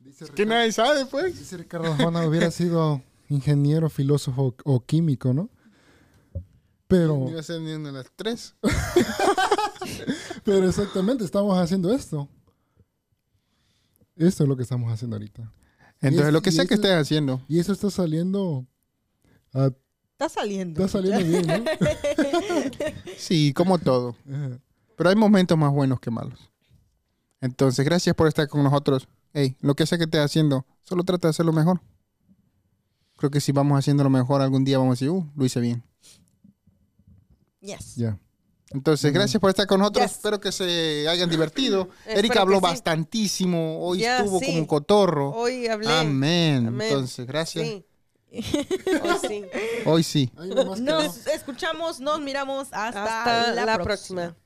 Dice 0.00 0.26
Que 0.34 0.44
nadie 0.44 0.72
sabe, 0.72 1.06
pues. 1.06 1.38
Dice 1.38 1.56
Ricardo 1.56 1.94
Juana 1.94 2.26
hubiera 2.26 2.50
sido 2.50 3.00
ingeniero, 3.28 3.88
filósofo 3.88 4.56
o 4.64 4.80
químico, 4.84 5.32
¿no? 5.32 5.48
Pero, 6.88 7.28
Iba 7.30 7.40
a 7.40 7.42
ser 7.42 7.60
ni 7.62 7.72
una 7.72 7.88
de 7.90 7.92
las 7.98 8.06
tres. 8.16 8.54
pero 10.44 10.68
exactamente, 10.68 11.24
estamos 11.24 11.56
haciendo 11.58 11.92
esto. 11.92 12.28
Esto 14.16 14.42
es 14.44 14.48
lo 14.48 14.56
que 14.56 14.62
estamos 14.62 14.92
haciendo 14.92 15.16
ahorita. 15.16 15.52
Entonces, 16.00 16.26
es- 16.28 16.32
lo 16.32 16.42
que 16.42 16.52
sea 16.52 16.66
que 16.66 16.74
estés 16.74 16.92
haciendo. 16.92 17.42
Y 17.48 17.58
eso 17.60 17.72
está 17.72 17.90
saliendo, 17.90 18.66
ah, 19.54 19.70
Está 20.12 20.28
saliendo. 20.28 20.84
está 20.84 20.98
saliendo 20.98 21.26
bien, 21.26 21.46
¿no? 21.46 21.64
Sí, 23.16 23.52
como 23.52 23.78
todo. 23.78 24.14
Pero 24.96 25.10
hay 25.10 25.16
momentos 25.16 25.56
más 25.58 25.72
buenos 25.72 25.98
que 26.00 26.10
malos. 26.10 26.50
Entonces, 27.40 27.84
gracias 27.84 28.14
por 28.14 28.28
estar 28.28 28.46
con 28.48 28.62
nosotros. 28.62 29.08
Hey, 29.32 29.56
lo 29.60 29.74
que 29.74 29.86
sea 29.86 29.98
que 29.98 30.04
estés 30.04 30.20
haciendo, 30.20 30.64
solo 30.82 31.02
trata 31.02 31.26
de 31.28 31.30
hacerlo 31.30 31.52
mejor. 31.52 31.80
Creo 33.16 33.30
que 33.30 33.40
si 33.40 33.50
vamos 33.52 33.78
haciendo 33.78 34.04
lo 34.04 34.10
mejor, 34.10 34.42
algún 34.42 34.64
día 34.64 34.78
vamos 34.78 34.92
a 34.92 34.94
decir, 34.94 35.10
uh, 35.10 35.28
lo 35.34 35.44
hice 35.44 35.60
bien. 35.60 35.82
Yes. 37.60 37.96
Ya. 37.96 38.18
Entonces, 38.74 39.12
gracias 39.12 39.40
por 39.40 39.50
estar 39.50 39.66
con 39.66 39.80
nosotros. 39.80 40.06
Yes. 40.06 40.16
Espero 40.16 40.40
que 40.40 40.52
se 40.52 41.06
hayan 41.08 41.28
divertido. 41.28 41.88
Erika 42.06 42.40
habló 42.42 42.56
sí. 42.56 42.62
bastantísimo. 42.62 43.80
Hoy 43.86 44.04
estuvo 44.04 44.38
sí. 44.38 44.46
como 44.46 44.58
un 44.58 44.66
cotorro. 44.66 45.30
Hoy 45.30 45.66
hablé. 45.66 45.88
Amén. 45.92 46.66
Amén. 46.68 46.88
Entonces, 46.88 47.26
gracias. 47.26 47.66
Sí. 47.66 47.84
Hoy 49.02 49.18
sí. 49.28 49.44
Hoy 49.84 50.02
sí. 50.02 50.32
Nos 50.80 51.26
escuchamos, 51.26 52.00
nos 52.00 52.20
miramos 52.20 52.68
hasta, 52.72 53.04
Hasta 53.04 53.52
la, 53.52 53.66
la 53.66 53.74
próxima. 53.78 54.22
próxima. 54.22 54.41